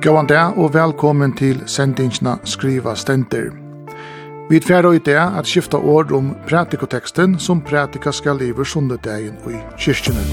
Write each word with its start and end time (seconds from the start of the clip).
Gåan 0.00 0.26
dag 0.26 0.56
og 0.56 0.70
velkommen 0.72 1.34
til 1.36 1.58
sendingsna 1.68 2.38
Skriva 2.48 2.94
Stenter. 2.96 3.50
Vi 4.48 4.60
tverra 4.64 4.94
i 4.96 4.98
dag 5.04 5.36
at 5.36 5.44
skifta 5.44 5.76
ord 5.76 6.12
om 6.16 6.30
pratikoteksten 6.48 7.34
som 7.38 7.60
pratika 7.60 8.08
skal 8.12 8.40
liver 8.40 8.64
sundedagen 8.64 9.36
og 9.44 9.52
i 9.52 9.60
kyrkjene. 9.76 10.24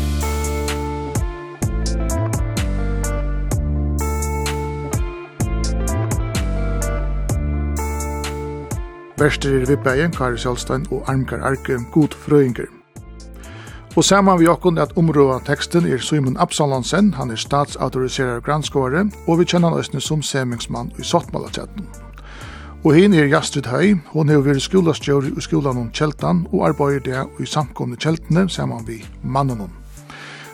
Verster 9.20 9.60
er 9.60 9.68
Vibbeien, 9.68 10.16
Kari 10.16 10.40
Sjálstein 10.40 10.88
og 10.92 11.04
Armkar 11.12 11.44
Arke, 11.44 11.82
god 11.92 12.16
frøyinger. 12.16 12.72
Og 13.98 14.06
saman 14.06 14.38
vi 14.40 14.46
okkon 14.46 14.78
at 14.78 14.92
områda 14.94 15.40
teksten 15.48 15.88
er 15.90 15.98
Simon 15.98 16.36
Absalonsen, 16.38 17.16
han 17.18 17.32
er 17.34 17.40
statsautoriserar 17.42 18.44
granskåre, 18.46 19.08
og 19.26 19.40
vi 19.40 19.46
kjenner 19.50 19.74
han 19.74 19.80
østene 19.82 20.02
som 20.02 20.22
semingsmann 20.22 20.92
i 21.02 21.04
Sottmalatjetten. 21.04 21.88
Og 22.86 22.94
hin 22.94 23.14
er 23.18 23.26
Jastrid 23.26 23.66
Høy, 23.66 23.96
hon 24.14 24.30
har 24.30 24.44
vært 24.46 24.62
skolastjøri 24.62 25.34
i 25.34 25.42
skolan 25.42 25.82
om 25.82 25.90
Kjeltan, 25.90 26.46
og 26.54 26.68
arbeider 26.70 27.02
det 27.08 27.42
i 27.42 27.50
samkomne 27.50 27.98
Kjeltene 27.98 28.46
saman 28.54 28.86
vi 28.86 29.02
mannen 29.24 29.66
om. 29.66 29.74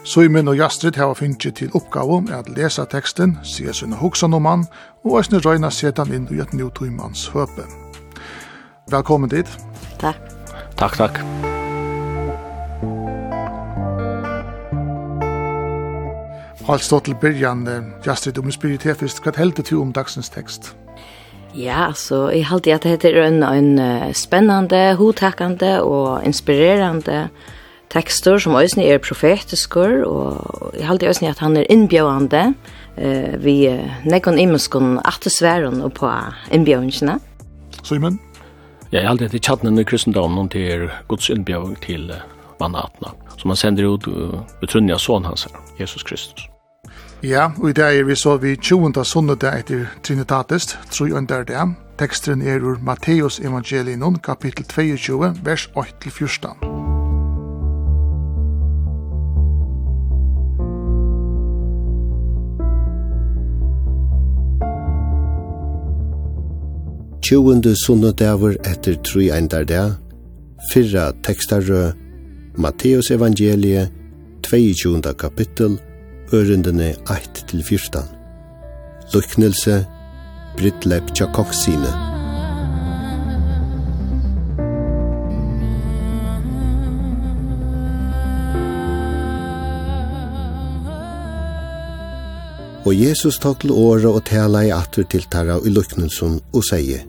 Simon 0.08 0.48
og 0.48 0.58
Jastrid 0.58 0.96
har 0.96 1.12
finnst 1.20 1.44
til 1.60 1.76
oppgave 1.76 2.22
om 2.24 2.32
at 2.32 2.48
lesa 2.56 2.86
teksten, 2.88 3.38
se 3.44 3.68
sinne 3.74 4.00
hoksan 4.00 4.34
om 4.34 4.48
han, 4.48 4.64
og 5.04 5.20
òsne 5.20 5.44
røyna 5.44 5.72
setan 5.72 6.16
inn 6.16 6.30
i 6.32 6.40
et 6.40 6.56
nøytumans 6.56 7.28
høpe. 7.36 7.68
Velkommen 8.88 9.30
dit. 9.30 9.52
Takk. 10.00 10.32
Takk, 10.80 10.96
takk. 10.96 11.53
Og 16.64 16.80
stått 16.80 16.86
stå 16.86 17.00
til 17.04 17.16
byrjan, 17.20 17.66
Jastrid, 18.06 18.38
om 18.40 18.48
du 18.48 18.54
spyrir 18.56 18.80
til 18.80 18.96
fyrst, 18.96 19.20
hva 19.20 19.34
heldur 19.36 19.66
du 19.68 19.82
om 19.82 19.90
dagsens 19.92 20.30
tekst? 20.32 20.70
Ja, 21.60 21.90
så 21.92 22.30
jeg 22.32 22.48
heldur 22.48 22.78
at 22.78 22.86
det 22.88 23.10
er 23.12 23.26
en, 23.28 23.44
en 23.44 24.14
spennande, 24.16 24.96
hodtakkande 24.96 25.82
og 25.84 26.24
inspirerande 26.24 27.28
texter 27.92 28.40
som 28.40 28.56
òsne 28.56 28.86
er 28.88 29.02
profetiskur, 29.04 30.06
og 30.08 30.72
jeg 30.78 30.88
heldur 30.88 31.12
òsne 31.12 31.34
at 31.34 31.44
han 31.44 31.60
er 31.60 31.68
innbjøande 31.68 32.46
eh, 32.96 33.36
vi 33.44 33.58
nekon 34.08 34.40
imeskon 34.40 35.02
atesværen 35.04 35.84
og 35.84 35.92
på 36.00 36.14
innbjøvingene. 36.56 37.20
Simon? 37.84 38.22
Ja, 38.94 39.02
jeg 39.02 39.10
heldur 39.10 39.28
at 39.28 39.36
det 39.36 39.44
er 39.44 39.48
tjattnen 39.50 39.84
i 39.84 39.86
kristendommen 39.86 40.48
til 40.54 40.72
er 40.72 40.88
gods 41.12 41.28
innbjøving 41.34 41.76
til 41.84 42.08
uh, 42.14 42.24
manna 42.62 42.88
som 43.38 43.52
han 43.52 43.60
sender 43.60 43.92
ut 43.92 44.08
uh, 44.08 44.40
utrunniga 44.64 44.98
son 44.98 45.26
hans 45.26 45.44
her, 45.50 45.62
Jesus 45.80 46.08
Kristus. 46.08 46.53
Ja, 47.24 47.52
og 47.62 47.70
i 47.70 47.74
dag 47.74 47.98
er 48.00 48.04
vi 48.04 48.16
så 48.20 48.34
vi 48.38 48.56
20. 48.56 49.06
sundag 49.06 49.46
etter 49.48 49.86
Trinitatist, 50.04 50.74
tru 50.92 51.06
under 51.16 51.46
det. 51.48 51.62
Teksten 51.98 52.42
er 52.42 52.60
ur 52.60 52.82
Matteus 52.84 53.40
evangelinon, 53.40 54.18
kapittel 54.20 54.66
22, 54.66 55.30
vers 55.44 55.70
8-14. 55.72 56.58
Tjuende 67.24 67.76
sunnudagur 67.86 68.60
etter 68.68 69.00
tru 69.00 69.30
eindar 69.32 69.64
det, 69.64 69.96
fyrra 70.74 71.14
tekstarrø, 71.24 71.94
Matteus 72.58 73.12
evangelie, 73.16 73.88
22. 74.44 75.02
kapittel, 75.16 75.80
ørendene 76.34 76.96
1-14. 77.14 78.00
Luknelse, 79.14 79.86
Brittlepp 80.58 81.12
Tjakoksine. 81.14 81.92
Og 92.84 92.96
Jesus 92.98 93.38
tok 93.40 93.62
til 93.62 93.72
året 93.72 94.10
og 94.10 94.26
tala 94.26 94.66
i 94.66 94.74
atter 94.74 95.06
til 95.06 95.30
tarra 95.30 95.60
i 95.62 95.72
luknelsen 95.72 96.42
og 96.52 96.66
sier 96.68 97.06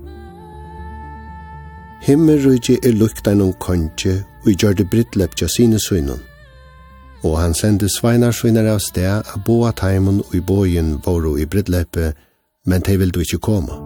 Himmelrydje 2.04 2.76
er 2.84 2.92
lukta 3.00 3.32
noen 3.32 3.56
konje 3.56 4.20
og 4.44 4.52
gjør 4.52 4.76
det 4.82 4.90
brittlepp 4.92 5.32
brittlepja 5.32 5.48
sine 5.48 5.80
søgnen 5.80 6.20
og 7.24 7.38
han 7.40 7.54
sendte 7.56 7.88
sveinarsvinner 7.88 8.68
av 8.68 8.82
sted 8.84 9.24
av 9.24 9.42
boa 9.46 9.72
taimun 9.72 10.20
og 10.26 10.34
i 10.36 10.42
bojen 10.44 10.98
våro 11.04 11.38
i 11.40 11.46
brittleppe, 11.48 12.12
men 12.68 12.84
de 12.84 12.96
ville 13.00 13.24
ikkje 13.24 13.40
koma. 13.40 13.78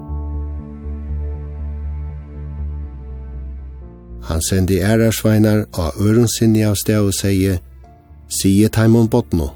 Han 4.28 4.42
sendte 4.44 4.82
ærersveinar 4.84 5.64
av 5.72 5.96
ørensinni 6.02 6.64
av 6.66 6.76
sted 6.76 7.00
og 7.00 7.14
sier, 7.16 7.62
«Sige 8.28 8.68
taimun 8.68 9.08
botno, 9.08 9.54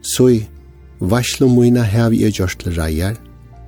så 0.00 0.30
varslo 1.00 1.48
mina 1.52 1.82
hev 1.84 2.14
gjørst 2.16 2.38
gjørsle 2.38 2.76
reier, 2.78 3.16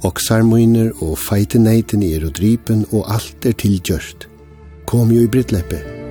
oksar 0.03 0.41
og 0.41 1.19
feite 1.19 1.59
neiten 1.59 2.03
er 2.03 2.24
og 2.24 2.32
dripen 2.32 2.86
og 2.92 3.04
alt 3.12 3.44
er 3.44 3.53
tilgjørst. 3.53 4.28
Kom 4.86 5.10
jo 5.12 5.20
i 5.20 5.28
brittleppe.» 5.28 6.02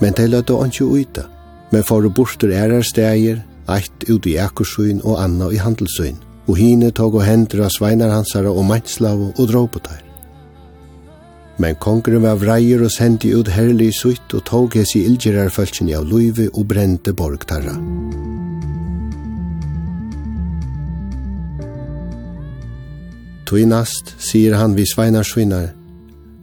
men 0.00 0.16
de 0.16 0.26
løtte 0.28 0.56
ikke 0.66 0.84
uita, 0.84 1.26
men 1.72 1.84
for 1.84 2.04
å 2.04 2.12
borster 2.12 2.52
ærer 2.52 2.84
steger, 2.84 3.42
eit 3.68 4.08
ut 4.08 4.26
i 4.26 4.36
Akersøyn 4.38 5.02
og 5.02 5.18
anna 5.20 5.50
i 5.50 5.60
Handelsøyn, 5.60 6.18
og 6.46 6.58
hine 6.58 6.92
tog 6.94 7.16
og 7.18 7.24
hender 7.26 7.64
av 7.66 7.72
sveinarhansara 7.74 8.52
og 8.52 8.68
mannslavo 8.68 9.32
og 9.34 9.48
dråpetar. 9.50 10.02
Men 11.58 11.78
kongren 11.80 12.22
var 12.26 12.36
vreier 12.36 12.84
og 12.84 12.92
sendi 12.92 13.32
ut 13.32 13.48
herlig 13.48 13.94
sutt 13.96 14.34
og 14.36 14.44
tog 14.44 14.76
hes 14.76 14.92
i 14.98 15.06
ilgerarfølsjen 15.08 15.88
av 15.96 16.04
luive 16.04 16.50
og 16.52 16.68
brente 16.68 17.16
borgtarra. 17.16 17.78
Tøynast, 23.46 24.16
sier 24.18 24.56
han 24.58 24.74
vi 24.76 24.84
sveinar 24.90 25.24
svinar, 25.24 25.70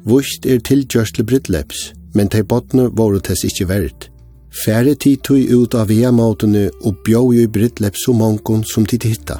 Vust 0.07 0.43
er 0.49 0.59
tilgjørsle 0.59 1.23
brittleps, 1.23 1.93
men 2.13 2.29
tei 2.29 2.43
botne 2.43 2.89
våre 2.97 3.19
tess 3.19 3.43
ikkje 3.47 3.69
verdt. 3.69 4.09
Færre 4.53 4.93
tid 4.95 5.23
tui 5.25 5.47
ut 5.49 5.73
av 5.75 5.89
via 5.89 6.11
måtene 6.13 6.67
og 6.85 6.99
bjøg 7.05 7.39
i 7.41 7.47
brittlepp 7.49 7.97
så 7.97 8.13
mongon 8.13 8.61
som 8.69 8.85
tid 8.85 9.07
hitta. 9.09 9.39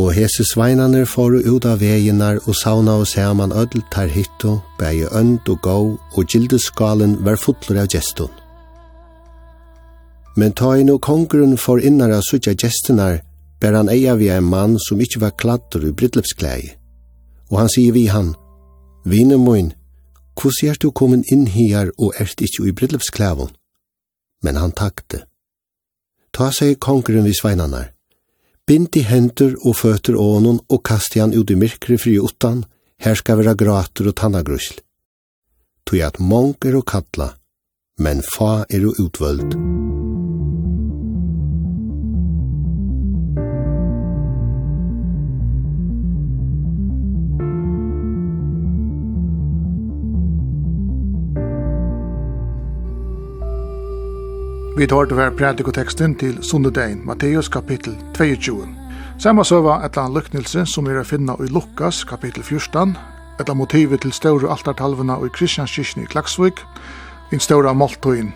Og 0.00 0.12
hese 0.14 0.44
sveinane 0.46 1.06
foru 1.08 1.40
ut 1.40 1.66
av 1.66 1.80
veginar 1.80 2.38
og 2.46 2.56
sauna 2.56 2.98
og 3.00 3.08
saman 3.08 3.52
ödl 3.52 3.80
tar 3.92 4.12
hitto, 4.12 4.60
bæge 4.78 5.08
önd 5.08 5.48
og 5.48 5.62
gau 5.62 5.86
og 6.16 6.28
gildeskalen 6.28 7.16
var 7.24 7.40
fotler 7.40 7.82
av 7.82 7.88
gestun. 7.92 8.30
Men 10.36 10.52
ta 10.52 10.76
inn 10.78 10.92
og 10.92 11.02
kongren 11.02 11.56
for 11.58 11.82
innara 11.82 12.20
sutja 12.22 12.54
gestinar, 12.54 13.20
bær 13.60 13.76
han 13.76 13.90
eia 13.92 14.14
vi 14.16 14.30
en 14.32 14.46
mann 14.46 14.78
som 14.78 15.00
ikkje 15.00 15.24
var 15.24 15.36
kladdur 15.36 15.88
i 15.88 15.92
brittleppsklæg. 15.92 16.76
Og 17.50 17.58
han 17.58 17.72
sier 17.72 17.92
vi 17.92 18.06
han, 18.06 18.34
Vine 19.04 19.36
moin, 19.40 19.72
hvordan 20.40 20.70
er 20.70 20.78
du 20.80 20.90
kommet 20.90 21.28
inn 21.32 21.46
her 21.46 21.90
og 21.98 22.14
erst 22.20 22.40
ikke 22.40 22.68
i 22.68 22.72
bryllupsklæven? 22.72 23.50
Men 24.42 24.56
han 24.56 24.72
takte. 24.72 25.26
Ta 26.32 26.50
seg 26.54 26.78
kongren 26.80 27.26
vid 27.28 27.36
sveinanar. 27.36 27.90
Bind 28.66 28.96
i 28.96 29.02
henter 29.02 29.56
og 29.66 29.76
føtter 29.76 30.16
ånen 30.16 30.60
og 30.68 30.84
kast 30.86 31.18
han 31.18 31.34
ut 31.34 31.50
i 31.50 31.58
myrkre 31.58 31.98
fri 31.98 32.16
utan, 32.22 32.64
her 33.02 33.18
skal 33.18 33.40
være 33.40 33.56
grater 33.58 34.08
og 34.08 34.16
tannagrusl. 34.16 34.78
Tog 35.84 36.04
at 36.06 36.20
mong 36.20 36.54
er 36.64 36.78
og 36.78 36.86
kattla, 36.86 37.32
men 37.98 38.22
fa 38.22 38.64
er 38.70 38.86
og 38.86 39.00
utvöld. 39.02 39.99
Vi 54.80 54.86
tar 54.86 55.04
til 55.04 55.14
hver 55.14 55.30
predikoteksten 55.36 56.14
til 56.16 56.38
Sundedein, 56.42 57.02
Matteus 57.04 57.48
kapittel 57.48 57.96
22. 58.16 58.68
Samma 59.18 59.44
søva 59.44 59.74
etla 59.84 60.06
en 60.08 60.14
lyknelse 60.16 60.62
som 60.72 60.86
er 60.88 61.02
å 61.02 61.02
finna 61.04 61.34
i 61.44 61.50
Lukas 61.52 61.98
kapittel 62.08 62.40
14, 62.40 62.94
etla 63.42 63.56
motivet 63.60 64.00
til 64.00 64.14
større 64.16 64.48
altartalvene 64.48 65.18
i 65.20 65.28
Kristianskirken 65.36 66.06
i 66.06 66.08
Klaksvik, 66.08 66.62
en 67.28 67.44
større 67.44 67.74
måltøyen. 67.76 68.32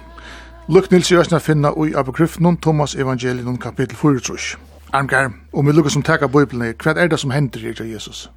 Lyknelse 0.69 1.17
er 1.17 1.33
å 1.33 1.41
finna 1.41 1.73
i 1.81 1.97
apokryfnen 1.97 2.61
Thomas 2.61 2.93
evangelion 2.93 3.57
kapittel 3.57 3.97
4. 3.97 4.61
Armgar, 4.93 5.33
om 5.53 5.65
vi 5.65 5.73
lukker 5.73 5.97
som 5.97 6.05
takker 6.05 6.29
Bibelen, 6.29 6.77
hva 6.77 6.93
er 6.93 7.09
det 7.09 7.23
som 7.25 7.33
hender 7.33 7.73
i 7.73 7.89
Jesus? 7.95 8.29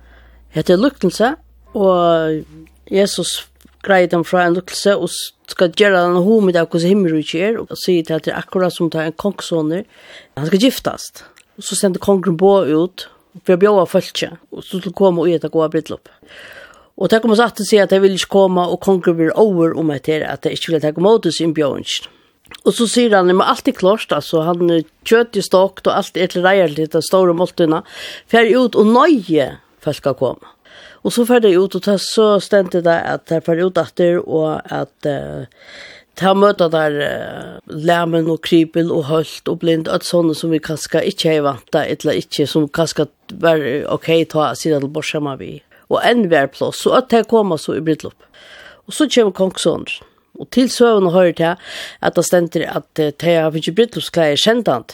Hette 0.55 0.77
er 0.77 0.79
lyknelse, 0.79 1.35
og 1.75 2.39
Jesus 2.87 3.49
greier 3.87 4.11
dem 4.11 4.25
fra 4.27 4.45
en 4.45 4.57
lukkelse 4.57 4.95
og 4.99 5.09
skal 5.47 5.71
gjøre 5.71 6.03
den 6.03 6.21
homet 6.25 6.59
av 6.59 6.67
hvordan 6.67 6.91
himmel 6.91 7.13
himmelrykje 7.15 7.43
er, 7.47 7.59
og 7.61 7.71
sier 7.79 8.05
til 8.05 8.17
at 8.17 8.27
det 8.27 8.33
er 8.33 8.41
akkurat 8.41 8.75
som 8.75 8.91
tar 8.91 9.07
en 9.07 9.15
kongssoner, 9.17 9.85
han 10.37 10.49
skal 10.49 10.65
giftast. 10.67 11.23
Og 11.57 11.65
så 11.65 11.79
sender 11.79 12.03
kongen 12.03 12.37
på 12.37 12.51
ut, 12.67 13.07
for 13.43 13.55
jeg 13.55 13.63
bjøver 13.63 13.89
følge, 13.89 14.31
og 14.51 14.65
så 14.65 14.81
til 14.81 14.91
å 14.91 14.97
komme 14.97 15.23
og 15.23 15.31
gjøre 15.31 15.45
det 15.45 15.53
gode 15.53 15.71
brittløp. 15.73 16.11
Og 16.97 17.11
det 17.13 17.21
kommer 17.21 17.37
så 17.37 17.49
til 17.53 17.65
å 17.65 17.69
si 17.69 17.79
at 17.81 17.93
jeg 17.93 18.01
vil 18.03 18.17
ikke 18.17 18.33
komme, 18.33 18.65
og 18.65 18.81
kongen 18.85 19.17
blir 19.17 19.33
over 19.37 19.75
om 19.77 19.91
etter 19.93 20.25
at 20.25 20.45
jeg 20.45 20.57
ikke 20.57 20.73
vil 20.73 20.83
ta 20.83 20.93
imot 20.93 21.29
sin 21.33 21.53
bjøvnsen. 21.57 22.13
Og 22.63 22.73
så 22.75 22.87
sier 22.87 23.11
han, 23.15 23.27
men 23.27 23.43
alt 23.43 23.67
er 23.67 23.75
klart, 23.75 24.11
altså, 24.15 24.41
han 24.47 24.69
er 24.71 24.85
kjøtt 25.07 25.35
i 25.35 25.43
stokt, 25.43 25.87
og 25.87 25.97
alt 25.97 26.17
er 26.17 26.31
til 26.31 26.45
reier 26.45 26.71
til 26.71 26.87
de 26.91 27.01
store 27.03 27.35
måltene, 27.35 27.81
fer 28.31 28.47
ut 28.55 28.77
og 28.79 28.87
nøye 28.87 29.49
folk 29.83 29.99
skal 29.99 30.15
komme. 30.19 30.53
Og 31.07 31.13
så 31.15 31.23
fer 31.23 31.39
det 31.39 31.53
ut, 31.55 31.75
og 31.77 32.01
så 32.03 32.25
stendte 32.43 32.81
det 32.83 32.97
at 33.07 33.29
det 33.31 33.45
fer 33.45 33.61
ut 33.63 33.77
etter, 33.79 34.17
og 34.19 34.59
at 34.75 35.07
uh, 35.07 35.45
ta 36.19 36.33
møta 36.35 36.67
der 36.73 36.97
uh, 36.99 37.53
læmen 37.71 38.27
og 38.33 38.41
krypel 38.43 38.91
og 38.91 39.05
hølt 39.07 39.47
og 39.47 39.61
blind, 39.61 39.87
at 39.87 40.03
sånne 40.03 40.35
som 40.35 40.51
vi 40.51 40.59
kanskje 40.59 41.05
ikke 41.13 41.37
er 41.37 41.45
vant 41.47 41.63
til, 41.71 41.95
eller 41.95 42.19
ikke, 42.19 42.49
som 42.51 42.67
kanskje 42.67 43.07
var 43.39 43.63
ok, 43.95 44.11
ta 44.33 44.51
siden 44.59 44.83
til 44.83 44.91
bortsemme 44.91 45.37
vi. 45.39 45.53
Og 45.87 46.03
enn 46.03 46.27
hver 46.27 46.51
plass, 46.51 46.83
så 46.83 46.97
at 46.99 47.07
det 47.13 47.29
kommer 47.31 47.61
så 47.61 47.77
i 47.77 47.83
brittlopp. 47.87 48.27
Og 48.87 48.95
så 48.95 49.07
kommer 49.07 49.35
kongsånderen. 49.35 50.13
Og 50.37 50.51
til 50.53 50.67
søvn 50.69 51.07
hører 51.15 51.33
til 51.33 51.69
at 52.03 52.17
det 52.19 52.23
stender 52.27 52.67
at 52.69 52.85
det 52.99 53.23
har 53.23 53.55
ikke 53.55 53.73
brytloppsklær 53.79 54.35
kjentant 54.37 54.93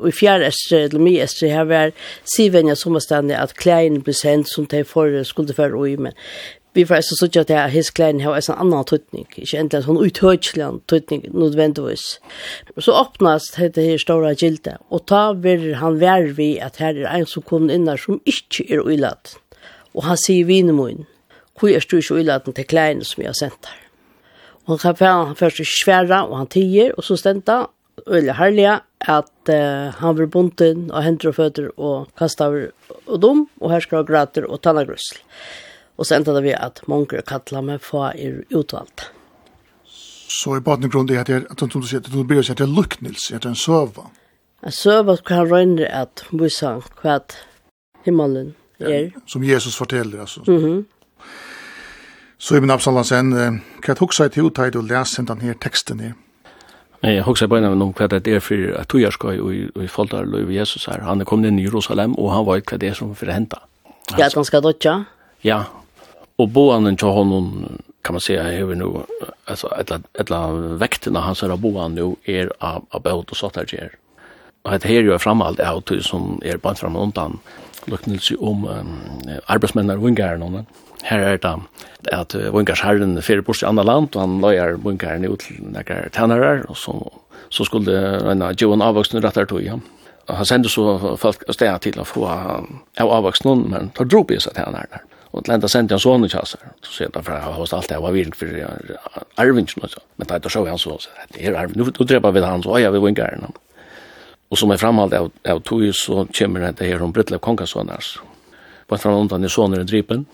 og 0.00 0.08
i 0.08 0.14
fjerde 0.16 0.48
estre, 0.48 0.86
eller 0.88 1.02
mye 1.02 1.24
estre, 1.26 1.50
her 1.52 1.68
var 1.68 1.92
sivenja 2.28 2.76
sommerstande 2.78 3.36
at 3.36 3.56
klein 3.60 4.00
ble 4.04 4.14
sendt 4.16 4.50
som 4.50 4.66
de 4.70 4.82
for 4.88 5.20
skulle 5.28 5.56
for 5.56 5.76
ui, 5.76 5.96
men 6.00 6.16
vi 6.76 6.84
får 6.86 7.00
også 7.02 7.16
sånn 7.18 7.38
at 7.40 7.50
hans 7.50 7.74
his 7.74 7.90
klein 7.90 8.20
har 8.22 8.36
en 8.38 8.60
annan 8.62 8.86
tøytning, 8.86 9.26
ikke 9.34 9.58
endelig 9.58 9.88
sånn 9.88 9.98
uthøytselig 9.98 10.68
tøytning 10.90 11.24
nødvendigvis. 11.34 12.04
Så 12.78 12.94
åpnes 12.94 13.48
dette 13.56 13.82
her 13.82 13.98
store 13.98 14.36
gildet, 14.38 14.78
og 14.88 15.02
ta 15.10 15.32
vil 15.34 15.72
han 15.80 15.98
være 16.02 16.36
vi 16.38 16.52
at 16.62 16.78
her 16.78 16.94
er 17.02 17.10
en 17.10 17.26
som 17.26 17.42
kom 17.42 17.66
inn 17.74 17.90
som 17.98 18.20
ikke 18.22 18.68
er 18.70 18.84
uilat. 18.86 19.34
Og 19.98 20.06
han 20.06 20.20
sier 20.22 20.46
vinemoen, 20.46 21.08
hvor 21.58 21.74
er 21.74 21.82
du 21.82 21.98
ikke 21.98 22.20
uilaten 22.20 22.54
til 22.54 22.68
klein 22.70 23.02
som 23.04 23.24
jeg 23.24 23.32
har 23.32 23.40
sendt 23.40 23.66
her. 23.66 23.82
Og 24.68 24.78
han 24.78 24.94
kan 24.94 25.26
han 25.26 25.36
først 25.36 25.82
sværa, 25.82 26.22
og 26.28 26.38
han 26.38 26.46
tiger, 26.46 26.94
og 26.96 27.02
så 27.02 27.16
stendte 27.18 27.66
øyelig 28.06 28.34
herlig 28.38 28.66
at 29.00 29.48
uh, 29.48 29.94
han 30.00 30.16
blir 30.16 30.28
bunten 30.30 30.90
og 30.90 31.02
henter 31.04 31.30
og 31.30 31.36
føtter 31.38 31.70
og 31.76 32.10
kastet 32.18 32.46
over 32.46 32.68
og 33.06 33.22
dum, 33.22 33.46
og 33.60 33.72
her 33.72 33.80
skal 33.84 34.06
grater 34.06 34.46
og 34.46 34.60
tannagrøssel. 34.62 35.18
Og 35.96 36.06
så 36.06 36.16
endte 36.16 36.34
det 36.36 36.44
vi 36.46 36.52
at 36.56 36.80
mange 36.88 37.22
kattler 37.28 37.64
med 37.64 37.82
få 37.84 38.10
er 38.12 38.42
utvalgt. 38.56 39.10
Så 40.30 40.56
i 40.56 40.62
baden 40.64 40.90
grunn 40.90 41.10
er 41.10 41.20
at 41.20 41.28
det 41.28 41.42
at 41.50 41.60
du 41.60 41.82
sier 41.82 42.00
at 42.00 42.08
du 42.12 42.22
blir 42.24 42.42
sett 42.46 42.62
en 42.62 42.72
luknils, 42.72 43.30
at 43.32 43.42
det 43.42 43.50
er 43.50 43.56
en 43.56 43.58
søva. 43.58 44.06
En 44.64 44.72
søva 44.72 45.16
kan 45.16 45.42
han 45.42 45.50
røyne 45.50 45.88
at 45.88 46.24
vise 46.30 46.70
hva 47.02 47.18
himmelen 48.06 48.54
er. 48.80 48.88
Ja, 48.88 49.20
som 49.26 49.44
Jesus 49.44 49.76
forteller, 49.76 50.20
altså. 50.20 50.40
Mm 50.46 50.58
-hmm. 50.64 50.84
Så 52.38 52.56
Ibn 52.56 52.70
Absallah 52.70 53.04
sen, 53.04 53.32
kan 53.82 53.88
jeg 53.88 53.96
huske 54.00 54.28
til 54.28 54.44
å 54.44 54.50
ta 54.50 54.64
i 54.64 54.70
til 54.70 54.80
og 54.80 54.86
lese 54.88 55.22
den 55.22 55.40
her 55.40 55.54
teksten 55.60 56.00
her? 56.00 56.12
Nej, 57.02 57.16
jag 57.16 57.24
huxar 57.24 57.46
bara 57.46 57.60
någon 57.60 57.92
kvad 57.92 58.12
att 58.12 58.24
det 58.24 58.34
är 58.34 58.40
för 58.40 58.80
att 58.80 58.94
jag 58.94 59.12
ska 59.12 59.34
i 59.34 59.68
i 59.82 59.88
foltar 59.88 60.24
löv 60.24 60.52
Jesus 60.52 60.86
her. 60.86 61.00
Han 61.00 61.20
er 61.20 61.24
kommet 61.24 61.48
inn 61.48 61.58
i 61.58 61.64
Jerusalem 61.64 62.14
og 62.18 62.32
han 62.32 62.44
vet 62.46 62.68
hva 62.68 62.78
det 62.78 62.90
er 62.90 62.94
som 62.94 63.14
for 63.14 63.26
å 63.26 63.32
hente. 63.32 63.56
Ja, 64.18 64.26
at 64.26 64.34
han 64.34 64.44
skal 64.44 64.62
dødja. 64.62 65.04
Ja. 65.42 65.64
og 66.40 66.52
boanen 66.52 66.96
til 66.96 67.08
honom 67.08 67.46
kan 68.04 68.14
man 68.14 68.20
säga 68.20 68.52
är 68.52 68.74
nu 68.74 68.86
alltså 69.44 69.68
ett 69.80 69.90
ett 69.90 70.30
väkten 70.80 71.16
han 71.16 71.34
så 71.34 71.48
där 71.48 71.56
boan 71.56 71.94
nu 71.94 72.16
er 72.24 72.50
av 72.58 72.84
av 72.90 73.02
båt 73.02 73.30
och 73.30 73.36
sånt 73.36 73.54
där 73.54 73.66
ger. 73.68 73.90
Och 74.62 74.70
det 74.70 74.84
här 74.84 75.02
ju 75.02 75.18
framförallt 75.18 75.60
är 75.60 75.78
att 75.78 76.04
som 76.04 76.42
är 76.44 76.56
på 76.56 76.74
fram 76.74 76.96
undan. 76.96 77.38
Luknelse 77.84 78.34
om 78.34 78.64
um, 78.64 78.98
arbetsmännen 79.46 79.98
och 79.98 80.06
ungarna 80.06 80.64
her 81.06 81.24
er 81.24 81.38
det 81.40 81.54
at 82.12 82.34
vinkars 82.54 82.82
herren 82.84 83.18
fyrir 83.22 83.44
bort 83.44 83.62
i 83.62 83.68
andre 83.68 83.84
land, 83.84 84.16
og 84.16 84.20
han 84.22 84.40
løyer 84.42 84.78
vinkaren 84.84 85.26
ut 85.28 85.44
til 85.46 85.62
nekker 85.74 86.10
tænarar, 86.16 86.64
og 86.68 86.76
så, 86.76 86.96
så 87.50 87.64
skulle 87.64 87.94
en 88.30 88.42
av 88.42 88.56
Johan 88.60 88.84
avvoksen 88.84 89.22
rett 89.22 89.36
her 89.36 89.48
tog, 89.48 89.62
ja. 89.64 89.78
Og 90.30 90.36
han 90.36 90.46
sendte 90.46 90.70
så 90.70 91.16
folk 91.18 91.42
steg 91.50 91.80
til 91.82 91.98
å 91.98 92.06
få 92.06 92.26
av 92.30 93.14
avvoksen, 93.18 93.64
men 93.72 93.90
tar 93.96 94.08
dro 94.08 94.22
på 94.24 94.38
seg 94.40 94.54
tænarar. 94.56 95.02
Og 95.30 95.44
til 95.46 95.54
enda 95.54 95.68
sendte 95.70 95.94
han 95.94 96.02
sånne 96.02 96.28
kjasser, 96.30 96.62
så 96.82 96.92
sier 96.92 97.10
han, 97.14 97.22
for 97.22 97.36
jeg 97.36 97.46
har 97.46 97.58
hos 97.58 97.72
alt 97.74 97.86
det, 97.88 97.96
jeg 97.96 98.02
var 98.02 98.14
virkelig 98.14 98.38
for 98.40 99.42
arvingen, 99.42 99.90
men 100.18 100.30
da 100.30 100.40
så 100.50 100.64
han 100.66 100.80
så, 100.82 100.96
det 101.34 101.44
er 101.46 101.58
arvingen, 101.58 101.86
nå 101.86 102.06
dreper 102.06 102.34
vi 102.34 102.42
han, 102.42 102.64
så 102.66 102.78
øya 102.78 102.90
vi 102.94 103.02
vinkaren. 103.04 103.46
Og 104.50 104.58
som 104.58 104.72
er 104.74 104.80
framhald 104.82 105.14
av, 105.14 105.30
av 105.46 105.62
tog, 105.62 105.84
så 105.94 106.24
kommer 106.34 106.72
det 106.74 106.88
her 106.88 107.02
om 107.02 107.12
Britlev 107.14 107.38
Kongasonars. 107.38 108.16
På 108.90 108.96
en 108.96 109.02
framhåndan 109.02 109.46
er 109.46 109.52
sånne 109.54 109.84
i 109.84 109.86
drypen, 109.86 110.24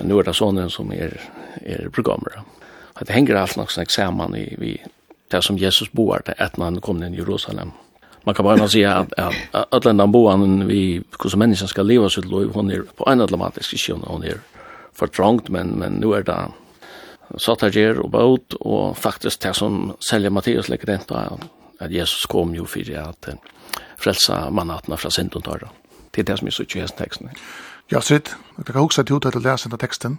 Men 0.00 0.08
nu 0.08 0.16
er 0.16 0.24
det 0.24 0.32
sånne 0.32 0.62
som 0.72 0.88
er, 0.96 1.10
er 1.60 1.90
programmer. 1.92 2.38
Det 2.96 3.12
henger 3.12 3.36
alt 3.36 3.58
nok 3.60 3.68
sånn 3.68 3.84
eksamen 3.84 4.32
i, 4.38 4.46
vi, 4.56 4.70
det 5.28 5.42
som 5.44 5.58
Jesus 5.60 5.90
boar 5.92 6.24
til 6.24 6.38
etter 6.40 6.64
han 6.64 6.78
kom 6.80 7.02
inn 7.04 7.12
i 7.12 7.20
Jerusalem. 7.20 7.74
Man 8.24 8.36
kan 8.36 8.46
bare 8.48 8.68
si 8.72 8.80
at, 8.88 9.12
at, 9.20 9.36
at 9.52 9.76
alle 9.76 9.92
den 9.92 10.12
boan 10.12 10.64
vi, 10.70 11.02
hvordan 11.18 11.42
mennesken 11.44 11.68
skal 11.68 11.84
leva 11.84 12.08
sitt 12.08 12.30
liv, 12.32 12.48
hon 12.56 12.72
er 12.72 12.86
på 12.96 13.04
en 13.12 13.20
automatisk 13.20 13.76
ikke, 13.76 13.98
hun 14.08 14.24
er 14.24 14.40
fortrangt, 14.96 15.52
men, 15.52 15.74
men 15.76 16.00
nu 16.00 16.14
er 16.16 16.24
det 16.24 16.38
satager 17.36 18.00
og 18.00 18.08
båt, 18.16 18.56
og 18.60 18.96
faktisk 18.96 19.44
det 19.44 19.52
som 19.60 19.98
selger 20.08 20.32
Matteus 20.32 20.72
legger 20.72 20.94
den 20.94 21.04
til 21.04 21.48
at 21.80 21.92
Jesus 21.92 22.24
kom 22.24 22.56
jo 22.56 22.64
for 22.64 22.88
at 23.04 23.34
frelsa 24.00 24.46
mannatna 24.48 24.96
fra 24.96 25.12
sindontarra. 25.12 25.68
Det 26.08 26.24
er 26.24 26.32
det 26.32 26.40
som 26.40 26.48
er 26.48 26.56
så 26.56 26.64
kjøst 26.64 26.96
teksten. 26.96 27.28
Ja, 27.90 28.00
Sid, 28.00 28.30
du 28.56 28.62
kan 28.72 28.82
huske 28.82 29.02
at 29.02 29.08
du 29.10 29.18
til 29.18 29.40
å 29.40 29.42
lese 29.42 29.66
denne 29.66 29.80
teksten. 29.82 30.18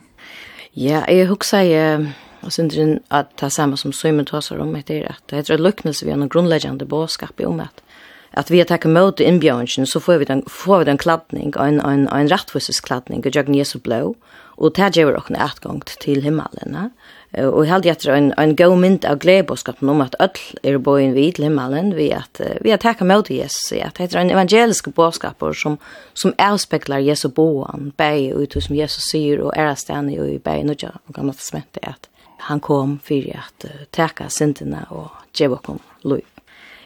Ja, 0.76 1.06
jeg 1.08 1.30
husker 1.30 1.64
jeg, 1.64 2.10
og 2.44 2.52
synder 2.52 2.98
at 3.12 3.32
det 3.40 3.48
er 3.48 3.54
samme 3.56 3.80
som 3.80 3.94
Søymen 3.96 4.28
tåser 4.28 4.60
om 4.60 4.76
etter, 4.76 5.06
at 5.08 5.24
det 5.30 5.38
er 5.38 5.44
heter 5.44 5.64
lykkelse 5.64 6.06
vi 6.06 6.12
har 6.12 6.20
noen 6.20 6.32
grunnleggende 6.32 6.88
båskap 6.88 7.40
i 7.40 7.48
om 7.48 7.64
at 7.64 7.84
at 8.32 8.52
vi 8.52 8.62
takket 8.64 8.94
mot 8.96 9.20
innbjørnsen, 9.20 9.86
så 9.86 10.00
får 10.00 10.22
vi 10.22 10.28
den, 10.30 10.44
får 10.48 10.84
vi 10.84 10.86
den 10.88 11.00
kladning, 11.02 11.52
en, 11.60 11.82
en, 11.84 12.06
en 12.08 12.30
rettviseskladning, 12.32 13.26
og 13.26 13.36
jøkken 13.36 13.58
Jesu 13.58 13.80
blå, 13.84 14.14
og 14.56 14.76
det 14.78 14.92
gjør 14.96 15.10
vi 15.10 15.18
også 15.20 15.34
en 15.34 15.42
etgångt 15.44 15.96
til 16.04 16.24
himmelen. 16.24 16.78
Ja? 16.78 16.86
Og 17.32 17.62
jeg 17.64 17.72
hadde 17.72 17.88
etter 17.88 18.12
en, 18.12 18.26
en 18.36 18.56
god 18.60 18.74
mynd 18.76 19.06
av 19.08 19.22
gledebåskapen 19.24 19.88
om 19.88 20.02
at 20.04 20.18
ødel 20.20 20.58
er 20.68 20.80
boen 20.84 21.14
vid 21.16 21.38
til 21.38 21.46
himmelen 21.48 21.94
ved 21.96 22.12
at 22.18 22.42
vi 22.60 22.74
har 22.74 22.82
takket 22.84 23.08
med 23.08 23.24
til 23.30 23.38
Jesus. 23.40 23.72
At 23.72 24.02
det 24.02 24.12
er 24.12 24.20
en 24.20 24.34
evangelisk 24.34 24.90
båskap 24.92 25.40
som, 25.56 25.78
som 26.14 26.36
avspekler 26.36 27.00
Jesu 27.00 27.30
boan, 27.32 27.94
bei 27.96 28.34
ut 28.36 28.58
som 28.60 28.76
Jesus 28.76 29.08
sier 29.14 29.40
og 29.46 29.56
er 29.56 29.76
stedet 29.80 30.20
og 30.20 30.28
i 30.28 30.42
bei 30.44 30.60
nødja 30.68 30.92
og 31.08 31.16
gammelt 31.16 31.40
testamentet 31.40 31.88
at 31.88 32.12
han 32.48 32.60
kom 32.60 33.00
for 33.04 33.28
at 33.38 33.66
uh, 33.66 33.84
teka 33.94 34.30
syndene 34.30 34.86
og 34.90 35.10
gjøre 35.38 35.60
oss 35.60 35.82
lov. 36.04 36.22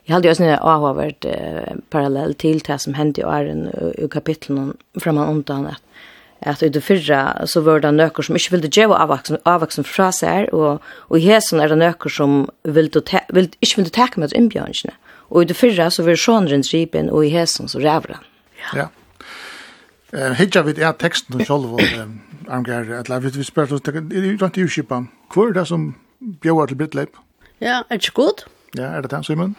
Jeg 0.06 0.14
hadde 0.14 0.30
også 0.30 0.44
en 0.44 0.60
avhåvert 0.60 1.26
uh, 1.26 1.78
parallell 1.90 2.36
til 2.36 2.60
det 2.66 2.80
som 2.82 2.94
hendte 2.94 3.24
i 3.24 3.26
åren 3.26 3.68
i 3.70 4.06
og 4.06 4.12
fremme 4.14 4.74
framan 5.00 5.30
undan 5.30 5.72
at 5.72 5.82
at 6.46 6.64
i 6.64 6.70
det 6.70 6.84
fyrra 6.84 7.48
så 7.50 7.62
var 7.66 7.82
det 7.84 7.94
nøkker 7.96 8.28
som 8.28 8.38
ikke 8.38 8.56
ville 8.56 8.70
gjøre 8.70 9.00
avvaksen, 9.06 9.40
avvaksen 9.50 9.88
fra 9.88 10.12
seg, 10.16 10.52
og, 10.54 10.84
og 11.10 11.18
i 11.18 11.26
hesen 11.26 11.62
er 11.62 11.72
det 11.72 11.80
nøkker 11.82 12.14
som 12.14 12.46
ville 12.64 13.02
te, 13.02 13.24
vil, 13.34 13.50
ikke 13.62 13.82
ville 13.82 13.94
teke 13.94 14.22
med 14.22 14.36
innbjørnsene. 14.38 14.94
Og 15.34 15.42
i 15.42 15.50
det 15.50 15.58
fyrra 15.58 15.90
så 15.90 16.06
var 16.06 16.14
det 16.14 16.22
sånn 16.22 16.50
rundt 16.52 16.72
ripen, 16.74 17.10
og 17.10 17.26
i 17.26 17.34
hesen 17.34 17.72
så 17.72 17.82
ræver 17.82 18.18
han. 18.18 18.30
Ja. 18.62 18.86
ja. 18.86 20.32
Hitja 20.38 20.62
vid 20.64 20.80
er 20.80 20.96
teksten 21.02 21.36
til 21.36 21.48
Kjolv 21.50 21.76
og 21.76 21.86
Armgær, 22.48 22.88
eller 23.02 23.26
vi 23.26 23.44
spør 23.44 23.74
oss, 23.76 23.88
er 23.90 24.04
det 24.06 24.36
ikke 24.38 24.68
uskipa, 24.70 25.02
hva 25.34 25.48
er 25.50 25.56
det 25.58 25.66
som 25.68 25.90
bjør 26.46 26.70
til 26.70 26.80
Brittleip? 26.80 27.18
Ja, 27.60 27.82
er 27.90 27.98
det 27.98 28.06
ikke 28.06 28.22
godt? 28.22 28.46
Ja, 28.78 28.90
er 28.98 29.02
det 29.02 29.12
den, 29.12 29.24
Simon? 29.24 29.56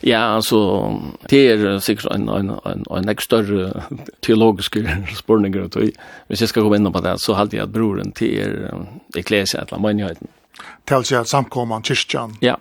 Ja, 0.03 0.36
altså, 0.36 0.58
det 1.29 1.51
er 1.51 1.79
sikkert 1.79 2.15
en 2.15 2.29
en 2.29 2.50
en 2.65 2.86
en 2.98 3.10
extra 3.10 3.43
teologisk 4.22 4.77
spårning 5.22 5.55
Og, 5.55 5.89
hvis 6.27 6.41
jag 6.41 6.50
skal 6.50 6.63
gå 6.63 6.75
in 6.75 6.93
på 6.93 7.01
det 7.01 7.22
så 7.22 7.34
halte 7.34 7.58
jeg 7.58 7.63
att 7.63 7.74
broren 7.74 8.12
till 8.12 8.70
eklesia 9.15 9.62
att 9.62 9.79
man 9.81 10.00
gör 10.00 10.15
Tell 10.86 11.03
sig 11.03 11.17
att 11.17 11.27
samkomman 11.27 11.84
kyrkan. 11.84 12.38
Ja. 12.39 12.58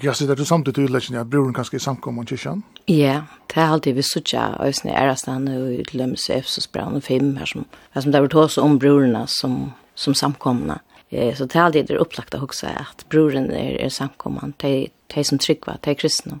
Jag 0.00 0.16
ser 0.16 0.26
det 0.26 0.34
du 0.34 0.44
samtidigt 0.44 0.78
utläggning 0.78 1.20
att 1.20 1.26
broren 1.26 1.54
kanske 1.54 1.76
är 1.76 1.78
samkomman 1.78 2.26
kyrkan. 2.26 2.62
Ja, 2.86 3.22
det 3.54 3.60
är 3.60 3.66
alltid 3.66 3.94
vi 3.94 4.02
sådär 4.02 4.60
och 4.60 4.74
sen 4.74 4.90
är 4.90 5.06
det 5.46 5.62
och 5.62 5.68
utlöms 5.68 6.30
Efsos 6.30 6.72
brann 6.72 6.94
och 6.94 7.04
fem 7.04 7.36
här 7.36 7.46
som 7.46 7.64
här 7.90 8.02
som 8.02 8.10
det 8.10 8.20
var 8.20 8.28
tar 8.28 8.58
om 8.58 8.78
brorna 8.78 9.26
som 9.26 9.72
som 9.94 10.14
samkomna. 10.14 10.80
Eh 11.10 11.34
så 11.34 11.44
det 11.44 11.58
är 11.58 11.62
alltid 11.62 11.86
det 11.86 11.96
upplagt 11.96 12.34
att 12.34 12.40
huxa 12.40 12.68
att 12.68 13.08
broren 13.08 13.50
är, 13.50 13.70
är 13.80 13.88
samkomman. 13.88 14.52
Det 14.56 14.88
de 15.12 15.24
som 15.24 15.38
tryggva, 15.38 15.76
de 15.84 15.94
kristne. 15.98 16.38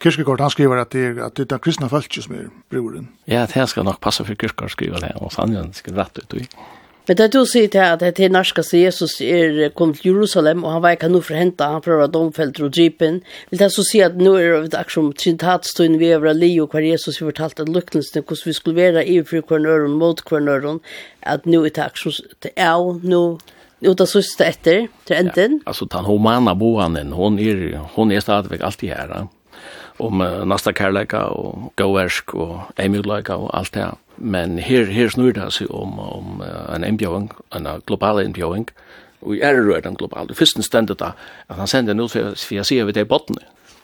Kirkegård, 0.00 0.40
han 0.40 0.50
skriver 0.50 0.80
at 0.80 0.94
det 0.94 1.04
er, 1.10 1.20
at 1.26 1.36
det 1.36 1.46
er 1.46 1.52
den 1.56 1.62
kristne 1.66 1.90
falske 1.92 2.22
som 2.22 2.34
er 2.38 2.48
broren. 2.72 3.10
Ja, 3.26 3.46
det 3.50 3.68
skal 3.68 3.84
nok 3.84 4.00
passe 4.00 4.24
for 4.24 4.34
Kirkegård 4.34 4.74
skriver 4.74 5.04
det, 5.04 5.12
og 5.20 5.32
sannjen 5.32 5.72
skal 5.76 5.98
rett 6.00 6.18
ut 6.22 6.40
i. 6.40 6.48
Men 7.06 7.18
det 7.20 7.26
du 7.30 7.44
sier 7.46 7.68
til 7.70 7.84
at 7.84 8.00
det 8.02 8.24
er 8.24 8.32
norska 8.34 8.64
Jesus 8.74 9.20
er 9.22 9.68
kom 9.78 9.92
til 9.94 10.08
Jerusalem, 10.10 10.64
og 10.64 10.72
han 10.74 10.82
var 10.82 10.96
ikke 10.96 11.10
noe 11.12 11.22
forhenta, 11.22 11.68
han 11.76 11.84
prøver 11.84 12.10
domfelt 12.10 12.58
og 12.60 12.72
drypen. 12.74 13.20
Vil 13.50 13.60
det 13.60 13.68
så 13.70 13.84
si 13.86 14.00
at 14.02 14.18
nå 14.18 14.32
er 14.40 14.66
det 14.66 14.74
akkurat 14.74 15.14
trintatstøyen 15.22 16.00
vi 16.00 16.10
over 16.16 16.34
li, 16.34 16.50
og 16.58 16.74
hver 16.74 16.82
Jesus 16.82 17.20
vi 17.20 17.28
fortalt 17.28 17.62
at 17.62 17.70
lukkelsene, 17.70 18.24
hvordan 18.26 18.50
vi 18.50 18.56
skulle 18.58 18.76
være 18.80 19.06
i 19.06 19.20
for 19.22 19.38
hver 19.38 19.62
nøren, 19.62 19.94
mot 20.00 20.22
hver 20.26 20.42
nøren, 20.42 20.80
at 21.22 21.46
nå 21.46 21.62
er 21.62 21.76
det 21.78 21.86
akkurat 21.86 22.50
av, 22.56 22.98
nå 23.06 23.22
Jo, 23.80 23.92
det 23.92 24.08
sista 24.08 24.44
efter, 24.44 24.86
til 25.06 25.16
enden. 25.16 25.52
Ja, 25.52 25.62
alltså, 25.66 25.84
den 25.84 26.04
humana 26.04 26.54
bohanen, 26.54 27.12
hon 27.12 27.38
är, 27.38 27.80
hon 27.94 28.12
är 28.12 28.20
stadigvæk 28.20 28.60
alltid 28.60 28.90
här. 28.90 29.08
Ja 29.08 29.28
om 29.96 30.20
uh, 30.20 30.44
nästa 30.44 30.72
kärleka 30.72 31.26
och 31.26 31.72
gåvärsk 31.76 32.34
och 32.34 32.58
ämjudleka 32.76 33.36
och 33.36 33.58
allt 33.58 33.72
det. 33.72 33.94
Men 34.16 34.58
här, 34.58 34.84
här 34.84 35.08
snur 35.08 35.32
det 35.32 35.50
sig 35.50 35.66
om, 35.66 35.98
om 35.98 36.40
uh, 36.40 36.74
en 36.74 36.84
inbjöring, 36.84 37.30
en 37.50 37.68
global 37.86 38.22
inbjöring. 38.22 38.68
Och 39.20 39.36
är 39.36 39.54
det 39.54 39.80
den 39.80 39.94
globala. 39.94 40.34
Först 40.34 40.64
ständet 40.64 41.02
att 41.02 41.14
han 41.46 41.66
sänder 41.66 41.94
nu 41.94 42.08
för, 42.08 42.34
för 42.34 42.56
jag 42.56 42.66
ser 42.66 42.84
vi 42.84 42.92
det 42.92 43.00
i 43.00 43.04
botten. 43.04 43.36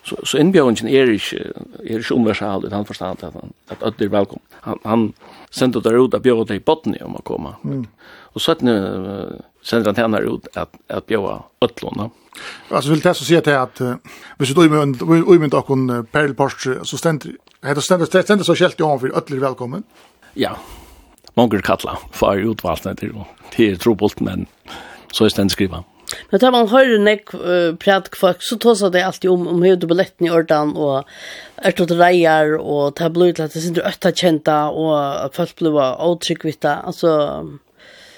Så, 0.05 0.17
så 0.25 0.39
inbjöringen 0.39 0.89
är 0.89 1.11
inte, 1.11 1.37
är 1.85 1.97
inte 1.97 2.15
universal 2.15 2.65
utan 2.65 2.77
han 2.77 2.85
förstår 2.85 3.07
att, 3.07 3.23
han, 3.23 3.53
att 3.81 3.99
det 3.99 4.05
är 4.05 4.09
välkommen. 4.09 4.43
Han, 4.51 4.79
han 4.85 5.13
sänder 5.51 5.81
det 5.81 5.91
ut 5.91 6.15
att 6.15 6.23
bjöda 6.23 6.55
i 6.55 6.61
botten 6.61 6.97
om 7.01 7.17
att 7.17 7.25
komma. 7.25 7.55
Mm. 7.65 7.87
Och 8.05 8.43
så 8.43 8.53
att 8.53 8.61
nu 8.61 9.43
sen 9.63 9.87
han 9.87 9.95
henne 9.95 10.19
ut 10.19 10.57
att 10.57 10.75
att 10.89 11.07
bjöa 11.07 11.43
ötlorna. 11.61 12.11
Alltså 12.69 12.91
vill 12.91 13.01
det 13.01 13.15
så 13.15 13.25
säga 13.25 13.41
till 13.41 13.53
att 13.53 13.81
vi 13.81 13.95
hvis 14.39 14.55
du 14.55 14.69
med 14.69 15.03
och 15.03 15.41
med 15.41 15.55
och 15.55 16.87
så 16.87 16.97
ständer 16.97 17.37
det 17.61 17.81
ständer 17.81 18.23
ständer 18.23 18.45
så 18.45 18.55
skällt 18.55 18.79
jag 18.79 19.01
för 19.01 19.17
ötler 19.17 19.39
välkommen. 19.39 19.83
Ja. 20.35 20.57
Många 21.35 21.63
kallar 21.63 21.99
för 22.13 22.37
utvalt 22.37 22.99
till 22.99 23.15
till 23.51 23.79
trobult, 23.79 24.21
men 24.21 24.47
så 25.13 25.25
är 25.25 25.37
den 25.37 25.51
skriva. 25.51 25.85
Men 26.31 26.41
tar 26.41 26.53
man 26.53 26.69
høyre 26.69 26.99
nek 27.01 27.33
uh, 27.35 27.73
prat 27.81 28.11
kvart, 28.13 28.43
så 28.45 28.59
tåsa 28.61 28.91
det 28.93 29.05
alltid 29.07 29.31
om, 29.31 29.47
om 29.49 29.63
hur 29.63 29.77
du 29.77 29.87
billetten 29.89 30.27
i 30.27 30.31
ordan, 30.31 30.75
og 30.77 31.09
er 31.57 31.73
det 31.79 31.97
reier, 31.97 32.57
og 32.61 32.99
det 32.99 33.09
blir 33.15 33.33
til 33.33 33.47
at 33.47 33.57
det 33.57 33.63
sindre 33.65 33.87
øtta 33.89 34.13
kjenta, 34.13 34.59
og 34.69 35.33
folk 35.37 35.57
blir 35.57 35.79
åtrykk 35.81 36.45
alltså. 36.45 36.77
Altså, 36.85 37.13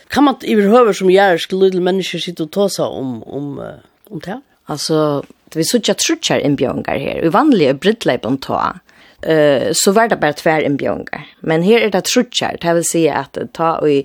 Kan 0.08 0.24
man 0.24 0.34
överhuvud 0.42 0.96
som 0.96 1.10
gör 1.10 1.38
skulle 1.38 1.64
little 1.64 1.80
människor 1.80 2.18
sitta 2.18 2.42
och 2.42 2.50
ta 2.50 2.68
sig 2.68 2.84
om, 2.84 3.22
om, 3.22 3.62
om 4.10 4.18
det? 4.18 4.40
Alltså, 4.64 5.24
det 5.48 5.58
vi 5.58 5.64
såg 5.64 5.82
trutchar 5.82 5.94
trutjar 5.94 6.38
inbjöngar 6.38 6.98
här. 6.98 7.24
I 7.24 7.28
vanliga 7.28 7.74
brittläppen 7.74 8.38
ta 8.38 8.74
eh 9.22 9.72
så 9.72 9.92
var 9.92 10.08
det 10.08 10.16
bara 10.16 10.32
tvär 10.32 10.60
inbjöngar. 10.60 11.26
Men 11.40 11.62
här 11.62 11.80
är 11.80 11.90
det 11.90 12.00
trutchar. 12.00 12.56
Det 12.60 12.74
vill 12.74 12.84
säga 12.84 13.14
att 13.14 13.38
ta 13.52 13.78
och 13.78 13.90
i 13.90 14.04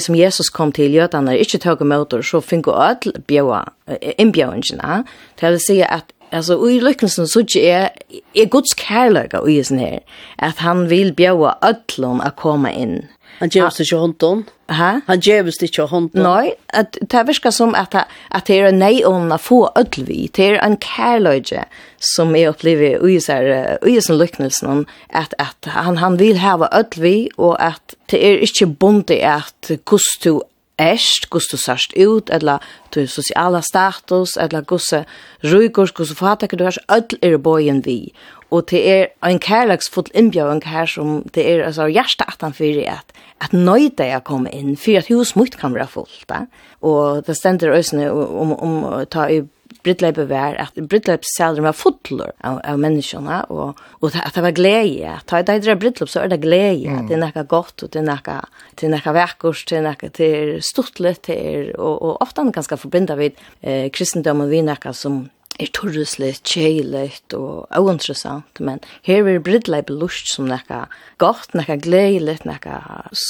som 0.00 0.14
Jesus 0.14 0.50
kom 0.50 0.72
till 0.72 0.94
Götan 0.94 1.28
är 1.28 1.34
inte 1.34 1.58
tog 1.58 1.86
motor 1.86 2.22
så 2.22 2.40
fick 2.40 2.68
öll 2.68 3.12
bjöa 3.26 3.68
inbjöngarna. 4.16 5.04
Det 5.40 5.50
vill 5.50 5.60
säga 5.60 5.86
att 5.86 6.12
Alltså 6.30 6.70
i 6.70 6.80
lyckelsen 6.80 7.26
så 7.26 7.40
är 7.40 7.56
är 7.56 7.90
er 8.32 8.44
Guds 8.44 8.74
kärlek 8.76 9.34
och 9.34 9.50
i 9.50 9.64
sen 9.64 9.78
här 9.78 10.00
att 10.36 10.58
han 10.58 10.88
vill 10.88 11.12
bjuda 11.12 11.58
öllom 11.62 12.20
att 12.20 12.36
komma 12.36 12.72
in 12.72 13.06
Han 13.38 13.52
gevs 13.52 13.80
ikke 13.80 13.98
hånden. 14.00 14.44
Hæ? 14.70 14.90
Han 15.06 15.20
gevs 15.20 15.60
ikke 15.62 15.86
hånden. 15.90 16.22
Nei, 16.22 16.54
at, 16.68 16.98
det 17.00 17.26
virker 17.28 17.50
som 17.54 17.74
at, 17.78 17.94
at 18.30 18.48
det 18.48 18.58
er 18.58 18.70
en 18.70 18.82
om 19.06 19.30
å 19.32 19.38
få 19.40 19.60
ødelvi. 19.78 20.30
Det 20.36 20.50
er 20.50 20.58
en 20.64 20.78
kærløyde 20.80 21.66
som 22.00 22.34
jeg 22.36 22.50
opplever 22.50 23.04
i 23.06 23.18
sin 23.20 24.18
lykknelsen, 24.18 24.86
at, 25.10 25.34
at 25.38 25.70
han, 25.72 26.00
han 26.02 26.18
vil 26.18 26.38
hava 26.40 26.68
ødelvi, 26.72 27.30
og 27.36 27.56
at 27.60 27.96
det 28.10 28.22
er 28.22 28.44
ikke 28.46 28.66
bonde 28.66 29.20
at 29.20 29.72
hvordan 29.84 30.20
du 30.24 30.42
erst, 30.78 31.28
hvordan 31.30 31.48
du 31.52 31.56
sørst 31.56 31.94
ut, 31.96 32.30
eller 32.32 32.58
du 32.94 33.06
sosiala 33.06 33.60
status, 33.64 34.36
eller 34.36 34.60
hvordan 34.60 35.04
røyker, 35.44 35.92
hvordan 35.96 36.16
fatak 36.16 36.58
du 36.58 36.64
har, 36.64 36.78
ødel 36.92 37.18
er 37.22 37.36
bøyen 37.38 37.84
vi. 37.84 38.12
Og 38.54 38.68
det 38.70 38.82
er 38.86 39.06
en 39.26 39.40
kærleksfull 39.42 40.10
innbjøring 40.14 40.62
her 40.70 40.86
som 40.90 41.18
det 41.34 41.46
er 41.50 41.64
altså 41.66 41.88
hjertet 41.90 42.28
at 42.28 42.44
han 42.44 42.54
fyrir 42.54 42.86
at, 42.92 43.16
at 43.42 43.52
nøyde 43.56 44.06
jeg 44.06 44.22
kom 44.24 44.46
inn, 44.46 44.76
for 44.78 45.00
at 45.00 45.10
hos 45.10 45.34
mot 45.36 45.58
kan 45.58 45.74
være 45.74 45.90
fullt. 45.90 46.24
Da. 46.30 46.44
Og 46.86 47.26
det 47.26 47.36
stender 47.36 47.74
også 47.74 48.06
om, 48.12 48.54
om 48.54 48.80
å 48.86 49.04
ta 49.10 49.26
i 49.32 49.42
brittleipe 49.86 50.26
vær, 50.30 50.56
at 50.58 50.78
brittleipe 50.90 51.26
selger 51.28 51.64
var 51.66 51.76
fotler 51.76 52.32
av, 52.46 52.58
av 52.66 52.80
menneskene, 52.82 53.42
og, 53.54 53.78
og 54.00 54.16
at 54.18 54.34
det 54.34 54.44
var 54.46 54.56
glede. 54.56 55.14
Ta 55.30 55.40
i 55.40 55.46
dag 55.46 55.62
drar 55.62 55.78
brittleipe, 55.82 56.10
så 56.10 56.24
er 56.24 56.32
det 56.32 56.40
glede. 56.42 56.90
Mm. 56.90 57.06
Det 57.06 57.16
er 57.16 57.22
noe 57.22 57.46
godt, 57.50 57.86
og 57.86 57.92
det 57.94 58.02
er 58.02 58.08
noe, 58.08 58.40
det 58.74 58.88
er 58.88 58.94
noe 58.94 59.14
vekkurs, 59.20 59.64
det 59.70 59.78
er 59.78 59.86
noe 59.86 60.00
det 60.02 60.12
til 60.18 60.56
stortlet, 60.66 61.22
det 61.28 61.38
er, 61.38 61.70
og, 61.78 61.94
og 61.94 62.20
ofte 62.24 62.42
er 62.42 62.50
det 62.50 62.58
ganske 62.58 62.80
forbindet 62.82 63.20
vid 63.20 63.40
eh, 63.62 63.86
kristendommen, 63.94 64.50
vi 64.50 64.62
er 64.62 64.70
noe 64.70 64.94
som 64.96 65.24
er 65.60 65.70
torresligt, 65.72 66.42
tjejligt 66.44 67.34
og 67.36 67.66
ointressant, 67.78 68.60
men 68.60 68.80
her 69.06 69.26
er 69.26 69.40
bridla 69.44 69.80
i 69.80 69.86
belust 69.86 70.32
som 70.34 70.48
nekka 70.50 70.84
gott, 71.22 71.54
nekka 71.56 71.78
gledeligt, 71.84 72.44
nekka 72.48 72.80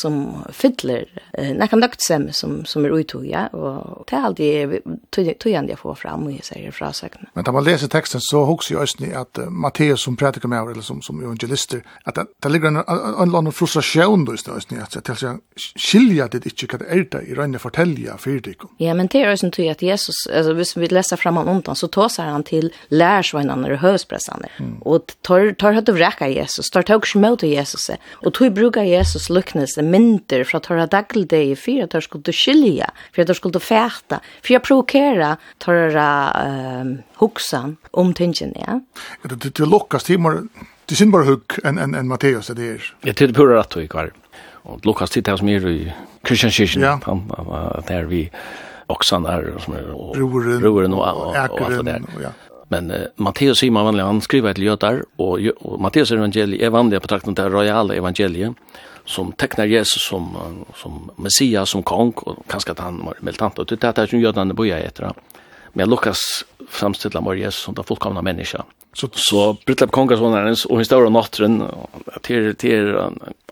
som 0.01 0.45
fyller, 0.55 1.07
nekka 1.37 1.79
nøgtsemme 1.79 2.35
som, 2.37 2.59
som 2.67 2.87
er 2.87 2.95
uitoja, 2.97 3.47
og 3.55 4.07
det 4.11 4.17
er 4.17 4.27
alltid 4.31 5.37
tøyande 5.43 5.75
jeg 5.75 5.81
får 5.81 5.99
fram 6.03 6.27
og 6.27 6.35
jeg 6.35 6.47
sier 6.49 6.75
fra. 6.75 6.93
Men 7.35 7.45
da 7.45 7.53
man 7.55 7.65
leser 7.67 7.91
teksten 7.93 8.23
så 8.23 8.45
hokser 8.49 8.77
jo 8.77 8.83
også 8.83 9.09
at 9.21 9.41
uh, 9.43 9.51
Matteus 9.53 10.05
som 10.07 10.17
prædiker 10.17 10.49
med, 10.49 10.71
eller 10.71 10.83
som, 10.83 11.03
som 11.03 11.21
evangelister, 11.21 11.83
at 12.07 12.17
det, 12.17 12.27
det 12.43 12.53
ligger 12.53 12.69
en, 12.69 12.77
en 12.77 13.23
eller 13.27 13.39
annen 13.39 13.53
frustrasjon, 13.53 14.25
du, 14.25 14.33
at 14.33 15.09
jeg 15.09 15.17
sier, 15.17 15.41
skilja 15.57 16.29
det 16.33 16.45
ikke 16.47 16.71
hva 16.73 16.83
det 16.83 16.91
er 16.91 17.05
det 17.13 17.23
i 17.31 17.37
røyne 17.37 17.61
fortelja 17.61 18.17
fyrir. 18.21 18.55
Ja, 18.81 18.95
men 18.95 19.11
det 19.13 19.23
er 19.23 19.33
også 19.33 19.51
tøy 19.55 19.69
at 19.71 19.83
Jesus, 19.83 20.27
altså, 20.31 20.55
hvis 20.55 20.77
vi 20.77 20.89
leser 20.91 21.19
fram 21.21 21.41
om 21.43 21.49
undan, 21.57 21.77
så 21.77 21.91
tås 21.93 22.16
låsar 22.17 22.33
han 22.33 22.43
til 22.43 22.73
lärsvänner 22.91 23.73
og 23.73 23.79
höspressarna. 23.79 24.49
Mm. 24.59 24.83
Og 24.83 25.07
tar 25.23 25.55
tar 25.55 25.73
hade 25.73 25.93
räcka 25.93 26.29
Jesus, 26.29 26.71
tar 26.71 26.83
tog 26.83 27.07
små 27.07 27.37
til 27.37 27.49
Jesus. 27.51 27.91
Og 28.25 28.33
tog 28.35 28.55
brukar 28.55 28.83
Jesus 28.83 29.29
lucknes 29.29 29.77
mynter 29.77 30.45
fra 30.45 30.61
tar 30.61 30.79
høyt 30.79 30.93
daglig 30.93 31.29
deg 31.29 31.53
i 31.53 31.57
fyra 31.57 31.87
tar 31.87 32.01
skulle 32.01 32.33
skilja, 32.33 32.91
för 33.13 33.25
tar 33.25 33.35
skulle 33.35 33.61
färta, 33.61 34.21
for 34.43 34.57
att 34.57 34.63
provokera 34.63 35.37
tar 35.59 35.97
ehm 35.97 37.03
huxan 37.19 37.77
om 37.93 38.15
tingene. 38.15 38.53
ja. 38.67 38.81
Det 39.23 39.55
det 39.57 39.67
lockas 39.67 40.05
till 40.05 40.19
mer 40.19 40.49
Det 40.89 40.97
synd 40.97 41.13
bare 41.13 41.25
hugg 41.25 41.59
enn 41.65 41.79
en 41.79 41.95
en 41.95 42.09
Matteus 42.09 42.47
det 42.47 42.63
är. 42.63 42.95
Jag 43.03 43.17
tycker 43.17 43.35
på 43.35 43.47
rätt 43.47 43.77
och 43.77 43.83
i 43.83 43.89
kvar. 43.89 44.13
Och 44.65 44.87
Lukas 44.87 45.11
tittar 45.11 45.37
som 45.37 45.49
är 45.49 45.69
i 45.69 45.93
Christian 46.27 46.51
Kirchen. 46.51 46.83
Ja. 46.83 47.01
Där 47.89 48.05
vi 48.05 48.31
Oxanar 48.87 49.55
som 49.59 49.75
är 49.75 49.91
och 49.91 50.17
Roren, 50.17 50.61
Roren 50.61 50.95
och, 50.95 51.01
och, 51.01 51.27
och, 51.27 51.37
allt 51.37 51.69
det 51.69 51.83
där. 51.83 52.03
Ja. 52.23 52.29
Men 52.69 52.91
uh, 52.91 53.01
Matteus 53.17 53.59
Simon 53.59 53.85
vanligen 53.85 54.07
han 54.07 54.21
skriver 54.21 54.55
till 54.55 54.65
Jötar 54.65 55.05
och, 55.17 55.39
och 55.61 55.81
Matteus 55.81 56.11
evangeliet 56.11 56.63
är 56.63 56.71
vanlig 56.71 57.03
på 57.03 57.09
trakten 57.09 57.35
där 57.35 57.51
royala 57.51 57.95
evangeliet 57.95 58.53
som 59.05 59.33
tecknar 59.33 59.67
Jesus 59.67 60.03
som 60.03 60.37
som 60.75 61.11
Messias 61.17 61.71
som 61.71 61.83
kung 61.83 62.13
och 62.17 62.37
kanske 62.47 62.71
att 62.73 62.79
han 62.79 63.05
var 63.05 63.15
militant 63.21 63.59
och 63.59 63.67
det 63.67 63.77
där 63.81 64.07
som 64.07 64.21
Jötarna 64.21 64.55
börjar 64.55 64.79
efter. 64.79 65.13
Men 65.73 65.91
Lukas 65.91 66.19
framställer 66.69 67.21
Maria 67.21 67.45
Jesus 67.45 67.63
som 67.63 67.75
den 67.75 67.85
fullkomna 67.85 68.23
människa. 68.23 68.65
Så 68.93 69.09
så 69.13 69.57
Britlap 69.67 69.91
kongasonarens 69.91 70.65
och 70.65 70.81
historia 70.81 71.09
natten 71.11 71.65
till 72.23 72.57
till 72.57 72.97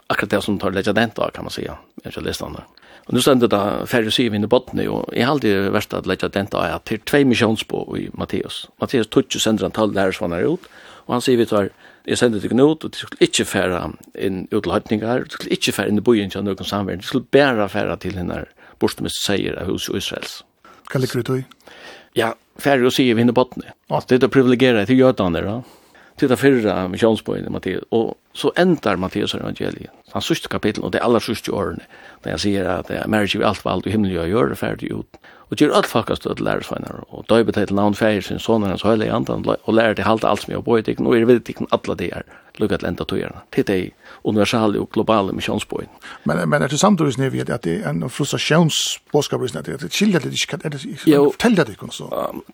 akkurat 0.06 0.30
det 0.30 0.40
som 0.40 0.58
tar 0.58 0.70
legendent 0.70 1.14
kan 1.34 1.44
man 1.44 1.50
säga. 1.50 1.76
Jag 2.02 2.22
läste 2.22 2.44
han 2.44 2.52
där. 2.52 2.64
Og 3.04 3.14
nu 3.14 3.20
stendet 3.20 3.52
det 3.52 3.88
færre 3.90 4.12
syv 4.14 4.34
inn 4.36 4.46
i 4.46 4.50
bottene, 4.50 4.86
og 4.88 5.10
jeg 5.12 5.26
har 5.26 5.34
alltid 5.34 5.68
vært 5.74 5.96
at 5.96 6.06
lette 6.08 6.30
den 6.32 6.48
da 6.52 6.64
at 6.72 6.86
det 6.88 7.00
er 7.00 7.02
tvei 7.10 7.24
misjonsbå 7.28 7.82
i 8.00 8.06
Matteus. 8.16 8.64
Matteus 8.80 9.10
tutsi 9.12 9.42
sender 9.42 9.68
han 9.68 9.76
tall 9.76 9.92
lærer 9.92 10.16
han 10.22 10.36
ut, 10.40 10.64
og 11.04 11.12
han 11.12 11.24
sier 11.24 11.36
vi 11.36 11.48
tar, 11.50 11.68
jeg 12.08 12.20
sender 12.20 12.40
det 12.40 12.52
ut, 12.52 12.84
og 12.84 12.88
det 12.88 13.02
skulle 13.02 13.28
ikke 13.28 13.44
fære 13.44 13.82
inn 14.16 14.46
ut 14.50 14.70
til 14.88 15.04
det 15.04 15.36
skulle 15.36 15.52
ikke 15.52 15.76
fære 15.76 15.92
inn 15.92 16.00
i 16.00 16.06
bojen 16.06 16.32
til 16.32 16.46
noen 16.46 16.64
samverden, 16.64 17.04
det 17.04 17.10
skulle 17.10 17.28
bare 17.28 17.68
fære 17.68 17.98
til 18.00 18.16
henne 18.16 18.46
bortstumist 18.80 19.20
seier 19.24 19.60
av 19.60 19.68
hos 19.68 19.90
Israels. 19.92 20.42
Hva 20.90 21.00
ligger 21.00 21.20
du 21.20 21.28
tog? 21.28 21.78
Ja, 22.16 22.32
færre 22.56 22.90
syv 22.90 23.20
inn 23.20 23.28
i 23.28 23.36
bottene. 23.36 23.76
Det 24.08 24.16
er 24.16 24.24
det 24.24 24.32
privilegere 24.32 24.86
til 24.88 25.04
jødene, 25.04 25.44
da. 25.44 25.60
Ja 25.60 25.83
til 26.20 26.30
det 26.30 26.38
fyrre 26.38 26.76
misjonsbøyene, 26.92 27.50
Matteus, 27.50 27.86
og 27.90 28.16
så 28.36 28.52
endar 28.60 28.98
Matteus 29.00 29.34
evangeliet, 29.34 29.90
han 30.14 30.22
sørste 30.22 30.50
kapittel, 30.52 30.84
og 30.86 30.92
det 30.94 31.02
aller 31.02 31.22
sørste 31.22 31.54
årene, 31.54 31.86
når 32.22 32.34
jeg 32.34 32.44
sier 32.44 32.70
at 32.76 32.90
jeg 32.92 33.10
merker 33.10 33.40
vi 33.40 33.48
alt 33.48 33.64
hva 33.64 33.74
alt 33.74 33.88
i 33.88 33.94
himmelen 33.94 34.14
gjør, 34.14 34.30
gjør 34.30 34.52
det 34.52 34.60
ferdig 34.60 34.92
ut, 34.94 35.18
og 35.50 35.56
gjør 35.56 35.74
alt 35.76 35.86
faktisk 35.86 36.26
at 36.30 36.40
lærer 36.40 36.64
sveinar, 36.64 37.04
og 37.08 37.26
da 37.28 37.38
er 37.38 37.48
betalt 37.48 37.70
navn 37.74 37.94
feir 37.94 38.22
sin 38.24 38.38
sonen 38.38 38.70
hans 38.70 38.82
høyla 38.82 39.06
i 39.06 39.12
andan, 39.12 39.44
og 39.44 39.74
lærer 39.74 39.94
til 39.94 40.04
halte 40.08 40.28
alt 40.28 40.42
som 40.42 40.52
jeg 40.52 40.58
har 40.58 40.66
bøyt 40.66 40.88
og 41.00 41.16
er 41.16 41.28
vidt 41.28 41.48
ikke 41.48 41.66
alle 41.72 41.96
de 42.00 42.10
er 42.12 42.22
lukket 42.58 42.80
til 42.80 42.88
enda 42.88 43.04
tøyerne, 43.04 43.40
til 43.52 43.66
de 43.66 43.90
universale 44.24 44.80
og 44.80 44.90
globale 44.94 45.32
misjonsbøyen. 45.32 45.90
Men, 46.24 46.48
men 46.48 46.62
er 46.62 46.68
det 46.68 46.80
samtidig 46.80 47.18
nivå 47.18 47.42
at 47.42 47.64
det 47.64 47.80
er 47.82 47.90
en 47.90 48.10
frustrasjonsbåskap, 48.10 49.42
at 49.42 49.66
det 49.66 49.74
er 49.74 49.88
skilja 49.88 50.18
det 50.18 50.32
ikke, 50.32 50.58
er 50.64 50.68
det 50.68 50.84
fortell 51.06 51.56
det 51.56 51.68
ikke 51.74 51.90
så? 51.90 52.08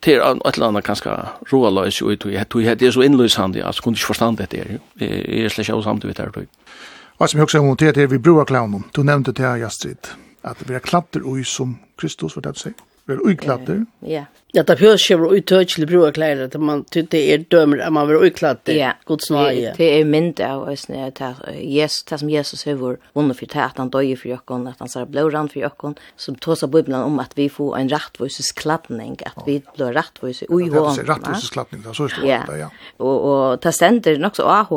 Det 0.04 0.14
er 0.14 0.25
et 0.25 0.54
eller 0.54 0.68
annet 0.68 0.85
ganske 0.85 1.11
roaløs, 1.52 2.02
og 2.02 2.25
det 2.25 2.82
er 2.82 2.90
så 2.90 3.00
innløshandig, 3.00 3.61
at 3.61 3.76
jeg 3.76 3.82
kunne 3.85 3.94
ikke 3.94 4.06
forstand 4.06 4.37
det 4.38 4.54
er, 4.54 4.78
jeg 5.00 5.44
er 5.44 5.49
slett 5.49 5.68
ikke 5.68 5.82
samtidig 5.82 6.16
det 6.16 6.25
her. 6.25 6.49
Hva 7.20 7.28
som 7.28 7.38
jeg 7.38 7.44
også 7.44 7.59
har 7.61 7.66
montert 7.66 7.99
er 8.00 8.06
vi 8.09 8.18
brua 8.18 8.47
klaunen, 8.49 8.87
du 8.97 9.02
nevnte 9.02 9.32
det 9.37 9.44
her, 9.44 9.61
Jastrid 9.61 10.09
at 10.42 10.62
vi 10.68 10.75
er 10.75 10.85
klatter 10.85 11.25
ui 11.26 11.44
som 11.44 11.78
Kristus, 12.00 12.37
var 12.37 12.47
det 12.47 12.54
du 12.56 12.62
sier? 12.62 12.87
Vi 13.06 13.16
er 13.16 13.25
ui. 13.25 13.35
Ja, 14.06 14.25
Ja, 14.54 14.64
det 14.66 14.80
fjørs 14.80 15.04
kjøver 15.07 15.28
og 15.28 15.37
uttøkjelig 15.38 15.87
bruk 15.87 16.07
av 16.09 16.14
klær, 16.16 16.40
at 16.49 16.54
man 16.59 16.83
det 16.90 17.21
er 17.21 17.45
dømer 17.52 17.85
at 17.87 17.95
man 17.95 18.09
vil 18.09 18.25
uklatt 18.26 18.64
det, 18.66 18.78
ja. 18.80 18.95
god 19.07 19.23
snøye. 19.23 19.75
Det 19.76 19.90
er 19.95 20.09
mynd 20.09 20.40
av 20.42 20.64
øsne, 20.73 21.07
det 21.14 21.28
Jesus, 21.62 22.02
det 22.11 22.19
som 22.23 22.33
Jesus 22.33 22.64
har 22.66 22.80
vært 22.80 23.04
vunnet 23.14 23.38
for 23.38 23.52
det, 23.52 23.62
at 23.62 23.78
han 23.78 23.92
døye 23.95 24.16
for 24.19 24.33
jokken, 24.33 24.66
at 24.66 24.83
han 24.83 24.90
ser 24.90 25.07
blårand 25.11 25.52
for 25.54 25.62
jokken, 25.62 25.95
som 26.19 26.38
tås 26.42 26.64
av 26.66 26.73
Bibelen 26.75 26.99
om 26.99 27.21
at 27.23 27.37
vi 27.38 27.47
får 27.52 27.76
en 27.78 27.92
rettvises 27.92 28.50
klappning, 28.59 29.21
at 29.26 29.38
vi 29.47 29.61
blir 29.76 29.95
rettvises 29.95 30.50
ui 30.50 30.66
hånden. 30.66 31.07
Rettvises 31.07 31.54
klappning, 31.54 31.85
det 31.85 31.92
er 31.95 32.00
så 32.00 32.11
stort, 32.11 32.26
ja. 32.26 32.42
ja. 32.59 32.71
Og, 32.99 33.14
og 33.14 33.62
det 33.62 33.75
sender 33.76 34.19
nok 34.19 34.40
så 34.40 34.49
av 34.50 34.75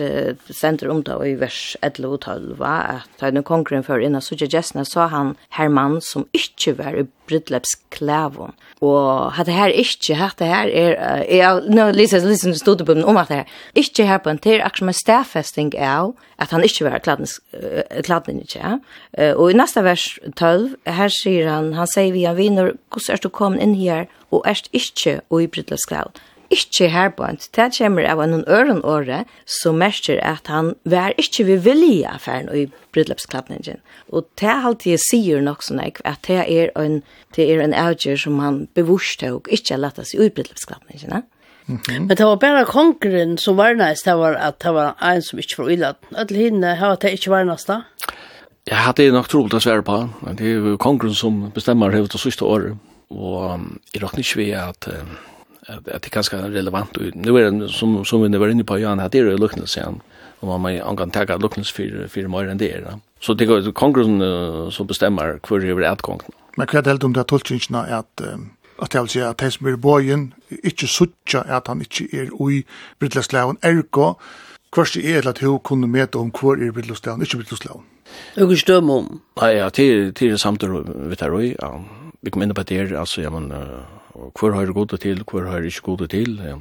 det 0.00 0.56
sender 0.56 0.90
om 0.92 1.04
det 1.04 1.16
i 1.28 1.36
vers 1.40 1.76
11 1.84 2.08
og 2.08 2.20
12, 2.24 2.64
at 2.64 3.20
da 3.20 3.30
den 3.30 3.44
konkurren 3.46 3.84
før 3.84 4.00
innan, 4.00 4.24
så 4.24 4.36
ikke 4.38 4.64
sa 4.88 5.06
han 5.12 5.36
hermann 5.56 6.00
som 6.04 6.26
ikke 6.36 6.76
var 6.78 6.96
i 6.96 7.06
brydlepsklævån, 7.28 8.56
og 8.80 9.09
at 9.10 9.46
det 9.46 9.54
her 9.54 9.66
ikke, 9.66 10.16
at 10.16 10.38
det 10.38 10.46
her 10.46 10.70
er, 10.72 11.24
jeg, 11.28 11.62
nå 11.68 11.90
lyser 11.96 12.18
jeg 12.18 12.30
lysen 12.30 12.56
stod 12.58 12.84
på 12.84 12.96
om 13.04 13.20
at 13.20 13.28
det 13.28 13.36
her, 13.36 13.44
ikke 13.74 14.06
her 14.06 14.18
på 14.18 14.30
en 14.30 14.38
til, 14.38 14.60
akkurat 14.60 14.78
som 14.78 14.92
en 14.92 14.98
stedfesting 15.00 15.74
av 15.78 16.14
at 16.40 16.50
han 16.50 16.64
ikke 16.64 16.84
var 16.86 16.98
kladden 16.98 18.40
ikke. 18.40 18.78
Og 19.36 19.50
i 19.50 19.56
neste 19.56 19.84
vers 19.84 20.06
12, 20.36 20.76
her 20.86 21.12
sier 21.12 21.50
han, 21.52 21.74
han 21.76 21.90
sier 21.90 22.14
vi, 22.16 22.24
han 22.24 22.38
vinner, 22.38 22.72
hvordan 22.88 23.14
er 23.14 23.22
du 23.22 23.28
kommet 23.28 23.62
inn 23.64 23.76
her, 23.76 24.08
og 24.30 24.46
er 24.46 24.62
ikke 24.72 25.20
uibrytlet 25.30 25.82
skravet 25.82 26.22
ikkje 26.50 26.88
herbant, 26.90 27.48
det 27.56 27.70
kommer 27.78 28.06
av 28.10 28.20
en 28.22 28.44
øren 28.48 28.82
åre 28.84 29.24
som 29.46 29.78
merker 29.78 30.20
at 30.26 30.50
han 30.50 30.74
var 30.84 31.14
ikkje 31.20 31.46
vi 31.46 31.56
vilje 31.64 32.10
affæren 32.10 32.50
i 32.54 32.66
brudløpsklappningen. 32.94 33.78
Og 34.10 34.26
det 34.40 34.50
alltid 34.50 35.00
sier 35.02 35.42
nok 35.44 35.62
sånn 35.62 35.82
at 35.82 36.26
det 36.26 36.40
er 36.42 36.72
en, 36.78 37.00
det 37.36 37.46
er 37.46 37.62
en 37.62 37.76
avgjør 37.76 38.18
som 38.26 38.40
han 38.42 38.64
bevurst 38.74 39.22
og 39.26 39.50
ikkje 39.52 39.78
lett 39.78 40.02
seg 40.02 40.26
i 40.26 40.30
brudløpsklappningen. 40.34 41.22
Mm 41.66 41.78
-hmm. 41.78 42.06
Men 42.06 42.16
det 42.16 42.24
var 42.24 42.36
bare 42.36 42.64
konkurren 42.64 43.38
som 43.38 43.56
varnast 43.56 44.04
det 44.04 44.14
var 44.14 44.34
at 44.34 44.62
det 44.62 44.72
var 44.74 44.96
en 45.02 45.22
som 45.22 45.38
ikkje 45.38 45.62
var 45.62 45.70
illa. 45.70 45.94
Alle 46.16 46.38
hinne 46.38 46.74
har 46.74 46.96
det 46.96 47.12
ikkje 47.12 47.30
varnast 47.30 47.66
da? 47.66 47.82
Ja, 48.70 48.92
det 48.96 49.06
er 49.06 49.12
nok 49.12 49.28
troligt 49.28 49.54
å 49.54 49.60
svære 49.60 49.82
på. 49.82 50.08
Det 50.38 50.46
er 50.46 50.54
jo 50.54 51.12
som 51.14 51.52
bestemmer 51.54 51.90
det 51.90 52.20
siste 52.20 52.44
året. 52.44 52.76
Og 53.10 53.60
jeg 53.94 54.02
råkner 54.02 54.18
ikke 54.20 54.36
ved 54.36 54.52
at 54.52 54.88
att 55.76 55.84
det 55.84 56.06
är 56.06 56.10
ganska 56.10 56.36
relevant 56.36 56.96
og 56.96 57.16
nu 57.16 57.38
är 57.38 57.50
det 57.50 57.68
som 57.68 58.04
som 58.04 58.22
vi 58.22 58.38
var 58.38 58.48
inne 58.48 58.64
på 58.64 58.78
Jan 58.78 58.98
hade 58.98 59.22
det 59.22 59.36
lucknas 59.36 59.70
sen 59.70 60.00
och 60.40 60.48
man 60.48 60.60
man 60.60 60.80
an 60.80 60.96
kan 60.96 61.10
tagga 61.10 61.36
lucknas 61.36 61.72
för 61.72 62.08
för 62.08 62.28
mer 62.28 62.48
enn 62.48 62.58
det 62.58 62.84
da 62.84 62.98
Så 63.20 63.34
det 63.34 63.46
går 63.46 63.72
kongressen 63.72 64.72
som 64.72 64.86
bestämmer 64.86 65.40
hur 65.48 65.60
det 65.60 65.86
er 65.86 65.92
utgång. 65.92 66.20
Men 66.56 66.66
vad 66.72 66.86
helt 66.86 67.04
om 67.04 67.12
det 67.12 67.24
tolkningen 67.24 67.74
är 67.74 67.98
att 67.98 68.20
att 68.78 68.94
jag 68.94 69.10
säger 69.10 69.26
att 69.26 69.40
Hesmir 69.40 69.76
bøyen 69.76 70.32
ikke 70.64 70.86
suttja 70.86 71.40
att 71.40 71.66
han 71.66 71.80
inte 71.80 72.16
är 72.16 72.50
i 72.50 72.64
Britlasklaven 72.98 73.56
ergo 73.62 74.14
kvart 74.72 74.96
i 74.96 75.06
er 75.10 75.28
at 75.28 75.38
hun 75.42 75.58
kunne 75.64 75.88
møte 75.90 76.18
om 76.18 76.30
hvor 76.30 76.58
er 76.58 76.72
Britlasklaven, 76.72 77.22
ikke 77.22 77.42
Britlasklaven. 77.42 77.86
Jeg 78.36 78.64
kan 78.66 78.90
om. 78.90 79.20
Nei, 79.40 79.50
ja, 79.56 79.68
til, 79.68 80.14
til 80.14 80.38
samtidig 80.38 80.82
vi 81.10 81.16
tar 81.16 81.34
og 81.34 81.44
ja. 81.44 81.72
Vi 82.22 82.30
kom 82.30 82.42
inn 82.42 82.54
på 82.54 82.62
det 82.62 82.76
her, 82.76 82.98
altså, 83.00 83.22
ja, 83.22 83.30
men, 83.30 83.48
uh, 83.52 83.99
og 84.20 84.32
hvor 84.38 84.54
har 84.54 84.72
gode 84.76 84.98
til, 85.00 85.22
hvor 85.24 85.48
har 85.48 85.64
ikke 85.64 85.82
gode 85.82 86.06
til. 86.12 86.40
ja. 86.44 86.56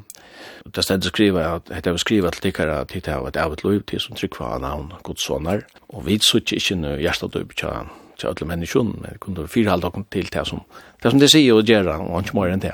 Det 0.75 0.83
stedet 0.83 1.11
skriva 1.11 1.55
at 1.55 1.71
hette 1.73 1.89
har 1.89 1.97
skriva 1.97 2.29
til 2.29 2.41
tikkara 2.41 2.81
at 2.81 2.91
hette 2.91 3.11
har 3.11 3.27
et 3.27 3.37
av 3.37 3.53
et 3.53 3.63
liv 3.63 3.83
til 3.83 3.99
som 3.99 4.15
tryggva 4.15 4.55
av 4.55 4.61
navn 4.61 4.93
godsonar, 5.03 5.65
og 5.89 6.05
vi 6.05 6.19
sutt 6.23 6.51
ikke 6.55 6.77
noe 6.79 6.99
hjertadøyp 6.99 7.55
tja 7.55 7.83
til 8.19 8.27
alle 8.27 8.47
menneskjon, 8.47 8.93
men 9.01 9.19
kunne 9.19 9.47
fyrhalda 9.47 9.87
okkur 9.87 10.05
til 10.11 10.31
det 10.31 10.45
som 10.47 10.63
det 11.03 11.11
som 11.11 11.19
det 11.19 11.31
sier 11.31 11.55
og 11.55 11.67
gjør, 11.67 11.93
og 11.95 12.23
ikke 12.23 12.35
mer 12.39 12.53
enn 12.53 12.63
det. 12.63 12.73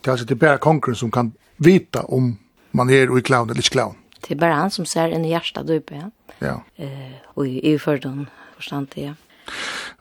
Det 0.00 0.08
er 0.08 0.14
altså 0.16 0.26
det 0.28 0.38
bare 0.38 0.58
konkurren 0.58 0.96
som 0.96 1.10
kan 1.10 1.32
vita 1.58 2.04
om 2.08 2.38
man 2.72 2.90
er 2.90 3.12
i 3.12 3.20
clown 3.20 3.50
eller 3.50 3.60
ikke 3.60 3.76
clown. 3.76 3.96
Det 4.22 4.36
er 4.36 4.40
bare 4.40 4.56
han 4.56 4.70
som 4.70 4.86
ser 4.86 5.12
en 5.12 5.24
hjertadøyp, 5.24 5.90
ja. 5.92 6.08
Ja. 6.40 6.56
Uh, 6.78 7.12
og 7.36 7.48
i, 7.48 7.58
i 7.72 7.78
fordon 7.78 8.28
forstand 8.56 8.88
det, 8.94 9.02
ja. 9.02 9.14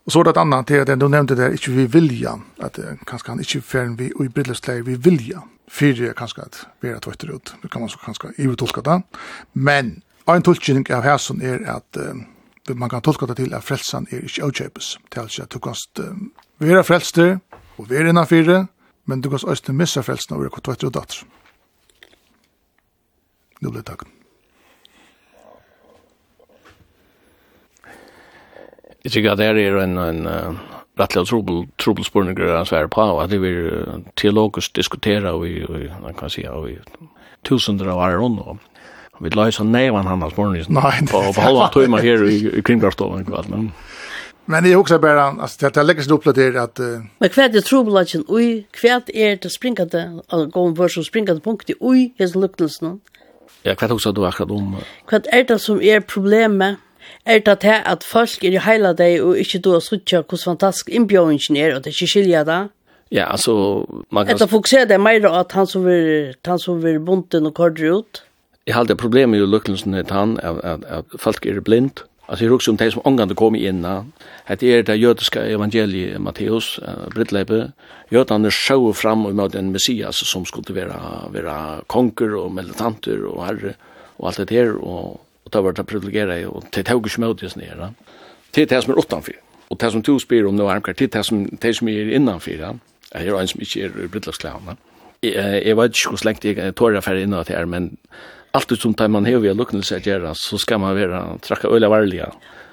Og 0.06 0.12
så 0.12 0.24
det 0.24 0.38
annat 0.38 0.68
det 0.68 0.88
den 0.88 1.00
du 1.00 1.08
nämnde 1.08 1.36
där 1.36 1.50
ikke 1.50 1.72
vi 1.72 1.86
vilja 1.86 2.40
att 2.60 2.80
kanske 3.08 3.32
han 3.32 3.40
ikke 3.40 3.62
färn 3.62 3.96
vi 3.96 4.12
och 4.16 4.26
i 4.26 4.82
vi 4.82 4.96
vilja 4.96 5.42
för 5.68 6.14
kanske 6.14 6.42
att 6.42 6.68
er 6.84 7.00
tvätter 7.00 7.36
ut. 7.36 7.54
Det 7.62 7.72
kan 7.72 7.82
man 7.82 7.90
så 7.90 7.98
kanskje 7.98 8.30
i 8.38 8.56
tolka 8.56 8.82
det. 8.82 9.02
Men 9.54 10.02
en 10.28 10.42
tolkning 10.42 10.94
av 10.94 11.04
härson 11.04 11.42
är 11.42 11.70
att 11.70 11.98
uh, 11.98 12.76
man 12.76 12.90
kan 12.90 13.02
tolka 13.02 13.26
det 13.26 13.36
till 13.36 13.54
att 13.54 13.64
frälsan 13.64 14.08
är 14.12 14.24
ikke 14.24 14.44
avkjøpes, 14.44 14.98
Det 15.10 15.18
är 15.18 15.22
alltså 15.22 15.44
att 15.44 15.50
du 15.50 15.60
kan 15.60 16.84
frelster, 16.84 17.40
og 17.78 17.86
och 17.86 17.92
innan 17.92 18.08
innanför 18.08 18.68
men 19.06 19.22
du 19.22 19.30
kan 19.30 19.40
også 19.44 19.72
missa 19.72 20.02
frelsen 20.02 20.36
og 20.36 20.42
være 20.42 20.62
tvätter 20.62 20.88
ut. 20.88 21.26
Nu 23.62 23.70
blir 23.70 23.82
det 23.82 23.86
takk. 23.86 24.21
jeg 29.04 29.12
tykker 29.12 29.32
at 29.32 29.38
det 29.38 29.48
er 29.48 29.78
en, 29.82 29.98
en 29.98 30.28
uh, 30.28 30.60
rättliga 31.00 31.26
trubbel, 31.26 31.66
trubbelspårning 31.78 32.38
han 32.38 32.66
svære 32.66 32.90
på 32.90 33.02
at 33.02 33.24
att 33.24 33.30
det 33.30 33.42
vi 33.42 33.70
teologisk 34.16 34.76
diskutera 34.76 35.34
og 35.34 35.44
vi, 35.44 35.66
man 36.02 36.14
kan 36.14 36.30
si, 36.30 36.44
og 36.44 36.68
vi 36.68 36.78
tusender 37.44 37.90
av 37.90 38.00
er 38.00 38.18
rundt, 38.18 38.40
og 38.40 38.58
vi 39.20 39.30
la 39.30 39.52
så 39.52 39.64
nevan 39.64 40.08
han 40.08 40.22
hans 40.22 40.38
morgon 40.38 40.66
Nej, 40.70 41.08
på 41.12 41.34
på 41.36 41.42
halva 41.42 41.70
tøyma 41.74 42.02
her 42.02 42.24
i, 42.24 42.58
i 42.58 42.62
kringkvarstolen 42.62 43.26
kvart 43.26 43.50
men 43.50 43.72
Men 44.46 44.66
jeg 44.66 44.76
husker 44.76 44.98
bare, 44.98 45.42
altså, 45.42 45.70
det 45.70 45.78
er 45.78 45.84
lekkert 45.84 46.06
det 46.06 46.12
upp 46.12 46.28
at... 46.28 46.80
Uh, 46.80 47.06
Men 47.20 47.30
hva 47.30 47.44
er 47.44 47.48
det 47.48 47.64
trobelagen 47.64 48.24
ui? 48.28 48.66
Hva 48.82 49.02
er 49.14 49.36
det 49.36 49.52
springande 49.52 50.22
alltså 50.30 50.50
gå 50.50 50.62
om 50.62 50.70
en 50.70 50.78
version 50.78 51.04
springande 51.04 51.42
punkt 51.42 51.70
i 51.70 51.74
ui, 51.82 52.14
är 52.18 52.28
det 52.28 52.36
luckelsen. 52.36 53.00
Ja, 53.64 53.76
kvärt 53.76 53.92
också 53.92 54.12
du 54.12 54.26
akkurat 54.26 54.52
om. 54.52 54.76
Hva 55.10 55.22
er 55.32 55.44
det 55.44 55.62
som 55.62 55.82
er 55.82 56.00
problemet 56.00 56.78
er 57.26 57.40
det 57.46 57.60
til 57.64 57.78
at 57.94 58.04
folk 58.04 58.44
er 58.44 58.58
i 58.58 58.62
heila 58.66 58.94
deg 58.98 59.22
og 59.24 59.40
ikke 59.40 59.62
du 59.64 59.72
har 59.76 59.84
suttja 59.86 60.22
hvordan 60.22 60.54
fantastisk 60.54 60.90
innbjøringen 60.90 61.58
er, 61.58 61.76
og 61.76 61.84
det 61.84 61.92
er 61.92 61.98
ikke 61.98 62.14
skilja 62.16 62.44
da? 62.48 62.60
Ja, 63.12 63.32
altså... 63.32 63.86
Man 64.10 64.26
kan... 64.26 64.36
Etter 64.36 64.48
fokuserer 64.48 64.88
det 64.88 65.00
mer 65.02 65.28
at 65.28 65.52
han 65.52 65.68
som 65.68 65.86
vil, 65.86 66.36
han 66.48 66.60
som 66.60 66.80
vil 66.84 67.00
bunten 67.00 67.50
og 67.50 67.54
kordre 67.58 67.98
ut? 68.00 68.24
Jeg 68.68 68.76
har 68.76 68.88
det 68.88 68.98
problemet 68.98 69.40
med 69.40 69.50
lukkelsen 69.50 69.94
er 69.94 70.08
han, 70.14 70.38
at, 70.40 70.62
at, 70.64 70.86
at 70.88 71.20
folk 71.20 71.46
er 71.46 71.60
blind. 71.62 72.06
Altså, 72.32 72.46
jeg 72.46 72.52
husker 72.54 72.72
om 72.72 72.78
de 72.78 72.92
som 72.94 73.02
omgående 73.04 73.36
kom 73.36 73.58
inn, 73.60 73.84
at 73.84 74.62
det 74.62 74.70
er 74.72 74.86
det 74.88 74.96
jødiske 75.02 75.42
evangeliet, 75.52 76.22
Matteus, 76.22 76.78
uh, 76.80 77.10
Brittleipe. 77.12 77.74
jødene 78.12 78.52
sjå 78.52 78.94
fram 78.94 79.26
og 79.26 79.36
møte 79.36 79.60
en 79.60 79.72
messias 79.72 80.16
som 80.16 80.46
skulle 80.46 80.76
være, 80.76 80.96
være 81.34 81.82
konger 81.88 82.38
og 82.40 82.54
militanter 82.56 83.26
og 83.28 83.46
herre 83.46 83.74
og 84.20 84.28
alt 84.28 84.38
det 84.38 84.50
her, 84.56 84.72
og 84.80 85.20
og 85.52 85.58
det 85.58 85.64
var 85.64 85.72
det 85.72 85.86
privilegeret, 85.86 86.48
og 86.48 86.64
det 86.76 86.86
tog 86.86 87.08
ikke 87.08 87.22
med 87.22 87.44
oss 87.44 87.58
nere. 87.58 87.94
Det 88.56 88.64
er 88.64 88.66
det 88.66 88.84
som 88.84 88.94
er 88.94 89.00
utenfor. 89.00 89.34
Og 89.70 89.80
det 89.80 89.92
som 89.92 90.02
du 90.02 90.20
spyr 90.20 90.48
om 90.48 90.56
nå 90.56 90.68
er 90.70 90.80
det 90.80 91.02
er 91.02 91.08
det 91.08 91.26
som, 91.26 91.46
det 91.46 91.76
som 91.76 91.88
er 91.88 92.16
innenfor, 92.16 92.52
ja. 92.52 92.74
Jeg 93.14 93.28
er 93.28 93.40
en 93.40 93.48
som 93.48 93.62
ikke 93.62 93.84
er 93.84 94.08
brittlagsklaven. 94.08 94.78
Jeg, 95.24 95.64
jeg 95.66 95.78
vet 95.78 95.98
ikke 95.98 96.10
hvor 96.10 96.26
lengt 96.26 96.46
jeg 96.46 96.76
tårer 96.76 96.94
jeg 96.94 97.04
ferdig 97.04 97.24
innenfor 97.24 97.54
her, 97.54 97.66
men 97.66 97.98
allt 98.54 98.72
som 98.80 98.94
tar 98.94 99.08
man 99.08 99.26
hever 99.26 99.54
lukknelse 99.54 99.96
at 99.96 100.08
gjøre, 100.08 100.36
så 100.36 100.58
skal 100.58 100.80
man 100.80 100.96
være 100.96 101.40
trakka 101.44 101.68
øyla 101.68 101.90
varlige. 101.92 102.32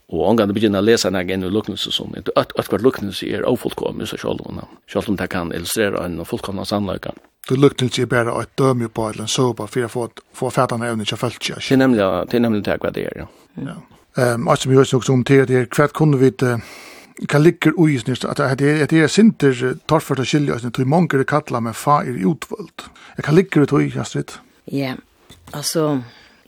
Og 0.09 0.25
omgang 0.25 0.55
begynner 0.55 0.81
å 0.81 0.87
lese 0.87 1.09
en 1.11 1.19
egen 1.19 1.43
lukknelse 1.53 1.93
som 1.93 2.15
et, 2.17 2.31
et, 2.37 2.53
et 2.59 2.69
hvert 2.71 2.83
lukknelse 2.83 3.27
er 3.27 3.45
ofullkommet, 3.45 4.09
så 4.09 4.17
selv 4.17 5.11
om 5.11 5.17
det 5.17 5.29
kan 5.31 5.53
illustrere 5.53 6.05
en 6.05 6.25
fullkomna 6.25 6.65
sannløykan 6.65 7.19
det 7.49 7.57
lukter 7.57 7.87
ikke 7.87 8.07
bara 8.07 8.43
et 8.43 8.59
döme 8.59 8.89
på 8.89 9.09
eller 9.09 9.27
så 9.27 9.49
sopa 9.49 9.67
for 9.67 9.85
å 9.85 9.89
få 9.89 10.09
få 10.35 10.51
fatta 10.51 10.77
när 10.77 10.87
jag 10.87 11.19
fällt 11.19 11.43
sig. 11.43 11.55
Det 11.69 11.73
er 11.73 11.77
nemlig 11.77 11.99
det 12.31 12.35
er 12.35 12.41
nemlig 12.41 12.65
det 12.65 12.81
hva 12.81 12.91
det 12.91 13.03
er, 13.03 13.27
Ja. 13.55 13.75
Ehm 14.17 14.49
alltså 14.49 14.69
vi 14.69 14.77
hörs 14.77 14.95
också 14.95 15.13
om 15.13 15.25
det 15.25 15.49
det 15.49 15.71
kvart 15.71 15.93
kunde 15.93 16.19
vi 16.19 16.31
det 16.31 16.61
kan 17.29 17.43
ligger 17.43 17.73
ojs 17.77 18.07
nyst 18.07 18.25
att 18.25 18.37
det 18.37 18.61
er 18.61 18.87
det 18.87 19.01
är 19.01 19.09
sinter 19.09 19.79
tar 19.87 20.01
för 20.01 20.21
att 20.21 20.29
skilja 20.29 20.55
oss 20.55 20.63
när 20.63 20.71
tror 20.71 20.87
många 20.87 21.61
med 21.61 21.77
fa 21.77 22.05
i 22.05 22.09
utvold. 22.09 22.83
Jag 23.17 23.25
kan 23.25 23.35
ligger 23.35 23.61
ut 23.61 23.73
ui, 23.73 23.99
astrid. 23.99 24.33
Ja. 24.65 24.95
Alltså 25.51 26.03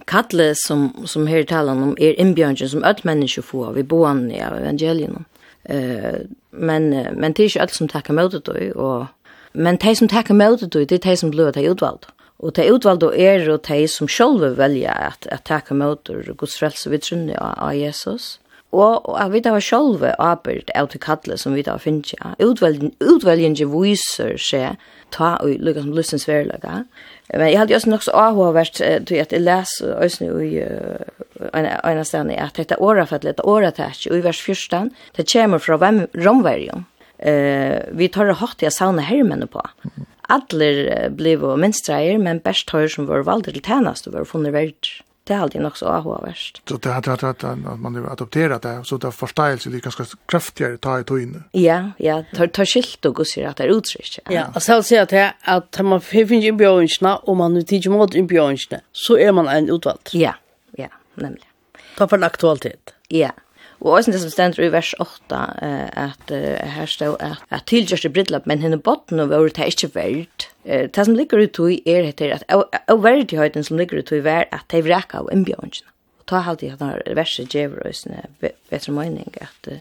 kattle 0.06 0.54
som 0.54 0.92
som 1.04 1.26
her 1.26 1.42
talar 1.42 1.72
om 1.72 1.96
er 1.98 2.20
inbjörnsen 2.20 2.68
som 2.68 2.84
öll 2.84 3.00
mennesker 3.02 3.42
får 3.42 3.72
vi 3.72 3.82
boan 3.82 4.30
i 4.30 4.38
evangelion. 4.38 5.24
Eh 5.62 6.14
men 6.50 6.90
men 6.90 7.32
det 7.32 7.42
är 7.42 7.56
ju 7.56 7.60
allt 7.60 7.72
som 7.72 7.88
takker 7.88 8.12
mot 8.12 8.44
det 8.44 8.72
och 8.72 9.06
Men 9.52 9.76
de 9.76 9.94
som 9.96 10.08
takker 10.08 10.34
med 10.34 10.58
det, 10.60 10.72
det 10.72 11.00
er 11.00 11.10
de 11.10 11.16
som 11.16 11.30
blir 11.30 11.52
det 11.52 11.66
utvalgt. 11.70 12.10
Og 12.40 12.54
de 12.56 12.70
utvalgte 12.72 13.10
er 13.12 13.48
og 13.52 13.66
de 13.68 13.86
som 13.88 14.08
selv 14.08 14.44
velger 14.58 14.92
at, 14.92 15.26
at 15.30 15.44
takke 15.44 15.74
med 15.74 15.96
det, 16.06 16.36
Guds 16.36 16.58
frelse 16.58 16.90
vi 16.90 16.98
trunne 16.98 17.36
av, 17.36 17.74
Jesus. 17.76 18.38
Og, 18.70 19.08
og 19.08 19.16
at 19.18 19.32
vi 19.32 19.40
da 19.42 19.50
var 19.50 19.64
selv 19.66 20.04
avbyrd 20.06 20.70
av 20.78 20.88
til 20.92 21.02
kattle 21.02 21.36
som 21.36 21.56
vi 21.58 21.64
da 21.66 21.74
finner. 21.82 22.06
Ja. 22.14 22.32
Utvelgen, 22.38 22.92
utvelgen 23.02 23.56
viser 23.72 24.36
seg 24.38 24.78
ta 25.10 25.34
og 25.42 25.58
lykke 25.58 25.82
som 25.82 25.96
lystens 25.96 26.28
verlegger. 26.28 26.86
Men 27.34 27.50
jeg 27.50 27.58
hadde 27.58 27.74
også 27.74 27.90
nok 27.90 28.06
så 28.06 28.14
avhåvert 28.14 28.78
til 28.78 29.18
at 29.18 29.34
jeg 29.34 29.42
leser 29.42 29.98
også 29.98 30.30
i 30.46 30.62
en 30.62 31.66
av 31.66 32.04
stedene 32.06 32.38
at 32.38 32.56
dette 32.62 32.78
året, 32.78 33.10
dette 33.22 33.44
året, 33.44 33.82
og 33.82 34.16
i 34.16 34.22
vers 34.24 34.40
14, 34.40 34.94
det 35.18 35.28
kommer 35.32 35.58
fra 35.58 35.76
romverjen 36.14 36.86
eh 37.22 37.82
vi 37.92 38.08
tar 38.08 38.26
det 38.26 38.32
hårt 38.32 38.62
jag 38.62 38.72
sauna 38.72 39.02
hermen 39.02 39.48
på. 39.48 39.62
Alla 40.22 41.10
blev 41.10 41.44
och 41.44 41.58
minstrar 41.58 42.18
men 42.18 42.38
bäst 42.38 42.68
tar 42.68 42.88
som 42.88 43.06
var 43.06 43.18
valde 43.22 43.52
till 43.52 43.64
tjänst 43.64 44.06
och 44.06 44.12
var 44.12 44.24
funnit 44.24 44.52
värd. 44.52 44.86
Det 45.24 45.34
hade 45.34 45.42
alltid 45.42 45.66
också 45.66 45.86
aha 45.86 46.20
värst. 46.20 46.62
Så 46.68 46.76
det 46.76 46.88
har 46.88 47.08
att 47.08 47.24
att 47.24 47.58
man 47.78 47.94
har 47.94 48.12
adopterat 48.12 48.62
det 48.62 48.84
så 48.84 48.96
det 48.96 49.12
förståelse 49.12 49.70
det 49.70 49.80
ganska 49.82 50.04
kraftigare 50.26 50.76
ta 50.76 51.00
i 51.00 51.04
tog 51.04 51.42
Ja, 51.52 51.90
ja, 51.98 52.24
tar 52.34 52.46
tar 52.46 52.64
skilt 52.64 53.04
och 53.04 53.14
går 53.14 53.44
att 53.46 53.56
det 53.56 53.64
är 53.64 53.78
utsikt. 53.78 54.18
Ja, 54.30 54.46
och 54.54 54.62
så 54.62 54.82
säger 54.82 55.02
att 55.02 55.34
att 55.42 55.84
man 55.84 56.00
finns 56.00 56.44
ju 56.44 56.52
björnsna 56.52 57.16
och 57.16 57.36
man 57.36 57.54
nu 57.54 57.62
tidigt 57.62 57.92
mot 57.92 58.14
en 58.14 58.26
björnsna 58.26 58.80
så 58.92 59.18
är 59.18 59.32
man 59.32 59.48
en 59.48 59.70
utvald. 59.70 60.08
Ja, 60.12 60.34
ja, 60.70 60.88
nämligen. 61.14 61.46
Ta 61.96 62.08
för 62.08 62.22
aktualitet. 62.22 62.94
Ja. 63.08 63.30
Og 63.80 63.94
også 63.96 64.12
det 64.12 64.20
som 64.20 64.32
stender 64.32 64.66
i 64.66 64.72
vers 64.72 64.90
8, 65.00 65.38
at 65.96 66.32
her 66.74 66.88
står 66.90 67.14
at, 67.24 67.44
at 67.48 67.64
tilgjørste 67.70 68.10
brydlap, 68.12 68.44
men 68.46 68.60
henne 68.60 68.76
botten 68.76 69.22
og 69.22 69.30
våre 69.32 69.52
det 69.56 69.70
ikke 69.72 69.94
verdt. 69.94 70.50
Det 70.64 71.06
som 71.06 71.16
ligger 71.16 71.40
ut 71.40 71.60
i 71.64 71.78
er 71.88 72.10
etter 72.10 72.34
at, 72.36 72.44
av 72.52 73.00
verdigheten 73.00 73.64
som 73.64 73.80
ligger 73.80 74.02
ut 74.02 74.12
i 74.12 74.20
er 74.20 74.44
at 74.52 74.68
de 74.68 74.82
vreka 74.84 75.22
av 75.22 75.32
innbjørnsene. 75.32 75.88
Og 76.20 76.28
ta 76.28 76.42
alltid 76.44 76.74
at 76.74 76.82
denne 76.84 77.16
verset 77.16 77.56
gjør 77.56 77.80
oss 77.88 78.04
en 78.04 78.20
bedre 78.42 78.92
mening 78.92 79.32
at 79.40 79.72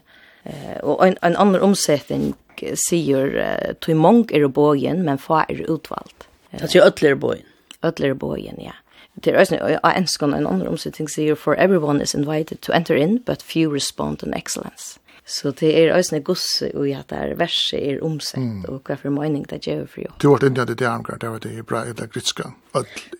og 0.82 1.02
en, 1.04 1.16
en 1.22 1.36
annen 1.36 1.60
omsetning 1.60 2.32
sier 2.78 3.34
uh, 3.36 3.72
tog 3.80 3.98
mange 4.00 4.36
er 4.36 4.46
bojen, 4.48 5.04
men 5.04 5.20
få 5.20 5.42
er 5.46 5.64
utvalgt. 5.68 6.28
Altså 6.56 6.84
ødler 6.84 7.16
bojen? 7.20 7.46
Ödler 7.84 8.14
bojen, 8.14 8.60
ja. 8.60 8.76
Det 9.24 9.34
er 9.34 9.38
også 9.38 9.58
en 9.96 10.06
skån 10.06 10.34
en 10.34 10.46
annen 10.46 10.68
omsetning 10.68 11.10
sier 11.10 11.34
«For 11.34 11.54
everyone 11.58 12.02
is 12.02 12.14
invited 12.14 12.62
to 12.62 12.72
enter 12.72 12.96
in, 12.96 13.18
but 13.26 13.42
few 13.42 13.72
respond 13.72 14.22
in 14.22 14.34
excellence». 14.34 14.98
Så 15.30 15.50
det 15.50 15.70
er 15.78 15.92
også 15.94 16.16
en 16.16 16.22
gosse 16.26 16.70
og 16.74 16.88
at 16.88 17.12
det 17.12 17.18
er 17.18 17.36
verset 17.38 17.78
er 17.78 18.00
omsett, 18.02 18.42
mm. 18.42 18.64
og 18.68 18.80
hva 18.88 18.96
for 18.98 19.14
mening 19.14 19.44
det 19.50 19.60
gjør 19.62 19.84
for 19.86 20.02
jo. 20.02 20.10
Du 20.18 20.26
har 20.26 20.38
vært 20.38 20.48
inn 20.48 20.56
det 20.58 20.80
er 20.82 20.90
omkring, 20.90 21.20
det 21.22 21.30
var 21.30 21.42
det 21.44 21.66
bra, 21.68 21.84
det 21.86 22.02
er 22.02 22.10
gritska. 22.10 22.50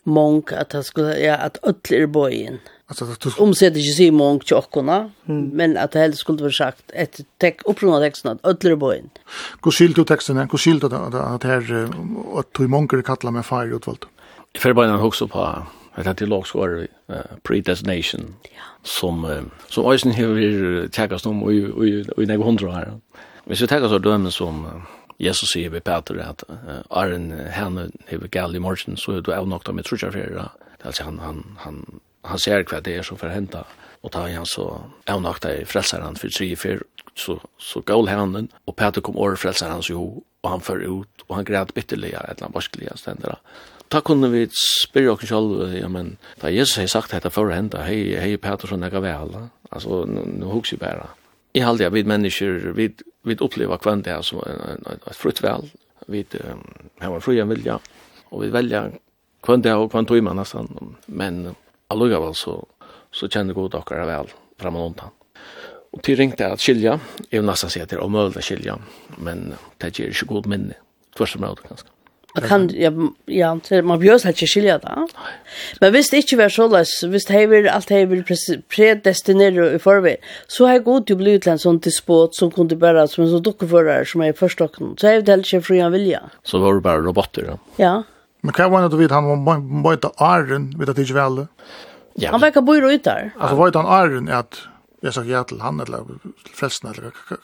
Monk, 0.05 0.51
at 0.53 0.73
det 0.75 0.83
skulle, 0.89 1.15
ja, 1.21 1.37
at 1.39 1.61
ødler 1.63 2.03
er 2.03 2.11
bøyen. 2.11 2.59
Alltså 2.91 3.05
att 3.05 3.21
du 3.21 3.31
omsätter 3.39 3.81
ju 3.81 3.93
sig 3.93 4.11
många 4.11 4.41
tjockorna 4.41 5.11
men 5.53 5.77
at 5.77 5.93
det 5.93 6.01
helst 6.01 6.21
skulle 6.21 6.43
være 6.43 6.53
sagt 6.53 6.91
et 6.93 7.21
ett 7.21 7.27
teck 7.39 7.63
teksten, 7.65 8.31
at 8.31 8.39
att 8.43 8.65
er 8.65 8.75
bøyen. 8.77 9.11
Hvor 9.63 9.71
skilt 9.71 9.97
du 9.97 10.05
texten? 10.05 10.37
hvor 10.37 10.59
skilt 10.59 10.83
du 10.83 10.87
at 10.87 11.13
det 11.13 11.51
er, 11.51 11.89
at 12.39 12.47
du 12.59 12.69
monker 12.69 13.03
kattler 13.03 13.31
med 13.31 13.45
fire 13.45 13.77
utvalgt? 13.77 14.07
För 14.59 14.73
bara 14.73 14.87
en 14.87 14.99
hokse 14.99 15.27
på 15.27 15.63
Det 15.97 16.07
er 16.07 16.17
til 16.17 16.33
også 16.33 16.65
uh, 17.11 17.17
predestination, 17.45 18.35
som, 18.83 19.27
som 19.69 19.91
Øysen 19.93 20.13
har 20.15 20.89
tjekkast 20.89 21.27
om 21.27 21.43
i, 21.51 21.59
i, 21.59 21.91
i 22.23 22.27
nei 22.31 22.37
hundra 22.37 22.73
her. 22.77 22.95
Hvis 23.45 23.63
vi 23.63 23.67
tjekkast 23.67 23.97
av 23.99 24.05
dømen 24.05 24.31
som 24.33 24.63
Jesus 25.21 25.53
sier 25.53 25.73
ved 25.75 25.85
Peter 25.85 26.23
at 26.25 26.45
uh, 26.49 26.81
Arjen 26.91 27.33
henne 27.53 27.91
har 28.09 28.29
gal 28.33 28.55
i 28.57 28.63
morgen, 28.63 28.97
så 28.97 29.19
er 29.19 29.21
du 29.27 29.33
avnokt 29.35 29.67
da 29.67 29.75
med 29.77 29.85
trutjarfjera. 29.85 30.49
Altså 30.85 31.05
han, 31.05 31.19
han, 31.19 31.45
han, 31.65 31.83
han 32.25 32.41
ser 32.41 32.65
hva 32.65 32.81
det 32.81 32.97
er 32.97 33.05
som 33.05 33.19
får 33.21 33.35
henta, 33.35 33.67
og 34.01 34.15
da 34.15 34.25
er 34.29 34.39
han 34.39 34.49
så 34.49 34.71
da 35.05 35.53
i 35.53 35.67
frelseren 35.69 36.17
for 36.17 36.33
tre 36.33 36.55
fyr, 36.57 36.87
så, 37.19 37.37
så 37.59 37.83
gal 37.85 38.09
henne, 38.09 38.47
og 38.67 38.77
Peter 38.77 39.05
kom 39.05 39.19
over 39.19 39.37
frelseren 39.37 39.77
hans 39.77 39.91
jo, 39.91 40.23
og 40.41 40.51
han 40.51 40.65
fører 40.65 40.89
ut, 40.89 41.25
og 41.29 41.37
han 41.37 41.45
græd 41.45 41.75
bitterligere, 41.75 42.25
et 42.25 42.39
eller 42.39 42.47
annet 42.49 42.57
varskeligere 42.57 42.97
stendere 42.97 43.37
ta 43.91 44.01
kunne 44.07 44.31
vi 44.31 44.45
spyrja 44.55 45.13
oss 45.13 45.27
selv, 45.29 45.65
ja, 45.75 45.89
men 45.91 46.15
da 46.41 46.51
Jesus 46.53 46.79
har 46.79 46.91
sagt 46.93 47.15
dette 47.15 47.33
for 47.35 47.51
å 47.51 47.55
hente, 47.55 47.83
hei, 47.83 48.15
hei, 48.21 48.37
Petersson, 48.39 48.85
jeg 48.87 48.95
er 48.95 49.05
vel, 49.05 49.37
altså, 49.71 50.05
nå 50.07 50.51
husker 50.55 50.77
jeg 50.77 50.85
bare. 50.85 51.11
Jeg 51.57 51.67
halde 51.67 51.83
jeg, 51.83 51.95
vi 51.97 52.07
mennesker, 52.07 52.71
vi, 52.79 52.87
vi 53.27 53.39
opplever 53.43 53.83
kvann 53.83 54.05
det 54.07 54.21
som 54.27 54.43
et 54.47 55.19
frutt 55.19 55.43
vel, 55.43 55.67
vi 56.11 56.25
har 56.31 57.11
en 57.11 57.25
fri 57.25 57.43
vilja, 57.51 57.81
og 58.31 58.45
vi 58.45 58.53
velger 58.55 58.95
kvann 59.45 59.65
det 59.67 59.75
og 59.75 59.91
kvann 59.91 60.07
tog 60.07 60.23
man 60.23 60.39
nesten, 60.39 60.95
men 61.07 61.49
allugavel 61.91 62.37
så, 62.39 62.61
så 63.11 63.27
kjenner 63.27 63.59
god 63.59 63.75
dere 63.75 64.07
vel, 64.07 64.35
fram 64.63 64.79
og 64.79 64.93
undan. 64.93 65.17
Og 65.91 66.03
til 66.07 66.21
ringte 66.21 66.47
jeg 66.47 66.55
at 66.55 66.63
skilja, 66.63 66.99
jeg 67.27 67.41
vil 67.41 67.49
nesten 67.51 67.73
si 67.73 67.83
at 67.83 67.91
det 67.91 67.99
er 67.99 68.07
omøyelig 68.07 68.45
skilja, 68.47 68.79
men 69.19 69.49
det 69.83 69.91
er 69.91 70.13
ikke 70.13 70.31
god 70.37 70.53
minne, 70.53 70.79
tvers 71.19 71.35
og 71.35 71.49
råd, 71.49 71.65
ganske. 71.67 72.00
Man 72.35 72.45
kan, 72.47 72.67
ja, 72.79 72.91
ja 73.27 73.49
man 73.83 73.99
bjøs 73.99 74.23
halt 74.29 74.39
skilja 74.39 74.77
da. 74.79 75.07
Men 75.81 75.95
hvis 75.95 76.13
det 76.13 76.23
ikke 76.23 76.39
var 76.39 76.53
såles, 76.55 76.93
hvis 77.11 77.27
det 77.27 77.35
hever, 77.35 77.67
alt 77.73 77.91
hever 77.91 78.23
predestinere 78.71 79.73
i 79.75 79.81
forvei, 79.83 80.15
så 80.47 80.69
har 80.71 80.85
god 80.87 81.09
til 81.09 81.19
å 81.19 81.23
bli 81.25 81.35
utlendt 81.41 81.65
sånn 81.65 81.81
til 81.83 81.95
spåt 81.97 82.39
som 82.39 82.53
kunne 82.55 82.79
bare, 82.79 83.09
som 83.11 83.25
en 83.25 83.33
sånn 83.33 83.45
dukkefører 83.49 84.07
som 84.07 84.23
er 84.23 84.31
i 84.31 84.39
førstokken. 84.39 84.95
Så 85.01 85.11
hever 85.11 85.27
det 85.27 85.35
heller 85.35 85.51
ikke 85.51 85.67
fri 85.67 85.83
han 85.83 85.95
vilja. 85.97 86.23
Så 86.47 86.63
var 86.63 86.79
det 86.79 86.87
bare 86.87 87.03
roboter, 87.07 87.51
ja? 87.51 87.59
Ja. 87.83 87.95
Men 88.47 88.57
hva 88.57 88.69
var 88.73 88.87
det 88.87 88.95
du 88.95 89.01
vet, 89.01 89.13
han 89.13 89.27
var 89.27 89.59
møyta 89.61 90.13
æren, 90.23 90.71
vet 90.79 90.93
at 90.93 90.97
det 90.97 91.09
ikke 91.09 91.19
var? 91.19 91.49
Ja. 92.21 92.31
Han 92.31 92.41
var 92.41 92.53
ikke 92.53 92.63
bøyre 92.65 92.95
ut 92.95 93.05
der. 93.05 93.33
Altså, 93.37 93.57
var 93.59 93.73
det 93.73 93.83
han 93.83 93.91
æren 93.99 94.31
at, 94.33 94.63
jeg 95.03 95.17
sa 95.17 95.25
ja 95.27 95.43
til 95.49 95.61
han, 95.65 95.81
eller 95.83 96.07
til 96.47 96.55
frelsen, 96.57 96.93
eller 96.93 97.11
hva? 97.11 97.41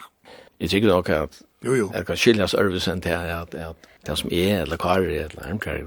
Jeg 0.60 0.72
tykker 0.72 0.88
nok 0.88 1.10
at, 1.12 1.42
jo, 1.64 1.74
jo. 1.76 1.90
Jeg 1.92 2.06
kan 2.08 2.16
skiljas 2.16 2.54
øvelsen 2.54 3.02
til 3.04 3.12
at, 3.12 3.54
at 3.54 3.76
det 4.06 4.16
som 4.20 4.32
er, 4.32 4.62
eller 4.62 4.80
Kari, 4.80 5.18
eller 5.24 5.48
Armkari, 5.48 5.84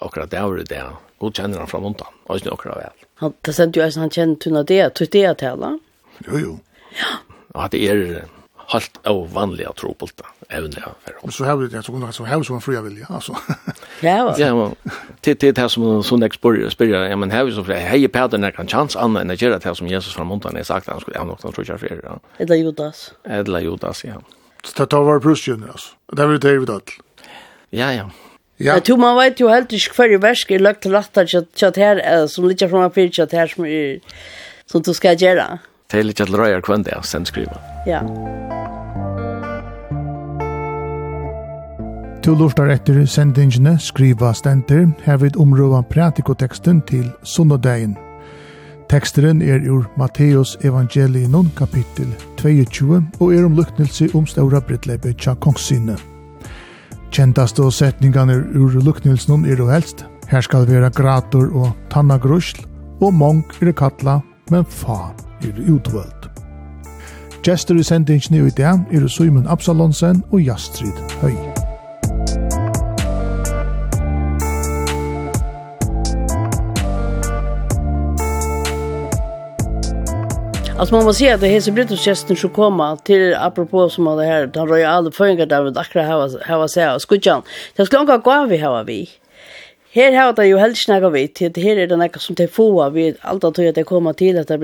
akkurat 0.00 0.30
det 0.30 0.40
er 0.40 0.62
det, 0.70 0.82
god 1.22 1.40
kjenner 1.40 1.64
han 1.64 1.70
fra 1.70 1.80
Montan, 1.80 2.20
og 2.26 2.40
ikke 2.40 2.52
akkurat 2.54 2.82
vel. 2.82 3.08
Han, 3.22 3.34
det 3.46 3.56
sendte 3.56 3.80
jo 3.80 3.86
jeg, 3.86 3.98
han 4.00 4.14
kjenner 4.14 4.40
tunna 4.42 4.62
det, 4.68 4.80
tog 4.98 5.10
det 5.12 5.26
jeg 5.26 5.40
til, 5.42 5.68
Jo, 6.28 6.38
jo. 6.38 6.58
Ja. 6.94 7.18
Og 7.54 7.64
at 7.64 7.72
det 7.74 7.80
er 7.90 8.24
helt 8.72 8.98
ovanlig 9.08 9.66
å 9.68 9.74
tro 9.76 9.92
på 9.98 10.08
det, 10.10 10.26
evne 10.48 10.80
jeg 10.80 10.92
for. 11.04 11.18
Og 11.26 11.34
så 11.34 11.46
har 11.48 11.58
vi 11.60 11.68
det, 11.72 11.82
så 11.84 11.92
kunne 11.92 12.12
så 12.12 12.26
har 12.28 12.40
vi 12.40 12.46
så 12.48 12.56
en 12.56 12.64
fria 12.64 12.82
vilja, 12.84 13.08
altså. 13.08 13.36
Ja, 14.02 14.34
ja. 14.38 14.50
men 14.56 14.74
til 15.22 15.36
til 15.38 15.54
det 15.56 15.66
som 15.70 15.84
sånn 16.04 16.24
jeg 16.24 16.34
spør, 16.36 16.90
ja, 16.90 17.16
men 17.16 17.32
har 17.32 17.46
vi 17.46 17.54
så 17.56 17.64
fria, 17.64 17.80
hei 17.88 18.08
Peter, 18.08 18.40
når 18.40 18.56
kan 18.56 18.68
chans 18.68 18.96
annet 18.96 19.22
enn 19.22 19.34
jeg 19.34 19.44
gjør 19.44 19.58
det 19.58 19.76
som 19.78 19.90
Jesus 19.90 20.16
fra 20.16 20.26
Montan, 20.28 20.56
jeg 20.58 20.66
sagt, 20.66 20.90
han 20.90 21.00
skulle 21.00 21.20
ha 21.20 21.26
nok 21.28 21.44
noen 21.44 21.56
trusjer 21.56 21.80
fyrir. 21.80 22.02
Edla 22.42 22.58
Judas. 22.58 23.10
Edla 23.24 23.62
Judas, 23.64 24.04
ja. 24.04 24.20
Det 24.64 24.88
var 24.92 25.20
prusjønner, 25.20 25.74
altså. 25.76 25.94
Det 26.16 26.28
var 26.28 26.38
det 26.40 26.58
vi 26.60 26.70
tatt. 26.70 26.96
Ja, 27.74 27.92
ja. 27.92 28.10
Ja. 28.56 28.72
Jag 28.72 28.84
tror 28.84 28.96
man 28.96 29.16
vet 29.16 29.40
ju 29.40 29.48
helt 29.48 29.72
inte 29.72 29.90
kvar 29.90 30.12
i 30.12 30.16
värsk 30.16 30.50
är 30.50 30.58
lagt 30.58 30.84
lätt 30.84 31.16
att 31.16 31.30
chat 31.30 31.76
här 31.76 32.26
som 32.26 32.48
lite 32.48 32.68
från 32.68 32.84
apel 32.84 33.10
chat 33.12 33.32
här 33.32 33.46
som 33.46 33.66
är 33.66 34.00
som 34.66 34.82
du 34.82 34.94
ska 34.94 35.12
göra. 35.12 35.58
Det 35.90 35.98
är 35.98 36.02
lite 36.02 36.22
att 36.22 36.64
kvant 36.64 36.86
där 36.86 37.00
sen 37.02 37.26
skriva. 37.26 37.56
Ja. 37.86 38.00
Du 42.22 42.36
lustar 42.36 42.66
etter 42.68 43.06
sendingene 43.06 43.78
skriva 43.78 44.34
stenter, 44.34 44.86
hervid 45.04 45.36
omrøva 45.36 45.82
pratikoteksten 45.82 46.80
til 46.82 47.10
sunnodagen. 47.22 47.96
Teksteren 48.88 49.42
er 49.42 49.60
ur 49.68 49.84
Matteus 49.96 50.56
evangelinon 50.64 51.52
kapittel 51.58 52.14
22 52.40 53.02
og 53.20 53.34
er 53.34 53.44
om 53.44 53.56
luknelse 53.56 54.08
om 54.14 54.26
ståra 54.26 54.60
brittleipet 54.60 55.18
tja 55.20 55.34
kongssynet. 55.34 56.13
Kjentast 57.14 57.60
og 57.62 57.70
setningane 57.70 58.40
ur 58.58 58.72
luknilsen 58.82 59.44
er 59.46 59.60
du 59.60 59.68
helst. 59.70 60.02
Her 60.26 60.42
skal 60.42 60.66
vera 60.66 60.90
grator 60.90 61.46
og 61.54 61.70
tanna 61.92 62.16
grusl, 62.18 62.64
og 62.98 63.14
mong 63.14 63.44
er 63.62 63.70
kalla, 63.70 64.18
men 64.50 64.66
fa 64.66 65.14
er 65.46 65.62
utvöld. 65.70 66.26
Gjester 67.46 67.78
i 67.78 67.86
sendingen 67.86 68.48
i 68.48 68.50
dag 68.50 68.82
er 68.90 69.06
Simon 69.06 69.46
Absalonsen 69.46 70.24
og 70.32 70.42
Jastrid 70.42 70.98
Høy. 71.22 71.53
Alltså 80.78 80.94
man 80.94 81.04
måste 81.04 81.18
säga 81.18 81.34
att 81.34 81.40
det 81.40 81.48
är 81.48 81.60
så 81.60 81.72
brittisk 81.72 82.02
som 82.38 82.50
kommer 82.50 82.96
till 82.96 83.34
apropå 83.34 83.90
som 83.90 84.04
det 84.04 84.24
här 84.24 84.46
den 84.46 84.68
royala 84.68 85.10
föringar 85.10 85.46
där 85.46 85.62
vid 85.62 85.78
akra 85.78 86.02
här 86.02 86.56
var 86.58 86.68
säga 86.68 86.98
skutjan. 86.98 87.42
Det 87.76 87.86
skulle 87.86 88.02
långa 88.02 88.18
gå 88.18 88.46
vi 88.46 88.56
här 88.56 88.84
vi. 88.84 89.10
Här 89.92 90.12
har 90.12 90.32
det 90.32 90.46
ju 90.46 90.58
helt 90.58 90.78
snacka 90.78 91.08
vi 91.08 91.28
till 91.28 91.52
det 91.52 91.60
här 91.60 91.76
är 91.76 91.86
den 91.86 92.00
här 92.00 92.10
som 92.18 92.34
det 92.34 92.48
får 92.48 92.90
vi 92.90 93.14
allt 93.20 93.44
att 93.44 93.54
det 93.54 93.84
kommer 93.84 94.12
till 94.12 94.38
att 94.38 94.48
det 94.48 94.58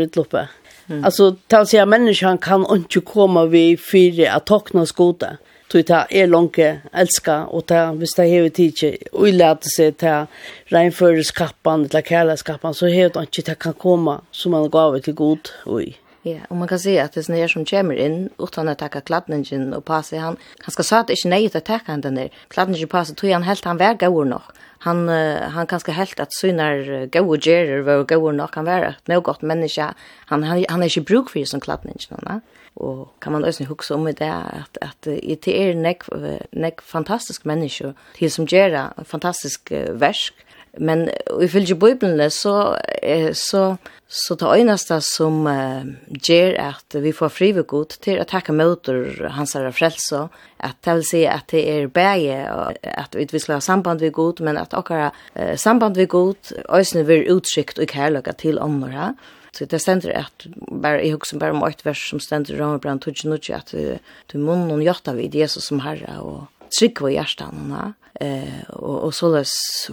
Mm. 0.90 1.04
Altså, 1.04 1.36
til 1.46 1.56
Alltså 1.56 1.68
si 1.68 1.78
at 1.78 1.88
människan 1.88 2.38
kan 2.38 2.66
inte 2.70 3.00
komma 3.00 3.44
vi 3.46 3.76
fire 3.76 4.32
att 4.32 4.46
tockna 4.46 4.86
skoter 4.86 5.36
tog 5.70 5.86
ta 5.86 6.02
er 6.10 6.26
langt 6.30 6.58
elska, 6.58 7.44
og 7.54 7.66
ta, 7.70 7.86
hvis 7.94 8.16
det 8.18 8.28
hever 8.30 8.52
tidsi, 8.54 8.92
uilete 9.14 9.70
seg 9.70 9.98
ta 10.02 10.14
regnføreskappan, 10.74 11.86
eller 11.88 12.06
kærlighetskappan, 12.06 12.74
så 12.74 12.90
hever 12.90 13.14
det 13.14 13.28
ikke 13.30 13.48
ta 13.50 13.58
kan 13.66 13.76
komme 13.78 14.20
som 14.32 14.56
man 14.56 14.70
gav 14.70 14.98
til 15.04 15.14
god 15.14 15.52
ui. 15.66 15.92
Ja, 16.26 16.42
og 16.50 16.58
man 16.60 16.68
kan 16.68 16.78
se 16.78 16.98
at 17.00 17.14
det 17.16 17.30
er 17.32 17.48
som 17.48 17.64
kommer 17.64 17.96
inn, 17.96 18.26
utan 18.36 18.68
å 18.68 18.74
takke 18.76 19.00
kladningen 19.00 19.70
og 19.72 19.86
passe 19.88 20.18
han, 20.20 20.36
han 20.66 20.74
skal 20.74 20.84
sa 20.84 20.98
at 21.00 21.08
det 21.08 21.16
ikke 21.16 21.30
nei 21.32 21.46
til 21.46 21.62
å 21.62 21.64
takke 21.64 21.88
han 21.94 22.02
den 22.04 22.18
der. 22.18 22.34
Kladningen 22.52 22.90
passe 22.92 23.14
tog 23.16 23.32
han 23.32 23.46
helt, 23.46 23.64
han 23.64 23.80
var 23.80 23.96
gaur 23.96 24.28
nok. 24.28 24.52
Han, 24.84 25.08
han 25.08 25.68
kanskje 25.68 25.96
helt 25.96 26.20
at 26.20 26.36
synar 26.36 27.08
gaur 27.12 27.40
gjerer 27.40 27.86
var 27.86 28.04
gaur 28.08 28.36
nok, 28.36 28.58
han 28.58 28.68
var 28.68 28.86
et 28.90 29.08
noe 29.08 29.24
godt 29.24 29.44
menneske, 29.44 29.92
han, 30.28 30.44
han, 30.44 30.60
han 30.68 30.84
er 30.84 30.92
ikke 30.92 31.08
bruk 31.08 31.32
for 31.32 31.48
som 31.48 31.60
kladningen, 31.60 32.20
ne? 32.28 32.40
Og 32.76 33.08
kan 33.20 33.32
man 33.32 33.44
også 33.44 33.64
huske 33.68 33.94
om 33.94 34.06
det, 34.06 34.20
at, 34.22 34.78
at 34.80 35.08
det 35.44 35.54
er 35.54 35.74
nek, 35.74 36.04
nek 36.52 36.80
fantastisk 36.80 37.44
menneske, 37.46 37.94
til 38.16 38.30
som 38.30 38.46
gjør 38.46 38.92
fantastisk 39.04 39.72
versk, 39.72 40.34
men 40.78 41.08
i 41.42 41.48
fylgje 41.50 41.74
Bibelen 41.74 42.20
så, 42.30 42.76
så, 43.34 43.62
så 44.06 44.36
det 44.38 44.50
øyneste 44.54 45.00
som 45.02 45.42
uh, 45.46 45.82
gjør 46.14 46.54
at 46.62 46.96
vi 47.02 47.12
får 47.16 47.32
frivegod 47.34 47.96
til 48.04 48.20
å 48.22 48.26
takke 48.28 48.54
møter 48.54 49.26
hans 49.34 49.56
herre 49.58 49.72
frelse, 49.74 50.28
at 50.62 50.78
det 50.86 50.94
vil 51.00 51.08
si 51.08 51.24
at 51.26 51.50
det 51.50 51.64
er 51.72 51.90
bæge, 51.90 52.38
at 52.86 53.18
vi 53.18 53.42
skal 53.42 53.58
ha 53.58 53.64
samband 53.64 54.04
ved 54.04 54.14
god, 54.14 54.44
men 54.46 54.60
at 54.60 54.76
akkurat 54.78 55.16
uh, 55.34 55.56
samband 55.58 55.98
ved 55.98 56.10
god, 56.14 56.54
øyne 56.70 57.06
vil 57.08 57.26
uttrykt 57.34 57.82
og 57.82 57.90
kærløkket 57.90 58.42
til 58.46 58.62
andre. 58.62 58.94
ja? 58.94 59.10
Så 59.52 59.64
det 59.64 59.78
ständer 59.78 60.10
at, 60.18 60.46
bare, 60.82 61.02
i 61.02 61.10
husker 61.10 61.38
bare 61.38 61.50
om 61.50 61.62
ett 61.62 61.86
vers 61.86 62.10
som 62.10 62.20
ständer 62.20 62.54
i 62.54 62.58
Romerbrann 62.58 63.00
tutsch 63.00 63.24
nutsch 63.24 63.50
at 63.50 63.74
du 64.26 64.38
mun 64.38 64.70
och 64.70 64.82
hjärta 64.82 65.12
vid 65.12 65.34
Jesus 65.34 65.64
som 65.64 65.80
herre 65.80 66.18
och 66.20 66.44
trygg 66.78 67.02
i 67.02 67.14
hjärtan 67.14 67.72
och 67.72 67.92
eh 68.20 68.70
och 68.70 69.04
och 69.04 69.14
så 69.14 69.44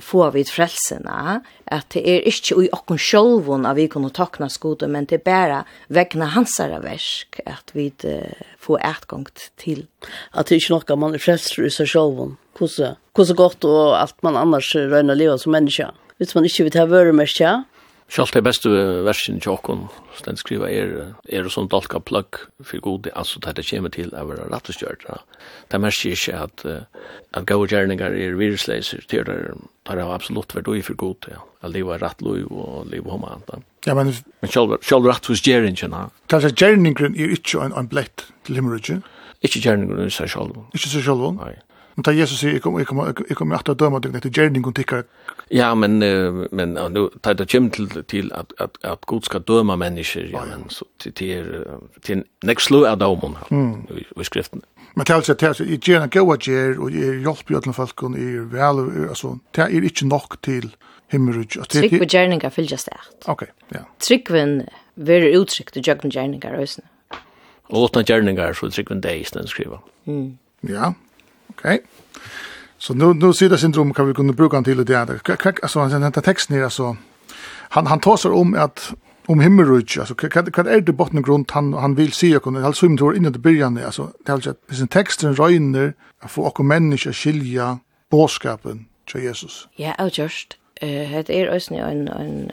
får 0.02 0.32
vi 0.32 0.41
ett 0.41 0.50
frälsena 0.50 1.41
att 1.65 1.89
det 1.89 2.10
är 2.10 2.22
inte 2.28 2.63
i 2.63 2.70
och 2.72 3.02
självon 3.02 3.65
av 3.65 3.76
vi 3.76 3.88
kan 3.88 4.10
tackna 4.10 4.50
skode, 4.50 4.88
men 4.88 5.06
det 5.06 5.24
bara 5.24 5.65
vägna 5.88 6.26
hans 6.26 6.60
verk 6.60 7.39
att 7.46 7.70
vi 7.72 7.91
får 8.60 8.80
åtgång 8.86 9.26
till 9.56 9.86
att 10.32 10.48
det 10.48 10.56
är 10.56 10.60
inte 10.60 10.96
man 10.96 11.13
är 11.13 11.17
frälst 11.17 11.60
i 11.60 11.70
sig 11.70 11.88
självon 11.88 12.38
kusse 12.58 12.96
kusse 13.15 13.34
gott 13.34 13.63
och 13.63 14.02
allt 14.02 14.22
man 14.22 14.38
annars 14.38 14.76
röna 14.76 15.13
leva 15.13 15.38
som 15.38 15.52
människa 15.52 15.91
Hvis 16.17 16.36
man 16.36 16.46
ikke 16.46 16.63
vil 16.63 16.72
ta 16.72 16.86
sig 16.86 17.63
Sjalt 18.08 18.32
det 18.32 18.43
beste 18.46 18.72
versen 19.04 19.41
til 19.43 19.52
åkken, 19.52 19.82
den 20.24 20.38
skriver 20.39 20.70
er, 20.72 20.91
er 21.28 21.43
det 21.43 21.52
sånn 21.52 21.67
dalka 21.67 22.00
plugg 22.00 22.39
for 22.63 22.80
god, 22.80 23.10
altså 23.20 23.41
det 23.43 23.65
kommer 23.67 23.91
til 23.91 24.13
å 24.15 24.24
være 24.30 24.46
rett 24.48 24.72
og 24.72 24.78
stjørt. 24.78 25.04
Ja. 25.10 25.17
Det 25.74 25.82
merker 25.84 26.15
ikke 26.15 26.38
at, 26.46 26.63
at 27.36 27.50
gode 27.52 27.67
gjerninger 27.74 28.15
er 28.15 28.39
virusleiser 28.39 29.04
til 29.12 29.28
det, 29.28 29.36
det 29.52 29.98
har 30.00 30.15
absolutt 30.15 30.56
vært 30.56 30.72
ui 30.72 30.80
for 30.88 30.96
god, 30.96 31.28
ja. 31.34 31.43
at 31.60 31.76
livet 31.76 31.98
er 31.98 32.06
rett 32.08 32.24
lov 32.24 32.48
og 32.48 32.88
livet 32.93 33.12
om 33.12 33.28
annet. 33.28 33.67
Ja, 33.84 33.98
men... 34.00 34.15
Men 34.39 34.56
sjalt 34.56 35.04
rett 35.12 35.28
hos 35.28 35.43
gjerningen, 35.43 35.91
ja. 35.91 36.08
Det 36.32 36.39
er 36.39 36.56
gjerningen 36.56 37.12
er 37.12 37.36
ikke 37.36 37.67
en, 37.67 37.76
en 37.76 37.91
blett 37.91 38.30
til 38.48 38.62
himmelrydgen? 38.62 39.04
Ikke 39.43 39.60
gjerningen 39.60 40.08
er 40.08 40.15
seg 40.15 40.32
sjalt. 40.32 40.56
Ikke 40.72 40.96
seg 40.96 41.04
sjalt? 41.06 41.41
Nei. 41.43 41.58
Men 41.97 42.05
ta 42.05 42.12
Jesus 42.13 42.43
sier, 42.43 42.53
jeg 42.53 42.62
kommer 42.62 42.86
kom, 42.86 42.99
kom, 43.17 43.25
kom 43.39 43.53
alltid 43.57 43.73
å 43.73 43.79
døme 43.81 43.99
deg 44.05 44.15
etter 44.19 44.29
gjerningen 44.29 44.73
tikkere. 44.77 45.07
Ja, 45.49 45.71
men, 45.73 45.97
men 45.97 46.75
ja, 46.77 46.83
nu, 46.93 47.07
ta 47.25 47.31
det 47.33 47.47
kommer 47.49 47.73
til, 47.73 47.88
til 48.05 48.27
at, 48.38 48.51
at, 48.62 48.77
at 48.86 49.07
Gud 49.10 49.25
skal 49.25 49.41
døme 49.47 49.73
mennesker, 49.81 50.27
ja, 50.29 50.43
men 50.45 50.67
så, 50.69 50.86
til, 51.01 51.15
til, 51.17 51.47
til 52.05 52.21
next 52.45 52.69
slow 52.69 52.86
av 52.86 52.99
dømen 53.01 53.33
mm. 53.49 53.71
i, 53.97 54.27
skriften. 54.29 54.62
Men 54.93 55.10
til 55.10 55.17
altså, 55.17 55.33
til 55.33 55.49
altså, 55.49 55.65
jeg 55.65 55.81
gjør 55.88 56.05
en 56.05 56.13
gode 56.13 56.38
gjer, 56.45 56.77
og 56.77 56.93
jeg 56.93 57.17
hjelper 57.25 57.55
jo 57.55 57.63
alle 57.63 57.75
folkene, 57.79 58.21
jeg 58.21 58.43
er 58.43 58.45
vel, 58.53 58.83
altså, 59.07 59.33
det 59.57 59.65
er 59.65 59.89
ikke 59.89 60.12
nok 60.12 60.38
til 60.45 60.69
himmelrutsk. 61.15 61.65
Trygg 61.73 61.97
på 61.97 62.12
gjerninger 62.13 62.53
fylles 62.53 62.86
det. 62.86 63.01
Ok, 63.25 63.47
ja. 63.73 63.88
Tryggven 64.05 64.55
vil 65.10 65.27
uttrykt 65.39 65.81
i 65.81 65.86
gjøkken 65.89 66.13
gjerninger, 66.13 66.62
og 66.62 66.73
sånn. 66.75 66.93
Og 67.73 67.89
åtna 67.89 68.05
gjerninger, 68.05 68.53
så 68.53 68.69
tryggven 68.69 69.01
det 69.01 69.17
i 69.17 69.25
stedet 69.25 69.49
skriver. 69.49 69.81
Mm. 70.05 70.38
Ja, 70.69 70.93
Okej. 71.49 71.75
Okay. 71.75 71.79
Så 72.77 72.93
nu 72.93 73.13
nu 73.13 73.33
ser 73.33 73.49
det 73.49 73.57
syndrom 73.57 73.93
kan 73.93 74.07
vi 74.07 74.13
kunna 74.13 74.33
bruka 74.33 74.62
till 74.62 74.77
det 74.77 74.83
där. 74.83 75.19
Alltså 75.62 75.79
han 75.79 76.01
den 76.01 76.12
texten 76.12 76.63
är 76.63 76.69
så 76.69 76.97
han 77.69 77.88
han 77.88 77.99
tar 77.99 78.17
sig 78.17 78.31
om 78.31 78.53
att 78.53 78.93
om 79.25 79.39
himmelrike 79.39 79.99
alltså 79.99 80.15
kan 80.15 80.51
kan 80.51 80.67
är 80.67 80.81
det 80.81 80.93
botten 80.93 81.21
grund 81.21 81.51
han 81.51 81.73
han 81.73 81.95
vill 81.95 82.12
se 82.12 82.38
och 82.38 82.47
alltså 82.47 82.86
som 82.86 82.97
tror 82.97 83.15
innan 83.15 83.31
det 83.31 83.39
början 83.39 83.77
alltså 83.86 84.12
det 84.25 84.31
alltså 84.31 84.53
sin 84.71 84.88
texten 84.88 85.36
röjner 85.36 85.93
att 86.19 86.31
få 86.31 86.41
och 86.41 86.65
människa 86.65 87.13
skilja 87.13 87.79
boskapen 88.10 88.86
till 89.12 89.23
Jesus. 89.23 89.67
Ja, 89.75 89.93
och 89.99 90.17
just 90.17 90.57
eh 90.81 91.23
det 91.25 91.41
är 91.41 91.47
ösnä 91.47 91.77
en 91.77 92.07
en 92.07 92.51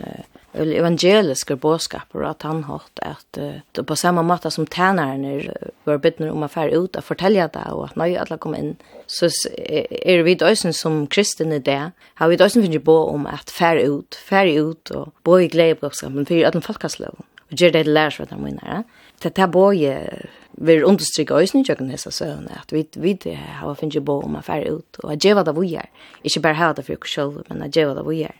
eller 0.55 0.79
evangeliske 0.81 1.57
bådskaper 1.61 2.25
at 2.29 2.47
han 2.47 2.62
hatt 2.69 3.03
at 3.03 3.40
uh, 3.40 3.85
på 3.85 3.97
samme 3.99 4.23
måte 4.27 4.51
som 4.51 4.67
tænaren 4.67 5.51
var 5.85 6.01
bidden 6.03 6.31
om 6.31 6.47
å 6.47 6.51
fære 6.51 6.79
ut 6.79 6.97
og 6.97 7.07
fortelle 7.07 7.49
det 7.55 7.67
og 7.73 7.88
at 7.88 7.99
nøye 8.01 8.21
alle 8.23 8.38
kom 8.38 8.57
inn 8.59 8.75
så 9.11 9.31
er 9.59 10.23
vi 10.27 10.37
døysen 10.38 10.73
som 10.73 11.05
kristne 11.07 11.59
det 11.59 11.81
har 12.21 12.31
vi 12.31 12.40
døysen 12.40 12.64
finnet 12.64 12.87
på 12.87 12.97
om 13.11 13.27
at 13.31 13.53
fære 13.53 13.88
ut 13.90 14.21
fære 14.29 14.57
ut 14.62 14.95
og 14.95 15.12
bo 15.27 15.38
i 15.38 15.51
glede 15.51 15.81
bådskapen 15.83 16.27
for 16.27 16.47
at 16.47 16.57
den 16.57 16.64
folkeslov, 16.64 17.19
og 17.19 17.59
gjør 17.59 17.75
det 17.75 17.87
lærer 17.90 18.14
seg 18.17 18.29
at 18.29 18.37
de 18.37 18.45
vinner 18.45 18.85
det 19.25 19.38
er 19.38 19.47
både 19.47 19.93
vi 20.57 20.77
understryker 20.85 21.35
også 21.35 21.59
nye 21.59 21.67
kjøkken 21.67 21.90
hese 21.90 22.12
søvnene, 22.14 22.61
at 22.61 22.73
vi, 22.73 22.85
vi 23.01 23.14
har 23.35 23.79
finnet 23.79 24.05
på 24.07 24.19
om 24.23 24.37
å 24.38 24.43
fære 24.45 24.75
ut, 24.77 24.99
og 25.03 25.14
at 25.14 25.25
gjøre 25.25 25.45
det 25.49 25.55
vi 25.57 25.73
gjør. 25.73 25.88
Ikke 26.23 26.43
bare 26.45 26.59
ha 26.61 26.73
det 26.77 26.85
for 26.87 27.01
oss 27.01 27.14
selv, 27.17 27.40
men 27.49 27.64
at 27.67 27.75
gjøre 27.75 27.97
det 27.99 28.05
vi 28.07 28.21
gjør. 28.21 28.37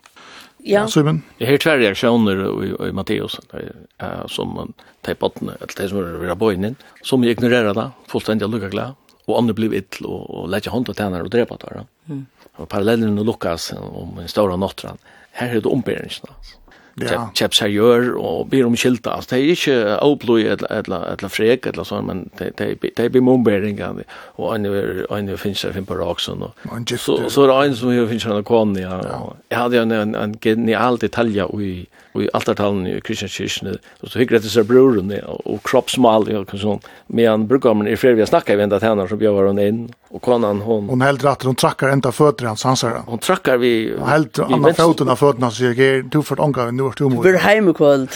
Ja. 0.67 0.89
Simon. 0.89 1.23
Jag 1.39 1.51
har 1.51 1.59
två 1.59 1.71
reaktioner 1.71 2.65
i, 2.65 2.89
i 2.89 2.93
Matteus 2.93 3.41
uh, 3.55 4.27
som 4.27 4.55
man 4.55 4.73
tar 5.01 5.15
på 5.15 5.33
den, 5.35 5.49
eller 5.49 5.69
det 5.77 5.89
som 5.89 5.99
är 5.99 6.03
vara 6.03 6.35
bojnen, 6.35 6.77
som 7.03 7.25
jag 7.25 7.33
ignorerar 7.33 7.75
det, 7.75 7.91
fullständigt 8.07 8.51
lucka 8.51 8.69
glad, 8.69 8.95
och 9.25 9.39
andra 9.39 9.55
blev 9.55 9.75
ett 9.75 10.01
och, 10.01 10.31
och 10.31 10.49
lägger 10.49 10.71
hand 10.71 10.89
och 10.89 10.97
tärnar 10.97 11.21
och 11.21 11.31
drepa 11.31 11.57
det. 11.57 11.85
Mm. 12.09 12.27
Och 12.57 12.69
parallellen 12.69 13.15
med 13.15 13.27
Lukas 13.27 13.73
om 13.73 14.19
en 14.19 14.29
stor 14.29 14.57
nattran, 14.57 14.99
här 15.31 15.57
är 15.57 15.61
det 15.61 15.69
ombäringen. 15.69 16.11
Alltså 16.29 16.57
ja. 17.03 17.25
kjøp 17.35 17.57
seriør 17.59 18.11
og 18.15 18.49
ber 18.53 18.69
om 18.69 18.77
skilta. 18.79 19.17
Altså, 19.17 19.35
det 19.35 19.39
er 19.39 19.55
ikke 19.55 19.97
avblod 19.97 20.65
eller 20.71 21.33
frek 21.33 21.67
eller 21.71 21.89
sånn, 21.89 22.07
men 22.11 22.23
det, 22.39 22.53
det, 22.61 22.69
det 22.85 23.07
er 23.07 23.15
bemomberinger, 23.15 24.03
og 24.39 24.55
en 24.55 24.69
er 24.69 25.41
finnes 25.41 25.65
jeg 25.65 25.75
finner 25.75 25.91
på 25.91 25.99
raksen. 25.99 26.45
Og, 26.47 26.55
så, 26.95 27.19
så 27.29 27.47
er 27.47 27.51
det 27.51 27.59
en 27.71 27.77
som 27.81 27.91
finnes 28.13 28.29
jeg 28.29 28.47
kone, 28.49 28.79
ja. 28.85 29.01
ja. 29.03 29.19
Jeg 29.51 29.61
hadde 29.61 29.83
en, 29.83 29.97
en, 29.99 30.15
en 30.19 30.39
genial 30.43 31.01
detalj 31.03 31.43
i, 31.59 31.73
i 32.21 32.29
altartalen 32.37 32.87
i 32.87 32.99
Kristianskirkene, 33.05 33.77
og 34.03 34.13
så 34.13 34.23
hyggelig 34.23 34.45
det 34.45 34.55
seg 34.55 34.71
broren, 34.71 35.11
og, 35.25 35.43
og 35.51 35.63
kroppsmal, 35.67 36.31
og 36.39 36.55
sånn. 36.61 36.83
Men 37.09 37.49
brukar 37.51 37.75
man 37.75 37.91
i 37.91 37.99
flere 37.99 38.19
vi 38.19 38.27
har 38.27 38.31
snakket 38.31 38.55
i 38.55 38.63
vendet 38.63 38.87
henne, 38.87 39.09
så 39.11 39.19
bjør 39.19 39.51
han 39.51 39.63
inn, 39.63 39.85
Och 40.15 40.23
konan 40.23 40.61
hon 40.61 40.89
hon 40.89 41.01
helt 41.01 41.25
rätt 41.25 41.43
hon 41.43 41.55
trackar 41.55 41.89
ända 41.89 42.13
fötter 42.13 42.47
hans 42.47 42.65
hansar. 42.65 43.03
Hon 43.07 43.19
trackar 43.19 43.57
vi 43.57 43.99
helt 44.07 44.39
andra 44.39 44.75
foten 44.75 45.09
av 45.09 45.17
fötterna 45.17 45.51
så 45.51 45.65
jag 45.65 45.75
ger 45.75 46.03
du 46.03 46.23
för 46.23 46.45
anka 46.45 46.71
nu 46.71 46.83
vart 46.83 46.99
du 46.99 47.05
mot. 47.05 47.27
Vill 47.27 47.37
hem 47.37 47.75
kväll. 47.75 48.09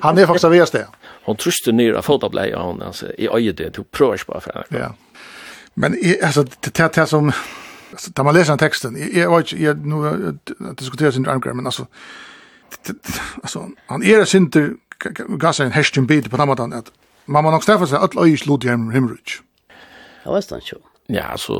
Han 0.00 0.18
är 0.18 0.26
faktiskt 0.26 0.44
avs 0.44 0.70
det. 0.70 0.86
Hon 1.24 1.36
trustar 1.36 1.72
ner 1.72 1.92
av 1.92 2.02
fotobleja 2.02 2.58
hon 2.58 2.82
alltså 2.82 3.06
i 3.12 3.28
öje 3.28 3.52
det 3.52 3.70
tog 3.70 3.90
prörs 3.90 4.26
bara 4.26 4.40
för. 4.40 4.66
Ja. 4.68 4.94
Men 5.74 5.96
alltså 6.24 6.44
det 6.60 6.94
det 6.94 7.06
som 7.06 7.32
alltså 7.90 8.10
där 8.10 8.24
man 8.24 8.34
läser 8.34 8.56
texten 8.56 9.10
jag 9.12 9.36
vet 9.36 9.52
jag 9.52 9.86
nu 9.86 10.38
diskuterar 10.76 11.10
sin 11.10 11.28
ankar 11.28 11.52
men 11.52 11.66
alltså 11.66 11.86
alltså 13.42 13.68
han 13.86 14.02
är 14.02 14.36
inte 14.36 14.70
gasa 15.28 15.64
en 15.64 15.72
hästen 15.72 16.06
bit 16.06 16.30
på 16.30 16.36
något 16.36 16.60
att 16.60 16.92
Man 17.24 17.44
man 17.44 17.54
också 17.54 17.72
därför 17.72 17.96
att 17.96 18.16
öj 18.16 18.36
slut 18.36 18.64
i 18.64 18.68
hemrich. 18.68 19.40
Ja, 20.24 20.34
visst 20.34 20.50
han 20.50 20.60
så. 20.60 20.76
Ja, 21.10 21.34
så 21.40 21.56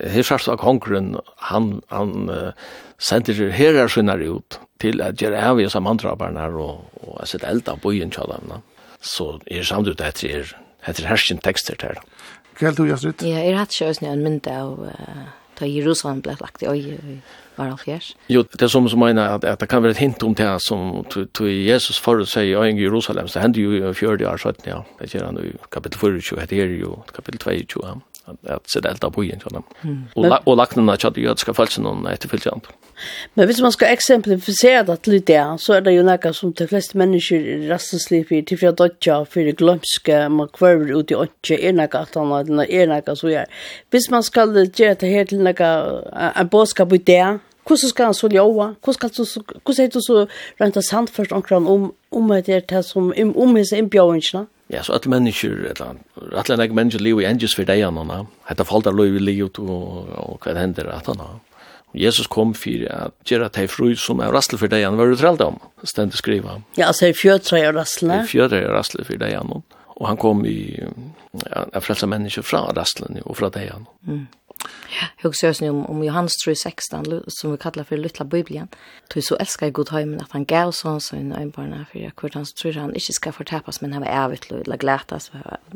her 0.00 0.24
sørst 0.24 0.48
av 0.48 0.60
kongren, 0.62 1.14
han, 1.50 1.80
han 1.92 2.30
uh, 2.32 2.52
sender 3.00 3.50
herrer 3.52 3.90
sinner 3.92 4.22
ut 4.24 4.60
til 4.80 5.02
at 5.04 5.20
gjøre 5.20 5.40
av 5.50 5.60
i 5.60 5.68
samme 5.68 5.92
andraberne 5.92 6.46
og, 6.56 6.86
og 7.02 7.18
jeg 7.20 7.34
sitter 7.34 7.50
eld 7.50 7.68
av 7.68 7.82
byen 7.84 8.12
til 8.14 8.32
dem. 8.32 8.54
Så 9.00 9.34
er 9.50 9.66
samt 9.68 9.90
ut 9.90 10.00
etter, 10.00 10.40
er, 10.40 10.54
etter 10.88 11.08
hersken 11.10 11.42
tekster 11.44 11.76
til 11.80 11.98
det. 11.98 12.72
Du, 12.76 12.84
Jastrid? 12.84 13.22
Ja, 13.24 13.40
jeg 13.40 13.54
har 13.54 13.64
hatt 13.64 13.76
sjøsne 13.76 14.10
en 14.12 14.24
mynda 14.24 14.56
av 14.64 14.82
uh, 14.84 15.28
da 15.60 15.68
Jerusalem 15.68 16.20
ble 16.24 16.36
lagt 16.40 16.64
i 16.64 16.68
øye 16.68 16.96
i 16.96 17.16
Varalfjers. 17.56 18.14
Jo, 18.32 18.42
det 18.42 18.62
er 18.62 18.72
som 18.72 18.88
som 18.88 19.00
mener 19.00 19.34
at, 19.36 19.44
at 19.44 19.60
det 19.60 19.68
kan 19.68 19.82
være 19.82 19.96
et 19.96 20.00
hint 20.00 20.22
om 20.22 20.34
det 20.34 20.48
som 20.64 21.04
til 21.10 21.50
Jesus 21.66 22.00
forut 22.00 22.28
sier 22.28 22.48
i 22.48 22.54
øye 22.56 22.76
i 22.76 22.84
Jerusalem, 22.84 23.28
så 23.28 23.40
hender 23.40 23.60
jo 23.62 23.72
i 23.90 23.94
40 23.94 24.28
år 24.28 24.36
17, 24.36 24.62
ja. 24.66 24.80
Det 25.00 25.10
gjør 25.14 25.26
han 25.26 25.40
i 25.44 25.52
kapittel 25.72 25.98
24, 25.98 26.46
det 26.46 26.62
er 26.62 26.78
jo 26.80 27.02
kapittel 27.14 27.40
22, 27.40 27.84
ja 27.86 27.94
att 28.42 28.70
se 28.70 28.80
det 28.80 28.88
elda 28.88 29.10
på 29.10 29.24
igen 29.24 29.40
sådär. 29.42 29.62
Och 30.14 30.48
och 30.48 30.56
lacknarna 30.56 30.96
chat 30.96 31.16
ju 31.16 31.28
att 31.30 31.38
ska 31.38 31.54
falsa 31.54 31.82
någon 31.82 32.06
efterföljande. 32.06 32.66
Men 33.34 33.46
hvis 33.46 33.60
man 33.60 33.72
ska 33.72 33.86
exemplifiera 33.86 34.82
det 34.82 35.06
lite 35.06 35.32
där 35.32 35.56
så 35.56 35.72
är 35.72 35.80
det 35.80 35.92
ju 35.92 36.02
något 36.02 36.36
som 36.36 36.52
de 36.52 36.66
flesta 36.68 36.98
människor 36.98 37.68
rastlösa 37.68 38.34
i, 38.34 38.42
till 38.42 38.58
för 38.58 38.72
dødja, 38.72 39.24
for 39.24 39.24
för 39.24 39.52
glømske, 39.52 40.28
man 40.28 40.48
kvarver 40.48 41.00
ut 41.00 41.10
i 41.10 41.14
och 41.14 41.50
er 41.50 41.72
något 41.72 41.94
at 41.94 42.14
han 42.14 42.60
er 42.60 42.86
något 42.86 43.18
så 43.18 43.28
gjør. 43.28 43.44
Hvis 43.90 44.10
man 44.10 44.22
ska 44.22 44.46
gjøre 44.46 44.94
det 44.94 45.08
her 45.08 45.24
till 45.24 45.42
något 45.42 45.60
en 46.36 46.48
boskap 46.48 46.92
ut 46.92 47.06
där 47.06 47.38
hvordan 47.70 47.92
skal 47.92 48.10
han 48.10 48.14
så 48.14 48.30
ljåa? 48.30 48.68
Hvordan 48.82 49.84
er 49.84 49.90
det 49.94 50.02
så 50.04 50.24
rent 50.60 50.76
og 50.80 50.84
sant 50.86 51.10
først 51.10 51.32
omkring 51.32 51.68
om, 51.68 51.92
om 52.10 52.32
det 52.34 52.48
er 52.48 52.64
det 52.66 52.84
som, 52.86 53.12
om, 53.12 53.36
om 53.36 53.56
hese 53.56 53.78
innbjøringene? 53.78 54.46
Ja, 54.70 54.82
så 54.86 54.94
alle 54.94 55.10
mennesker, 55.10 55.54
eller 55.72 55.96
alle 56.38 56.56
enn 56.56 56.74
mennesker 56.74 57.02
lever 57.02 57.24
i 57.24 57.30
enges 57.30 57.56
for 57.58 57.66
deg 57.66 57.82
anna, 57.82 58.24
hette 58.46 58.66
falt 58.66 58.86
av 58.86 58.94
lov 58.94 59.16
i 59.18 59.22
livet 59.22 59.58
og, 59.62 60.10
og 60.14 60.44
hva 60.44 60.54
hender 60.58 60.92
at 60.94 61.10
han 61.10 61.22
Og 61.90 61.98
Jesus 61.98 62.28
kom 62.30 62.52
for 62.54 62.86
at 62.86 63.14
gjøre 63.26 63.48
at 63.50 63.56
de 63.58 63.66
fru 63.66 63.96
som 63.98 64.20
er 64.22 64.30
rassle 64.30 64.58
for 64.58 64.70
deg 64.70 64.84
anna, 64.86 64.96
var 64.96 65.10
du 65.10 65.18
trellt 65.18 65.42
om, 65.42 65.58
stendt 65.82 66.14
skriva. 66.14 66.60
Ja, 66.78 66.86
altså 66.92 67.10
i 67.10 67.16
fjøtre 67.18 67.58
er 67.58 67.74
rassle. 67.74 68.22
I 68.22 68.30
fjøtre 68.30 68.62
er 68.62 68.70
rassle 68.70 69.04
for 69.04 69.18
deg 69.18 69.34
anna 69.40 69.58
och 70.00 70.08
han 70.08 70.16
kom 70.16 70.46
i 70.46 70.84
ja, 71.50 71.66
en 71.72 71.80
frälsa 71.80 72.06
människor 72.06 72.42
rastlen 72.74 73.22
och 73.22 73.36
från 73.36 73.50
det 73.50 73.70
han. 73.72 73.86
Mm. 74.06 74.26
Jag 75.16 75.28
husker 75.28 75.56
nu 75.60 75.70
om, 75.70 75.86
om 75.86 76.04
Johannes 76.04 76.32
3.16 76.46 77.22
som 77.26 77.52
vi 77.52 77.58
kallar 77.58 77.84
för 77.84 77.96
lilla 77.96 78.24
Bibeln. 78.24 78.68
Du 79.14 79.22
så 79.22 79.36
älskar 79.36 79.66
jag 79.66 79.72
god 79.72 79.90
hemmen 79.90 80.20
att 80.20 80.32
han 80.32 80.44
gav 80.44 80.72
sån 80.72 81.00
som 81.00 81.18
en 81.18 81.32
ögonbarna 81.32 81.86
för 81.92 81.98
jag 81.98 82.16
kvart 82.16 82.34
han 82.34 82.44
tror 82.62 82.72
han 82.72 82.94
inte 82.94 83.12
ska 83.12 83.32
förtäppas 83.32 83.80
men 83.80 83.92
han 83.92 84.02
var 84.02 84.08
ävet 84.08 84.50
lov, 84.50 84.60
eller 84.60 84.76
glätas 84.76 85.32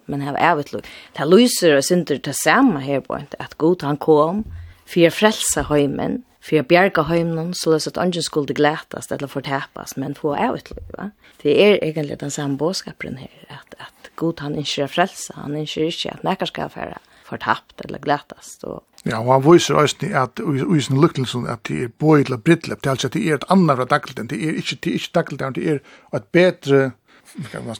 men 0.06 0.22
han 0.22 0.32
var 0.32 0.40
ävet 0.40 0.72
lov. 0.72 0.82
Det 1.12 1.18
här 1.18 1.26
lyser 1.26 1.76
och 1.76 1.84
synder 1.84 2.18
till 2.18 2.34
samma 2.34 2.78
här 2.78 3.00
på 3.00 3.14
att 3.38 3.54
god 3.54 3.82
han 3.82 3.96
kom 3.96 4.44
för 4.86 5.06
att 5.06 5.14
frälsa 5.14 5.62
hemmen 5.62 6.22
för 6.44 6.56
jag 6.56 6.66
bjärka 6.66 7.02
hemmen 7.02 7.54
så 7.54 7.74
att 7.74 7.96
ungen 7.96 8.22
skulle 8.22 8.54
glätas 8.54 9.12
eller 9.12 9.26
förtäpas 9.26 9.96
men 9.96 10.14
få 10.14 10.54
ut 10.56 10.72
va. 10.98 11.10
Det 11.42 11.62
är 11.62 11.84
egentligen 11.84 12.18
den 12.18 12.30
samma 12.30 12.56
boskapen 12.56 13.16
här 13.16 13.46
att 13.48 13.74
att 13.80 14.10
god 14.14 14.40
han 14.40 14.54
inte 14.54 14.82
är 14.82 14.86
frälsa, 14.86 15.34
han 15.36 15.56
inte 15.56 15.80
är 15.80 16.14
att 16.14 16.22
näka 16.22 16.46
ska 16.46 16.68
färra 16.68 16.98
förtappt 17.24 17.80
eller 17.80 17.98
glätas 17.98 18.58
då. 18.60 18.80
Ja, 19.02 19.18
og 19.18 19.32
han 19.32 19.52
visar 19.52 19.74
också 19.74 20.06
at 20.14 20.40
i 20.76 20.80
sin 20.80 21.00
lykkelsen 21.00 21.46
at 21.46 21.64
det 21.68 21.82
er 21.82 21.88
både 21.98 22.24
till 22.24 22.38
brittlep, 22.38 22.82
det 22.82 22.86
er 22.86 22.90
altså 22.90 23.08
at 23.08 23.14
det 23.14 23.28
er 23.28 23.34
et 23.34 23.44
annet 23.48 23.76
fra 23.76 23.84
dagligt, 23.84 24.30
det 24.30 24.38
er 24.44 24.56
ikke, 24.56 24.78
det 24.84 24.90
er 24.90 24.94
ikke 24.94 25.10
dagligt, 25.14 25.54
det 25.54 25.70
er 25.70 25.78
et 26.16 26.24
bedre 26.32 26.90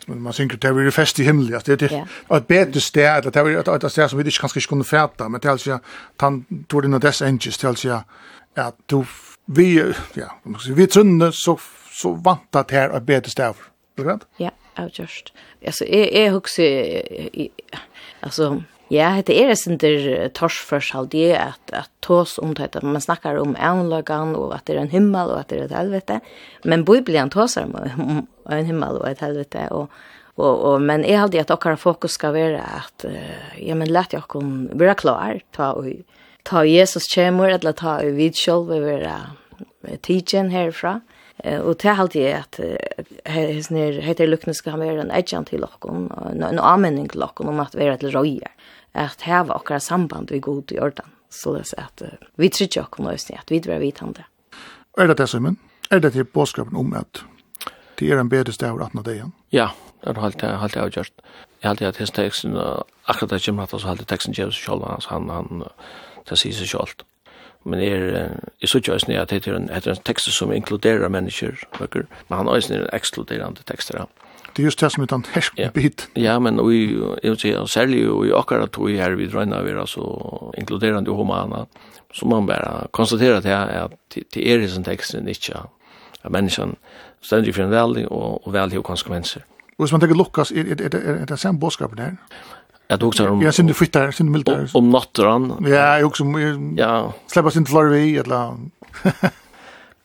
man 0.07 0.23
man 0.23 0.33
synker 0.33 0.57
det 0.57 0.87
er 0.87 0.91
fest 0.91 1.19
i 1.19 1.25
himmel 1.25 1.55
att 1.55 1.67
det 1.67 1.83
er 1.83 2.07
et 2.37 2.47
bedre 2.47 2.81
sted 2.81 3.07
att 3.07 3.35
det 3.35 3.37
er 3.37 3.75
et 3.75 3.91
sted 3.91 4.09
som 4.09 4.19
vi 4.19 4.25
ikke 4.25 4.41
kanskje 4.41 4.61
skulle 4.61 4.85
kunna 4.85 4.85
färta 4.85 5.29
men 5.29 5.41
det 5.41 5.49
er 5.49 5.53
alltså 5.53 5.79
han 6.21 6.47
tog 6.69 6.83
det 6.83 6.91
något 6.91 7.03
dess 7.03 7.23
angels 7.23 7.59
till 7.59 7.69
alltså 7.69 8.01
ja, 8.57 8.71
du, 8.91 9.05
vi, 9.47 9.71
ja, 10.17 10.29
vi 10.75 10.87
trunne, 10.87 11.31
så, 11.33 11.57
så 11.93 12.15
vant 12.25 12.57
at 12.57 12.75
her 12.75 12.95
er 12.95 13.07
bedre 13.07 13.33
stav. 13.33 13.63
Ja, 14.41 14.51
avgjørst. 14.81 15.33
Altså, 15.63 15.87
jeg, 15.87 16.09
jeg 16.13 16.33
husker, 16.35 17.51
altså, 18.23 18.55
Ja, 18.93 19.23
det 19.25 19.35
er 19.41 19.55
sin 19.57 19.79
der 19.81 20.29
torsførshald 20.37 21.15
i 21.17 21.31
at, 21.33 21.61
at 21.73 21.89
tås 22.05 22.37
om 22.39 22.53
det, 22.55 22.77
at 22.77 22.85
man 22.85 23.01
snakkar 23.01 23.41
om 23.41 23.55
egnlagan 23.57 24.35
og 24.37 24.53
at 24.55 24.67
det 24.69 24.77
er 24.77 24.83
en 24.83 24.93
himmel 24.93 25.33
og 25.33 25.41
at 25.41 25.49
det 25.51 25.59
er 25.59 25.65
et 25.65 25.77
helvete. 25.79 26.19
Men 26.69 26.85
Bibelen 26.85 27.33
tåsar 27.33 27.65
om 27.65 28.27
en 28.53 28.69
himmel 28.69 29.01
og 29.01 29.09
et 29.09 29.23
helvete. 29.25 29.65
Og, 29.73 29.89
og, 30.37 30.53
og, 30.53 30.83
men 30.85 31.07
jeg 31.09 31.23
halde 31.23 31.41
at 31.41 31.51
okkar 31.55 31.81
fokus 31.81 32.19
skal 32.19 32.37
være 32.37 32.61
at, 32.61 33.07
ja, 33.57 33.75
men 33.75 33.89
let 33.89 34.13
jeg 34.13 34.21
okkar 34.21 34.45
være 34.77 34.99
klar 35.01 35.41
ta 35.57 35.73
og 35.73 35.89
ta 36.45 36.65
Jesus 36.69 37.09
kjemur, 37.11 37.49
eller 37.49 37.73
ta 37.77 37.99
i 38.03 38.13
vid 38.15 38.37
sjolv, 38.39 38.71
vi 38.73 38.81
vil 38.85 39.99
tidsen 40.05 40.53
herfra. 40.53 41.01
Og 41.45 41.75
til 41.83 41.97
halte 41.99 42.21
jeg 42.21 42.45
at 42.45 42.61
heter 43.27 44.31
lukkene 44.31 44.55
skal 44.57 44.79
være 44.81 45.03
en 45.03 45.13
edjan 45.13 45.45
til 45.49 45.67
okken, 45.67 46.07
en 46.31 46.61
anmenning 46.63 47.11
til 47.11 47.25
okken 47.27 47.51
om 47.51 47.61
at 47.65 47.75
vi 47.75 47.89
er 47.89 47.97
et 47.97 48.07
røyer, 48.15 48.53
at 48.95 49.27
heva 49.27 49.59
okkar 49.59 49.83
samband 49.83 50.31
vi 50.31 50.41
god 50.41 50.73
i 50.73 50.79
ordan. 50.81 51.11
Så 51.35 51.57
det 51.57 51.67
er 51.75 51.89
at 51.89 52.05
vi 52.39 52.49
trykker 52.49 52.87
okken 52.87 53.11
løsning, 53.11 53.41
at 53.41 53.51
vi 53.51 53.59
drar 53.61 53.83
vidtande. 53.83 54.29
Er 54.97 55.11
det 55.11 55.19
det, 55.19 55.29
Simon? 55.29 55.59
Er 55.91 55.99
det 55.99 56.13
til 56.15 56.25
påskapen 56.25 56.77
om 56.77 56.95
at 56.95 57.25
det 57.99 58.11
er 58.11 58.21
en 58.21 58.31
bedre 58.31 58.53
sted 58.55 58.71
av 58.71 58.81
18 58.81 59.03
dagen? 59.03 59.35
Ja, 59.53 59.73
det 60.05 60.15
er 60.15 60.23
helt, 60.23 60.43
helt 60.43 60.77
avgjørt. 60.77 61.13
Jeg 61.63 61.69
halte 61.69 61.89
at 61.89 61.99
hans 61.99 62.15
teksten, 62.15 62.57
akkurat 63.09 63.31
det 63.35 63.43
kommer 63.45 63.67
at 63.67 63.75
hans 63.83 64.07
teksten 64.07 64.35
gjør 64.37 64.55
seg 64.55 64.71
selv, 64.71 64.87
han, 65.11 65.31
han, 65.31 65.65
det 66.31 66.39
sier 66.39 66.57
seg 66.57 66.69
selv. 66.69 67.05
Men 67.65 67.81
er, 67.81 68.05
jeg 68.61 68.69
synes 68.69 68.75
ikke 68.75 68.93
også 68.93 69.13
at 69.13 69.31
det 69.31 69.47
er 69.47 69.57
en, 69.57 69.71
en 69.71 70.05
tekst 70.05 70.29
som 70.37 70.53
inkluderer 70.53 71.09
mennesker, 71.09 71.65
men 71.81 72.37
han 72.37 72.49
eisen 72.49 72.75
også 72.75 72.75
en 72.75 72.89
ekskluderende 72.93 73.65
tekster. 73.67 74.05
Det 74.57 74.63
er 74.63 74.65
just 74.65 74.81
det 74.81 74.93
som 74.93 75.03
er 75.03 75.07
den 75.07 75.25
hersk 75.35 75.59
ja. 75.59 75.71
bit. 75.75 76.09
Ja, 76.17 76.39
men 76.39 76.61
vi, 76.69 76.93
jeg 77.23 77.31
vil 77.31 77.39
si, 77.39 77.55
særlig 77.67 78.05
i 78.05 78.31
akkurat 78.37 78.77
vi 78.79 78.99
her 79.01 79.17
vi 79.19 79.27
drøyna 79.27 79.63
vi 79.63 79.71
er 79.71 79.85
så 79.85 80.05
inkluderende 80.59 81.11
og 81.11 81.17
humana, 81.17 81.65
så 82.13 82.27
man 82.27 82.47
bare 82.47 82.87
konstaterer 82.93 83.37
at 83.37 83.91
det, 84.15 84.23
det 84.35 84.53
er 84.53 84.61
i 84.63 84.69
sin 84.69 84.85
teksten 84.85 85.29
ikke 85.29 85.59
at 86.25 86.31
menneskene 86.31 86.75
stender 87.23 87.53
for 87.53 87.63
en 87.63 87.71
veldig 87.71 88.09
og, 88.13 88.47
og 88.47 88.53
veldig 88.53 88.83
konsekvenser. 88.85 89.41
Og 89.79 89.85
hvis 89.85 89.93
man 89.93 90.01
tenker 90.01 90.17
Lukas, 90.17 90.51
er, 90.51 90.71
er, 90.71 90.89
er, 90.93 91.15
er 91.15 91.25
det 91.25 91.39
samme 91.39 91.61
bådskapen 91.61 91.99
der? 91.99 92.11
Jag 92.87 93.01
tog 93.01 93.15
så 93.15 93.29
om 93.29 93.43
Jag 93.43 93.55
synde 93.55 93.75
flyttar, 93.75 94.11
synde 94.11 94.33
militär. 94.33 94.71
Om 94.75 94.91
natten. 94.91 95.55
Ja, 95.61 95.99
jag 95.99 96.07
också 96.07 96.25
ja, 96.77 97.13
släppa 97.27 97.51
sin 97.51 97.67
florvi 97.67 98.17
eller 98.17 98.57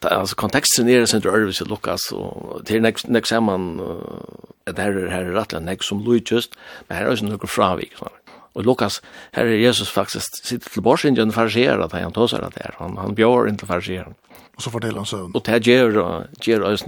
alltså 0.00 0.36
kontexten 0.36 0.88
är 0.88 1.06
sen 1.06 1.20
det 1.20 1.28
Elvis 1.28 1.60
Lucas 1.60 2.12
och 2.12 2.66
till 2.66 2.82
next 2.82 3.08
next 3.08 3.28
samman 3.28 3.80
uh, 3.80 4.72
där 4.74 4.92
är 4.92 5.08
här 5.08 5.24
rätt 5.24 5.62
next 5.62 5.88
som 5.88 6.00
Louis 6.04 6.32
just 6.32 6.54
men 6.88 6.96
här 6.96 7.06
är 7.06 7.16
ju 7.16 7.26
några 7.26 7.46
fravik 7.46 7.92
så. 7.98 8.08
Och 8.52 8.64
Lucas 8.64 9.02
här 9.32 9.44
är 9.44 9.56
Jesus 9.56 9.88
faktiskt 9.88 10.46
sitter 10.46 10.70
till 10.70 10.82
borsen 10.82 11.28
och 11.28 11.34
farserar 11.34 11.78
att 11.78 11.92
han 11.92 12.12
tar 12.12 12.26
sig 12.26 12.38
där. 12.38 12.74
Han 12.78 12.96
han 12.96 13.14
bjöd 13.14 13.48
inte 13.48 13.66
farserar. 13.66 14.14
Och 14.56 14.62
så 14.62 14.70
fortäller 14.70 14.96
han 14.96 15.06
så 15.06 15.30
Och 15.34 15.42
det 15.44 15.66
ger 15.66 16.26
ger 16.46 16.62
oss 16.62 16.84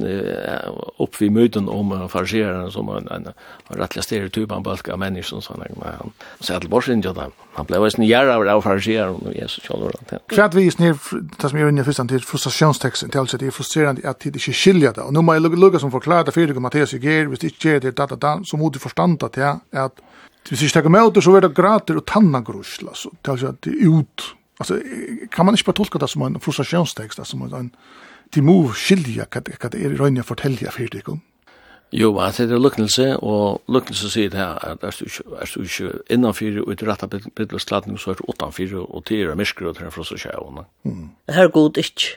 upp 0.99 1.21
vid 1.21 1.33
myten 1.33 1.69
om 1.69 2.09
fargeraren 2.09 2.71
som 2.71 2.89
en, 2.89 3.09
en, 3.09 3.27
en 3.69 3.77
rättliga 3.77 4.03
stereotyp 4.03 4.53
av 4.53 4.63
balka 4.63 4.97
människor 4.97 5.41
som 5.41 5.57
han 5.59 5.95
han 5.99 6.11
så 6.41 6.55
att 6.55 6.65
bort 6.65 6.89
inte 6.89 7.13
där. 7.13 7.31
Han 7.55 7.67
blev 7.67 7.83
ju 7.83 7.91
nere 7.99 8.35
av 8.35 8.49
av 8.49 8.63
fargeraren 8.63 9.15
och 9.15 9.35
Jesus 9.35 9.67
själv. 9.67 9.93
Kvart 10.29 10.55
vi 10.55 10.71
snir 10.71 10.97
det 11.43 11.49
som 11.49 11.59
är 11.59 11.69
inne 11.69 11.85
första 11.85 12.05
till 12.05 12.21
frustrationstexten 12.21 13.11
till 13.11 13.21
alltså 13.21 13.39
det 13.39 13.47
är 13.47 13.51
frustrerande 13.51 14.11
att 14.11 14.21
det 14.21 14.27
inte 14.27 14.39
skiljer 14.39 14.93
det. 14.93 15.01
Och 15.01 15.13
nu 15.13 15.21
må 15.21 15.35
jag 15.35 15.59
lugga 15.59 15.79
som 15.79 15.91
förklarar 15.91 16.25
det 16.25 16.33
för 16.33 16.47
dig 16.47 16.61
Matteus 16.61 16.93
ger, 16.93 17.27
visst 17.27 17.45
inte 17.45 17.69
ger 17.69 17.81
det 17.81 17.97
data 17.97 18.17
dan 18.17 18.45
så 18.45 18.57
måste 18.57 18.79
förstånd 18.79 19.23
att 19.23 19.39
att 19.73 20.01
Hvis 20.49 20.63
vi 20.63 20.69
stekker 20.69 20.91
med 20.91 21.07
ut, 21.07 21.23
så 21.23 21.37
er 21.37 21.41
det 21.41 21.55
grater 21.55 21.97
og 21.97 22.07
tannagrussla, 22.07 22.95
så 22.95 23.11
det 23.23 23.71
er 23.71 23.99
ut 24.01 24.25
alltså 24.63 24.79
kan 25.31 25.47
man 25.47 25.55
inte 25.55 25.67
bara 25.67 25.79
tolka 25.81 25.99
det 25.99 26.09
som 26.09 26.23
en 26.23 26.41
frustrationstekst 26.41 27.27
som 27.27 27.43
en 27.43 27.71
till 28.31 28.43
move 28.43 28.73
skilja 28.75 29.25
kat 29.25 29.59
kat 29.59 29.75
är 29.75 29.91
rönja 29.91 30.23
fortälja 30.23 30.71
för 30.71 30.89
dig 30.89 31.03
kom 31.03 31.21
Jo, 31.93 32.19
altså 32.25 32.47
det 32.49 32.55
er 32.57 32.61
lukkelse, 32.63 33.07
og 33.21 33.61
lukkelse 33.69 34.09
sier 34.09 34.31
det 34.33 34.39
her, 34.41 34.57
at 34.65 34.85
er 34.85 34.97
du 34.97 35.61
ikke 35.61 35.91
innanfyr 36.09 36.63
og 36.63 36.71
ut 36.73 36.85
rett 36.89 37.03
av 37.05 37.13
biddelskladning, 37.37 37.99
så 38.01 38.15
er 38.15 38.17
du 38.21 38.31
utanfyr 38.33 38.79
og 38.81 39.03
til 39.11 39.29
er 39.29 39.37
mysker 39.37 39.69
og 39.69 39.77
tyrer 39.77 39.93
fra 39.93 40.07
seg 40.09 40.23
sjøen. 40.25 40.63
Her 41.29 41.53
god 41.53 41.77
ikke. 41.83 42.17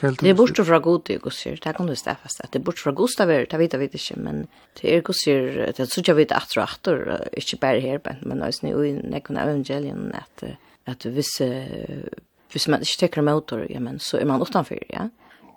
Det 0.00 0.30
er 0.30 0.34
bort 0.34 0.56
fra 0.56 0.80
god 0.82 1.12
i 1.12 1.18
gossir, 1.20 1.60
det 1.60 1.76
kan 1.76 1.86
du 1.86 1.94
stafast, 1.94 2.40
at 2.40 2.50
det 2.54 2.62
er 2.62 2.64
bort 2.64 2.80
fra 2.80 2.94
godstaver, 2.96 3.44
det 3.44 3.58
vet 3.60 3.76
jeg 3.76 3.80
vet 3.84 3.94
ikke, 3.94 4.16
men 4.24 4.40
det 4.80 4.88
er 4.88 5.04
gossir, 5.04 5.52
det 5.68 5.78
er 5.84 5.92
sånn 5.92 6.08
jeg 6.08 6.16
vet 6.16 6.32
at 6.32 6.56
du 6.56 6.60
er 6.64 7.28
ikke 7.38 7.60
bare 7.60 7.84
her, 7.84 8.00
men 8.24 8.40
det 8.40 8.48
er 8.48 8.56
sånn 8.56 8.72
i 8.72 8.94
nekon 9.12 9.38
evangelien, 9.38 10.08
at 10.16 10.48
at 10.86 11.04
hvis, 11.04 11.40
uh, 11.40 12.06
hvis 12.52 12.68
man 12.68 12.80
ikke 12.80 12.98
tekker 12.98 13.22
motor, 13.22 13.66
ja, 13.70 13.80
men, 13.80 13.98
så 13.98 14.18
er 14.18 14.24
man 14.28 14.42
utenfor, 14.42 14.80
ja. 14.92 15.08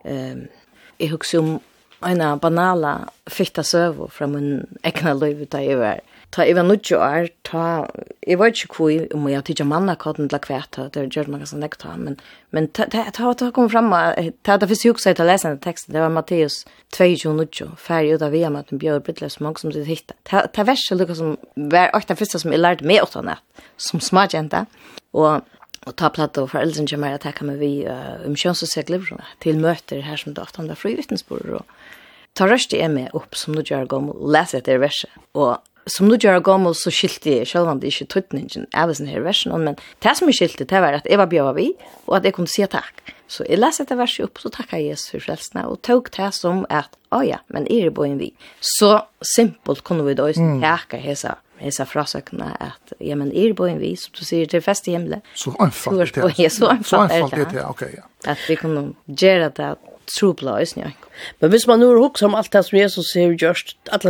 Um, 0.06 0.46
jeg 1.00 1.10
husker 1.12 1.40
om 1.40 1.62
en 2.06 2.40
banala 2.40 2.98
fitta 3.28 3.64
søvo 3.64 4.08
fra 4.08 4.28
min 4.28 4.62
egna 4.84 5.14
liv 5.14 5.46
da 5.52 5.64
jeg 5.64 5.80
var 5.80 6.00
ta 6.36 6.44
i 6.44 6.54
var 6.56 6.66
nudjo 6.68 7.00
er, 7.00 7.30
ta, 7.48 7.86
jeg 8.28 8.40
var 8.42 8.52
ikke 8.52 8.72
kui 8.74 8.98
om 9.16 9.28
jeg 9.32 9.46
tidja 9.48 9.66
manna 9.68 9.96
kodden 10.00 10.28
til 10.32 10.42
kvæta 10.44 10.90
det 10.92 11.06
gjør 11.16 11.32
man 11.32 11.44
ganske 11.44 11.80
ta 11.80 11.94
men, 12.02 12.18
men 12.52 12.68
ta, 12.76 12.90
ta, 12.92 13.06
ta, 13.16 13.50
kom 13.56 13.70
fram, 13.72 13.94
ta, 14.44 14.58
ta 14.60 14.68
fyrst 14.68 14.88
juksa 14.90 15.16
til 15.16 15.30
lesende 15.30 15.64
teksten, 15.64 15.96
det 15.96 16.04
var 16.04 16.12
Matteus 16.12 16.64
22 16.98 17.34
nudjo, 17.40 17.72
færg 17.80 18.18
ut 18.18 18.26
av 18.28 18.36
via 18.36 18.52
maten 18.52 18.82
bjør 18.82 19.00
brytla 19.06 19.32
som 19.32 19.48
mange 19.48 19.64
som 19.64 19.72
sitt 19.74 19.88
hitta. 19.88 20.16
Ta, 20.28 20.46
ta 20.52 20.68
verset 20.68 21.00
lukka 21.00 21.16
som 21.18 21.36
var 21.72 21.96
åkta 21.96 22.18
fyrsta 22.20 22.44
som 22.44 22.54
jeg 22.54 22.64
lærte 22.64 22.88
meg 22.88 23.04
åtta 23.04 23.24
nett, 23.26 23.44
som 23.82 24.04
smartjenta, 24.04 24.66
og 25.16 25.44
Og 25.86 25.94
ta 26.00 26.10
platt 26.10 26.38
og 26.42 26.50
foreldren 26.50 26.88
kommer 26.90 27.14
at 27.14 27.28
jeg 27.28 27.38
kommer 27.38 27.60
vi 27.62 27.86
uh, 27.86 28.18
om 28.26 28.34
kjønns 28.34 28.64
og 28.64 28.72
kjønnsosialglevrene 28.72 29.26
til 29.44 29.60
møter 29.62 30.02
her 30.02 30.18
som 30.18 30.34
det 30.34 30.42
ofte 30.42 30.64
er 30.66 30.80
fri 30.80 30.96
vittnesbord. 30.98 31.46
Og 31.60 32.34
ta 32.34 32.48
røst 32.50 32.74
i 32.74 32.82
meg 32.90 33.14
opp 33.14 33.38
som 33.38 33.54
du 33.54 33.62
gjør 33.62 33.86
gå 33.92 34.00
og 34.02 34.24
lese 34.34 34.58
etter 34.58 34.82
verset. 34.82 35.14
Og 35.38 35.62
som 35.90 36.08
nu 36.10 36.18
gjør 36.18 36.42
gammel 36.46 36.76
så 36.78 36.92
skilte 36.94 37.32
jeg 37.40 37.50
selv 37.50 37.70
om 37.70 37.80
det 37.82 37.92
ikke 37.94 38.10
tøtningen 38.16 38.66
av 38.74 38.94
sin 38.98 39.10
her 39.10 39.24
versen, 39.26 39.54
men 39.62 39.78
det 40.04 40.16
som 40.18 40.30
jeg 40.32 40.40
skilte 40.40 40.68
det 40.70 40.82
var 40.82 40.98
at 40.98 41.10
jeg 41.10 41.22
var 41.22 41.30
bjøret 41.32 41.58
vi, 41.60 41.68
og 42.08 42.18
at 42.20 42.26
jeg 42.26 42.38
kunne 42.38 42.52
si 42.52 42.66
takk. 42.70 43.14
Så 43.28 43.46
jeg 43.50 43.58
leste 43.58 43.86
dette 43.86 43.98
verset 43.98 44.28
opp, 44.28 44.42
så 44.42 44.52
takket 44.54 44.82
jeg 44.82 44.92
Jesus 44.92 45.14
for 45.14 45.26
frelsene, 45.26 45.66
og 45.70 45.82
tok 45.86 46.12
det 46.18 46.30
som 46.38 46.64
at, 46.74 46.94
å 47.14 47.24
ja, 47.26 47.42
men 47.54 47.66
er 47.74 47.90
det 47.90 47.96
boen 47.98 48.20
vi. 48.22 48.32
Så 48.62 48.92
simpelt 49.36 49.82
kunne 49.86 50.06
vi 50.06 50.18
da 50.18 50.28
mm. 50.30 50.60
takke 50.62 51.00
hese, 51.02 51.34
hese 51.62 51.88
frasøkene 51.90 52.52
at, 52.62 52.94
ja, 53.00 53.18
men 53.18 53.32
er 53.34 53.54
det 53.54 53.58
boen 53.58 53.82
vi, 53.82 53.96
som 53.98 54.14
du 54.18 54.22
sier 54.28 54.50
til 54.50 54.62
fest 54.66 54.90
i 54.90 54.98
himmelen. 54.98 55.26
Så 55.38 55.56
anfalt 55.58 56.14
det. 56.18 56.52
Så 56.54 56.70
anfalt 56.70 57.34
det, 57.54 57.66
ok, 57.66 57.86
ja. 57.98 58.06
At 58.30 58.46
vi 58.50 58.58
kunne 58.62 58.92
gjøre 59.10 59.50
det 59.58 59.74
trubla 60.08 60.60
eisne. 60.60 60.94
Men 61.40 61.52
hvis 61.52 61.68
man 61.68 61.80
nu 61.80 61.88
hukk 61.96 62.22
om 62.24 62.36
alt 62.36 62.52
det 62.52 62.64
som 62.68 62.78
Jesus 62.78 63.14
har 63.16 63.36
gjort, 63.40 63.76
alla 63.92 64.10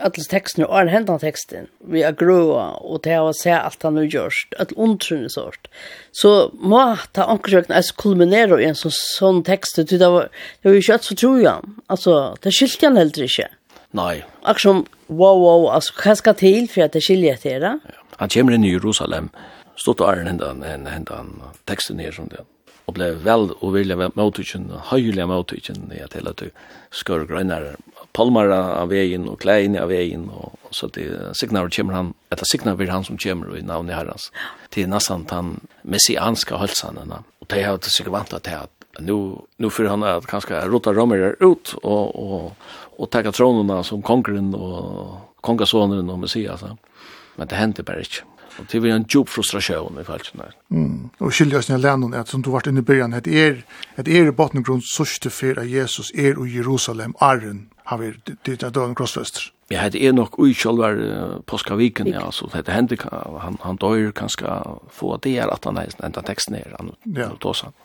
alla 0.00 0.24
texterna 0.30 0.66
och 0.66 0.78
den 0.78 0.88
hända 0.88 1.18
texten, 1.18 1.66
vi 1.84 2.02
är 2.02 2.12
grøa 2.12 2.70
och 2.70 3.00
det 3.02 3.18
å 3.20 3.32
se 3.32 3.50
allt 3.50 3.82
han 3.82 3.96
har 3.96 4.02
gjort, 4.02 4.54
att 4.58 4.72
ondtrunnet 4.76 5.32
sort. 5.32 5.68
Så 6.12 6.50
må 6.54 6.96
ta 7.12 7.24
ankrökna 7.24 7.76
altså 7.76 7.94
kulminere 7.94 8.62
i 8.62 8.68
en 8.68 8.74
sån 8.74 8.92
sån 8.94 9.42
text 9.44 9.76
det 9.76 9.98
var 9.98 10.28
det 10.62 10.68
var 10.68 10.74
ju 10.74 10.92
alt 10.92 11.04
så 11.04 11.14
tror 11.14 11.40
jag. 11.40 11.64
Alltså 11.86 12.36
det 12.42 12.52
skilte 12.52 12.86
han 12.86 12.96
heller 12.96 13.22
ikke. 13.22 13.48
Nei. 13.90 14.22
Nej. 14.46 14.54
som, 14.58 14.86
wow 15.06 15.38
wow 15.40 15.70
alltså 15.70 15.92
hva 16.04 16.16
skal 16.16 16.34
till 16.34 16.68
för 16.68 16.82
att 16.82 16.92
det 16.92 17.00
skiljer 17.00 17.36
til 17.36 17.60
det? 17.60 17.78
Han 18.16 18.28
kommer 18.28 18.52
inn 18.52 18.64
i 18.64 18.72
Jerusalem. 18.72 19.30
Stått 19.78 20.00
og 20.00 20.10
er 20.10 20.16
den 20.16 20.26
händan, 20.26 20.86
händan 20.86 21.42
texten 21.64 21.96
ner 21.96 22.12
som 22.12 22.28
det 22.28 22.42
og 22.88 22.96
ble 22.96 23.10
vel 23.20 23.50
og 23.58 23.74
vilja 23.74 24.08
motutjen, 24.16 24.70
høylig 24.88 25.26
motutjen, 25.28 25.90
ja, 25.92 26.08
til 26.08 26.28
at 26.30 26.40
du 26.40 26.48
skør 26.94 27.26
grønner 27.28 27.74
palmar 28.16 28.48
av 28.54 28.88
vegin 28.88 29.28
og 29.28 29.36
klein 29.42 29.76
av 29.76 29.92
vegin, 29.92 30.24
og, 30.32 30.56
og 30.64 30.72
så 30.74 30.88
det 30.96 31.10
signar 31.36 31.68
kommer 31.74 31.98
han, 31.98 32.14
eller 32.32 32.48
signar 32.48 32.78
vil 32.80 32.90
han 32.90 33.04
som 33.04 33.20
kommer 33.20 33.52
i 33.58 33.62
navnet 33.62 33.98
herrens, 33.98 34.30
til 34.72 34.88
nassan 34.88 35.28
han 35.30 35.58
messianska 35.84 36.56
hølsanene, 36.62 37.22
og 37.42 37.52
det 37.52 37.66
har 37.66 37.76
det 37.76 37.92
sikkert 37.92 38.16
vant 38.16 38.36
til 38.40 38.56
at 38.56 38.72
nu 38.98 39.38
nu 39.56 39.70
för 39.70 39.84
han 39.84 40.02
att 40.02 40.26
kanske 40.26 40.60
rota 40.60 40.92
romer 40.92 41.36
ut 41.40 41.74
och 41.82 42.16
och 42.16 42.52
och 42.96 43.10
ta 43.10 43.32
tronerna 43.32 43.84
som 43.84 44.02
konkurren 44.02 44.54
och 44.54 45.34
kongasonen 45.40 46.10
och 46.10 46.18
messias 46.18 46.64
men 47.36 47.48
det 47.48 47.54
hände 47.54 47.82
bara 47.82 47.98
inte 47.98 48.22
Og 48.58 48.66
det 48.72 48.82
var 48.82 48.96
en 48.96 49.06
djup 49.06 49.30
frustrasjon 49.30 50.00
i 50.00 50.04
falskene 50.06 50.48
her. 50.48 50.56
Mm. 50.74 51.10
Og 51.20 51.32
skiljas 51.32 51.68
ned 51.70 51.82
lennon 51.84 52.14
at 52.14 52.28
som 52.28 52.42
du 52.42 52.50
vart 52.50 52.66
inne 52.66 52.82
i 52.82 52.86
byrjan, 52.86 53.14
at 53.14 53.28
er, 53.28 53.62
at 53.96 54.08
er 54.08 54.30
i 54.30 54.34
bottengrunn 54.34 54.82
sørste 54.84 55.30
for 55.30 55.60
at 55.60 55.70
Jesus 55.70 56.10
er 56.14 56.38
i 56.38 56.56
Jerusalem, 56.56 57.14
Arren, 57.20 57.68
har 57.88 58.02
vi 58.02 58.12
dit 58.46 58.64
av 58.64 58.74
døden 58.74 58.94
krossfester. 58.98 59.52
Ja, 59.70 59.88
det 59.92 60.00
er 60.00 60.14
nok 60.16 60.38
ui 60.40 60.54
kjolvar 60.56 60.96
uh, 60.96 61.40
påskaviken, 61.46 62.08
ja, 62.08 62.30
så 62.32 62.48
det 62.52 62.72
hender, 62.72 63.02
han, 63.40 63.58
han 63.60 63.76
døyer 63.76 64.14
kanskje 64.16 64.48
få 64.92 65.16
det 65.24 65.34
her 65.36 65.52
at 65.52 65.68
han 65.68 65.76
er 65.76 65.92
enda 66.04 66.24
teksten 66.24 66.56
her, 66.56 66.72
han 66.78 66.94
ja. 67.16 67.28
tås 67.40 67.66
han. 67.66 67.76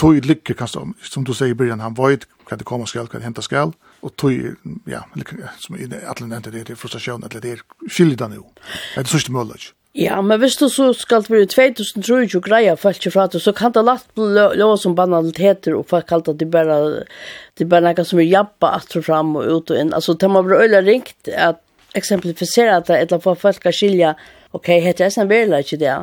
Tøy 0.00 0.22
ligger 0.24 0.54
kanskje, 0.56 0.84
som 1.04 1.24
du 1.26 1.34
sier 1.34 1.52
i 1.52 1.58
byrjan, 1.58 1.82
han 1.84 1.96
veit 1.98 2.24
hva 2.48 2.56
det 2.56 2.64
kommer 2.68 2.88
skal, 2.88 3.10
hva 3.10 3.20
det 3.20 3.26
henter 3.28 3.44
skal, 3.44 3.74
og 4.00 4.14
tøy, 4.16 4.54
ja, 4.88 5.02
som 5.60 5.76
alle 5.76 6.28
nevnte 6.30 6.52
det, 6.54 6.64
det 6.68 6.76
er 6.76 6.80
frustrasjon, 6.80 7.24
eller 7.26 7.44
det 7.44 7.58
er 7.58 7.64
skiljer 7.90 8.20
det 8.22 8.30
nå. 8.36 8.46
Det 8.62 9.02
er 9.02 9.08
det 9.08 9.12
sørste 9.12 9.34
mulig. 9.34 9.72
Ja, 9.96 10.18
men 10.22 10.38
hvis 10.42 10.58
du 10.60 10.66
så 10.68 10.90
skal 10.94 11.24
det 11.24 11.32
bli 11.32 11.46
2023 11.48 12.40
greia 12.44 12.74
folk 12.78 12.98
ikke 13.00 13.12
fra 13.14 13.24
det, 13.32 13.40
så 13.42 13.54
kan 13.56 13.72
det 13.72 13.86
lagt 13.86 14.10
lov 14.20 14.76
som 14.78 14.94
banaliteter, 14.98 15.74
og 15.78 15.88
folk 15.88 16.06
kallt 16.10 16.28
at 16.28 16.38
det 16.38 16.50
bare, 16.52 17.06
det 17.58 17.68
bare 17.70 17.88
noe 17.88 18.04
som 18.06 18.20
er 18.20 18.28
jabba 18.28 18.74
at 18.78 18.94
og 18.98 19.06
fram 19.06 19.32
og 19.40 19.48
ut 19.48 19.72
og 19.72 19.80
inn. 19.80 19.94
Altså, 19.96 20.14
det 20.14 20.30
må 20.30 20.44
bli 20.46 20.60
øyla 20.60 20.82
ringt 20.84 21.32
at 21.32 21.62
eksemplifisere 21.96 22.76
at 22.76 22.90
det, 22.90 23.00
eller 23.06 23.24
få 23.24 23.34
folk 23.38 23.56
skal 23.56 23.74
skilja, 23.74 24.12
ok, 24.52 24.74
heter 24.84 25.06
jeg 25.06 25.16
sånn 25.16 25.30
vil 25.32 25.56
ikke 25.56 25.80
det, 25.80 25.96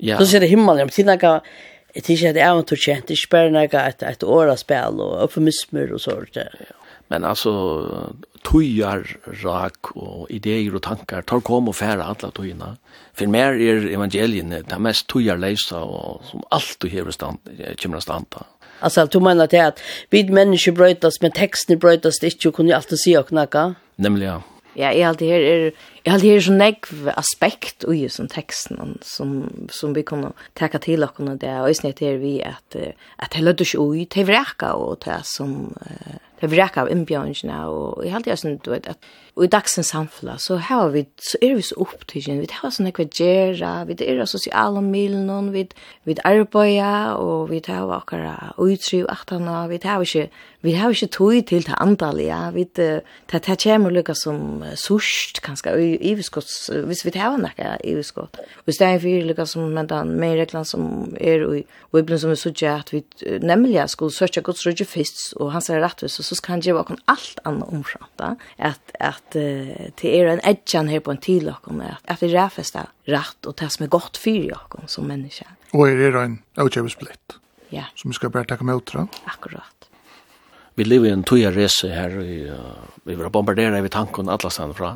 ja. 0.00 0.16
Så 0.16 0.26
ser 0.26 0.42
det 0.42 0.50
himmelen, 0.50 0.88
men 0.88 0.94
tiden 0.94 1.18
kan, 1.20 1.46
jeg 1.94 2.06
tykker 2.06 2.30
at 2.30 2.36
det 2.36 2.42
er 2.42 2.50
eventur 2.54 2.80
kjent, 2.80 3.06
det 3.06 3.14
er 3.14 3.20
ikke 3.20 3.34
bare 3.36 3.54
noe 3.54 3.82
et, 3.84 4.04
et 4.10 4.22
åra 4.24 4.56
spil 4.58 5.00
og 5.04 5.16
eufemismer 5.26 5.92
og 5.94 6.02
sånt, 6.02 6.40
ja. 6.40 6.79
Men 7.10 7.24
alltså 7.24 8.14
tojar 8.42 9.16
rak 9.42 9.90
och 9.96 10.30
idéer 10.30 10.74
och 10.74 10.82
tankar, 10.82 11.22
tar 11.22 11.40
kom 11.40 11.68
och 11.68 11.76
färra 11.76 12.04
alla 12.04 12.30
tøyina. 12.30 12.76
för 13.12 13.26
mer 13.26 13.52
är 13.52 13.92
evangelien 13.92 14.50
det 14.68 14.78
mest 14.78 15.06
tojar 15.06 15.36
läsa 15.36 15.80
och 15.80 16.24
som 16.24 16.42
allt 16.50 16.76
du 16.80 16.88
hela 16.88 17.12
stand, 17.12 17.38
kommer 17.82 17.96
att 17.96 18.02
standa. 18.02 18.46
alltså 18.80 19.06
du 19.06 19.20
mener 19.20 19.46
til 19.46 19.56
at 19.56 19.80
vi 20.10 20.22
mennesker 20.22 20.72
brötas 20.72 21.20
men 21.22 21.32
tekstene 21.32 21.78
brøytas 21.78 22.22
ikke, 22.22 22.48
og 22.48 22.54
kunde 22.54 22.74
alltid 22.74 22.98
se 23.04 23.18
och 23.18 23.26
knacka 23.26 23.74
nämligen 23.96 24.42
ja. 24.74 24.90
är 24.90 24.98
jeg 24.98 25.08
alltid 25.08 25.26
her 25.26 25.40
er 25.40 25.70
jeg 26.04 26.14
alltid 26.14 26.30
her 26.30 26.40
så 26.40 26.52
negv 26.52 27.08
aspekt 27.16 27.84
ui 27.88 28.08
som 28.08 28.28
teksten 28.28 28.98
som 29.02 29.68
som 29.70 29.94
vi 29.94 30.02
kunne 30.02 30.32
ta 30.54 30.68
til 30.68 31.02
og 31.02 31.40
det 31.40 31.60
och 31.60 31.76
snitt 31.76 31.98
her 31.98 32.16
vi 32.16 32.40
at 32.40 32.94
at 33.18 33.32
det 33.34 33.42
lødde 33.42 33.64
ikke 33.64 33.78
ut 33.78 34.10
til 34.10 34.26
vreka 34.26 34.66
og 34.66 35.02
det 35.04 35.26
som 35.26 35.76
uh, 35.80 36.29
det 36.40 36.50
vi 36.50 36.58
rekka 36.60 36.84
av 36.84 36.90
innbjørnene, 36.92 37.58
og 37.68 38.04
jeg 38.04 38.14
halte 38.14 38.30
jeg 38.30 38.40
sånn, 38.40 38.58
du 38.64 38.70
vet, 38.72 38.88
at 38.88 39.10
i 39.40 39.48
dagsens 39.50 39.92
samfunn, 39.92 40.32
så 40.40 40.58
har 40.68 40.90
vi, 40.94 41.04
så 41.20 41.38
er 41.44 41.54
vi 41.58 41.64
så 41.64 41.76
opptidgen, 41.84 42.40
vi 42.42 42.48
har 42.52 42.72
sånn 42.74 42.88
ekva 42.90 43.06
gjerra, 43.06 43.72
vi 43.88 43.96
er 44.04 44.22
av 44.24 44.30
sosiale 44.30 44.82
milen, 44.84 45.50
vi, 45.54 45.66
vi 46.08 46.16
arbeider, 46.24 47.14
og 47.20 47.50
vi 47.52 47.60
har 47.68 47.92
akkara 47.96 48.54
utri 48.60 49.02
og 49.04 49.12
atana, 49.14 49.62
vi 49.70 49.80
har 49.84 50.04
ikke 50.04 50.30
vi 50.60 50.74
har 50.76 50.92
ikke 50.92 51.08
tog 51.14 51.46
til 51.48 51.64
det 51.64 51.76
andre, 51.80 52.10
ja. 52.20 52.40
Vi, 52.52 52.66
det, 52.76 53.02
det 53.32 53.40
kommer 53.62 53.92
lukka 53.94 54.14
som 54.14 54.62
sørst, 54.76 55.40
kanskje, 55.44 55.72
i 55.80 56.12
iverskotts, 56.12 56.70
hvis 56.88 57.04
vi 57.06 57.14
tar 57.14 57.38
noe 57.40 57.70
iverskott. 57.86 58.36
Og 58.64 58.68
i 58.68 58.76
stedet 58.76 59.00
for 59.00 59.28
lukka 59.30 59.46
som, 59.48 59.70
men 59.72 59.88
den 59.88 60.12
mer 60.20 60.36
reglene 60.36 60.68
som 60.68 61.16
er, 61.16 61.46
og 61.46 61.98
i 62.00 62.04
blant 62.04 62.20
som 62.20 62.34
vi 62.34 62.38
sørger 62.40 62.84
at 62.84 62.92
vi 62.92 63.02
nemlig 63.40 63.80
skulle 63.88 64.12
sørge 64.12 64.44
godt 64.44 64.60
sørge 64.60 64.84
først, 64.84 65.24
og 65.40 65.52
han 65.54 65.64
sier 65.64 65.80
rett 65.80 66.04
og 66.04 66.12
så 66.12 66.36
skal 66.36 66.58
han 66.58 66.64
gjøre 66.66 66.84
oss 66.84 67.04
alt 67.10 67.42
annet 67.48 67.72
omframt, 67.72 68.24
at, 68.58 68.94
at 69.00 69.36
uh, 69.40 69.74
det 70.00 70.12
er 70.12 70.32
en 70.34 70.44
edgen 70.44 70.92
her 70.92 71.00
på 71.04 71.14
en 71.14 71.22
tid, 71.24 71.48
at, 71.48 71.70
at 72.04 72.22
vi 72.22 72.32
ræfester 72.34 72.90
rett, 73.08 73.40
og 73.46 73.56
det 73.60 73.72
som 73.72 73.86
er 73.86 73.92
godt 73.92 74.20
for 74.20 74.56
oss 74.84 74.98
som 74.98 75.08
menneske. 75.08 75.48
Og 75.72 75.88
er 75.88 76.00
det 76.10 76.24
en 76.24 76.40
avgjøresplitt? 76.60 77.38
Ja. 77.70 77.86
Som 77.96 78.10
vi 78.10 78.18
skal 78.18 78.32
bare 78.34 78.48
takke 78.50 78.66
med 78.66 78.82
utra? 78.82 79.06
Akkurat 79.30 79.89
vi 80.78 80.86
lever 80.86 81.10
i 81.10 81.14
en 81.14 81.24
tøya 81.26 81.50
rese 81.54 81.90
her, 81.92 82.14
i, 82.22 82.42
uh, 82.50 83.00
vi 83.08 83.16
var 83.18 83.32
bombardere 83.34 83.80
i 83.82 83.92
tanken 83.92 84.28
alle 84.28 84.50
stedene 84.50 84.76
fra. 84.76 84.94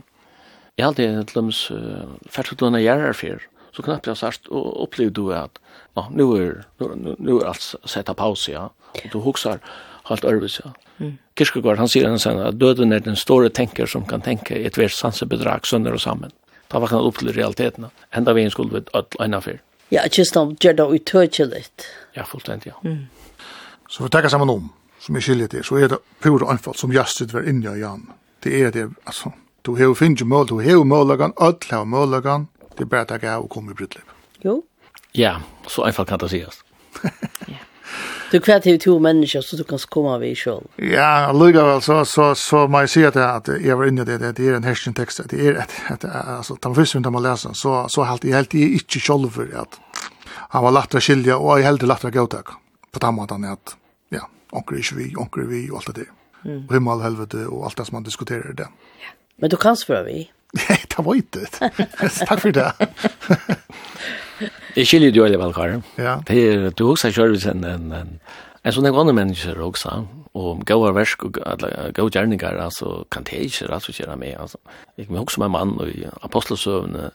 Jeg 0.76 0.84
har 0.84 0.92
alltid 0.92 1.18
et 1.20 1.34
løms, 1.36 1.64
uh, 1.70 2.14
først 2.30 2.62
og 2.62 2.78
gjerrer 2.78 3.16
før, 3.18 3.42
så 3.74 3.82
knappt 3.82 4.06
jeg 4.06 4.20
sagt, 4.20 4.48
og 4.50 4.70
opplevde 4.86 5.16
du 5.18 5.32
at, 5.34 5.58
ja, 5.96 6.06
nå 6.10 6.28
er, 6.38 6.62
nu, 6.80 7.16
nu 7.18 7.34
er 7.40 7.50
alt 7.50 7.74
sett 7.90 8.10
av 8.10 8.18
pause, 8.20 8.52
ja, 8.52 8.68
og 8.94 9.10
du 9.12 9.20
husker 9.24 9.60
alt 10.10 10.24
ærvis, 10.24 10.60
ja. 10.64 10.72
Mm. 10.98 11.16
Kirkegaard, 11.34 11.80
han 11.80 11.90
sier 11.90 12.06
en 12.06 12.20
sånn, 12.22 12.38
at 12.44 12.58
døden 12.60 12.94
er 12.94 13.02
den 13.02 13.18
store 13.18 13.50
tenker 13.50 13.88
som 13.90 14.04
kan 14.06 14.22
tenke 14.22 14.54
i 14.60 14.66
et 14.68 14.78
vers 14.78 14.94
sansebedrag 15.00 15.66
sønder 15.66 15.96
og 15.96 16.02
sammen. 16.04 16.34
Da 16.70 16.80
var 16.82 16.92
han 16.94 17.06
opp 17.06 17.18
til 17.18 17.32
realiteten, 17.34 17.88
enda 18.14 18.34
vi 18.36 18.44
en 18.46 18.54
skulle 18.54 18.78
vi 18.78 18.84
alt 18.94 19.16
ennå. 19.22 19.40
Ja, 19.92 20.06
just 20.10 20.36
om 20.36 20.54
gjør 20.62 20.78
det 20.78 20.86
utøkjelig. 20.98 21.66
Ja, 22.16 22.24
fullstendig, 22.26 22.72
ja. 22.72 22.78
Mm. 22.86 23.06
Så 23.90 24.04
vi 24.04 24.10
tenker 24.10 24.32
sammen 24.32 24.50
om 24.50 24.70
som 25.04 25.16
er 25.16 25.24
skiljer 25.24 25.50
det, 25.52 25.64
så 25.66 25.78
er 25.78 25.88
det 25.92 25.98
pur 26.24 26.40
og 26.42 26.50
anfall 26.52 26.76
som 26.80 26.92
jastet 26.92 27.34
var 27.34 27.48
inni 27.48 27.68
av 27.68 27.78
Jan. 27.84 28.06
Det 28.44 28.60
er 28.60 28.70
det, 28.70 28.88
altså. 29.06 29.32
Du 29.64 29.74
har 29.76 29.88
jo 29.88 29.94
finnet 29.96 30.26
mål, 30.28 30.48
du 30.48 30.58
har 30.60 30.76
jo 30.76 30.84
målagan, 30.84 31.32
ødel 31.40 31.70
har 31.70 31.84
målagan, 31.88 32.48
det 32.76 32.84
er 32.84 32.90
bare 32.90 33.08
takk 33.08 33.24
av 33.32 33.46
å 33.46 33.48
komme 33.48 33.72
i 33.72 33.78
brydliv. 33.78 34.04
Jo. 34.44 34.58
Ja, 35.16 35.38
så 35.66 35.86
anfall 35.86 36.06
kan 36.06 36.20
det 36.20 36.28
sies. 36.32 36.60
ja. 37.48 37.62
Du 38.32 38.40
kvar 38.40 38.60
till 38.60 38.80
två 38.80 38.98
människor 38.98 39.40
så 39.40 39.56
du 39.56 39.64
kan 39.64 39.78
komma 39.78 40.18
vi 40.18 40.34
själv. 40.34 40.64
Ja, 40.76 41.32
lugga 41.32 41.64
väl 41.64 41.82
så 41.82 42.04
så 42.04 42.34
så 42.34 42.68
man 42.68 42.88
ser 42.88 43.08
att 43.08 43.16
att 43.16 43.62
jag 43.62 43.76
var 43.76 43.86
inne 43.86 44.04
det 44.04 44.32
det 44.32 44.48
är 44.48 44.52
en 44.52 44.64
hästen 44.64 44.94
text 44.94 45.20
det 45.30 45.46
är 45.46 45.54
att 45.54 45.70
att 45.88 46.04
alltså 46.28 46.56
ta 46.56 46.74
först 46.74 46.94
inte 46.94 47.10
man 47.10 47.22
läser 47.22 47.52
så 47.52 47.88
så 47.88 48.02
helt 48.02 48.24
i 48.24 48.32
helt 48.32 48.54
i 48.54 48.72
inte 48.72 48.98
själv 48.98 49.30
för 49.30 49.48
att 49.56 49.80
han 50.48 50.62
var 50.62 50.70
lätt 50.70 50.94
att 50.94 51.02
skilja 51.02 51.36
och 51.36 51.60
jag 51.60 51.64
helt 51.64 51.82
lätt 51.82 52.04
att 52.04 52.14
gå 52.14 52.26
tack 52.26 52.46
på 52.92 52.98
tamma 52.98 53.24
att 53.24 53.76
onkel 54.54 54.80
ikke 54.80 54.98
vi, 55.00 55.10
onkel 55.20 55.48
vi, 55.50 55.66
og 55.70 55.80
alt 55.80 55.90
det 55.92 56.04
der. 56.04 56.14
Mm. 56.44 56.62
Og 56.68 56.74
himmel, 56.76 57.02
helvete, 57.02 57.46
og 57.48 57.66
alt 57.68 57.78
det 57.78 57.86
som 57.88 57.98
man 57.98 58.06
diskuterer 58.06 58.56
det. 58.56 58.68
Ja. 59.02 59.12
Men 59.40 59.50
du 59.50 59.56
kan 59.60 59.76
spørre 59.76 60.04
vi? 60.06 60.18
Nei, 60.54 60.78
det 60.90 61.04
var 61.04 61.14
ikke 61.18 61.40
det. 61.40 61.48
Takk 62.28 62.40
for 62.40 62.54
det. 62.54 62.68
Jeg 64.76 64.86
skiljer 64.90 65.14
jo 65.16 65.24
alle 65.26 65.40
vel, 65.40 65.54
Karin. 65.54 65.82
Ja. 65.98 66.18
Det 66.28 66.42
er, 66.52 66.68
du 66.70 66.86
husker 66.92 67.10
selv 67.10 67.40
en, 67.50 67.64
en, 67.66 67.88
en, 67.92 68.12
en 68.62 68.76
sånn 68.76 68.86
en 68.86 69.00
annen 69.00 69.18
mennesker 69.18 69.58
også, 69.58 70.04
og 70.34 70.62
gode 70.66 70.92
versk 70.94 71.26
og 71.26 71.40
gode 71.40 72.10
gjerninger, 72.14 72.60
altså, 72.62 73.00
kan 73.10 73.26
det 73.26 73.42
ikke 73.48 73.70
rett 73.70 73.88
og 73.90 73.96
slett 73.96 74.18
med, 74.18 74.36
altså. 74.38 74.60
Jeg 74.98 75.10
må 75.10 75.24
huske 75.24 75.42
meg 75.42 75.52
mann 75.54 75.74
og 75.82 75.90
i 75.90 76.06
apostelsøvende, 76.26 77.10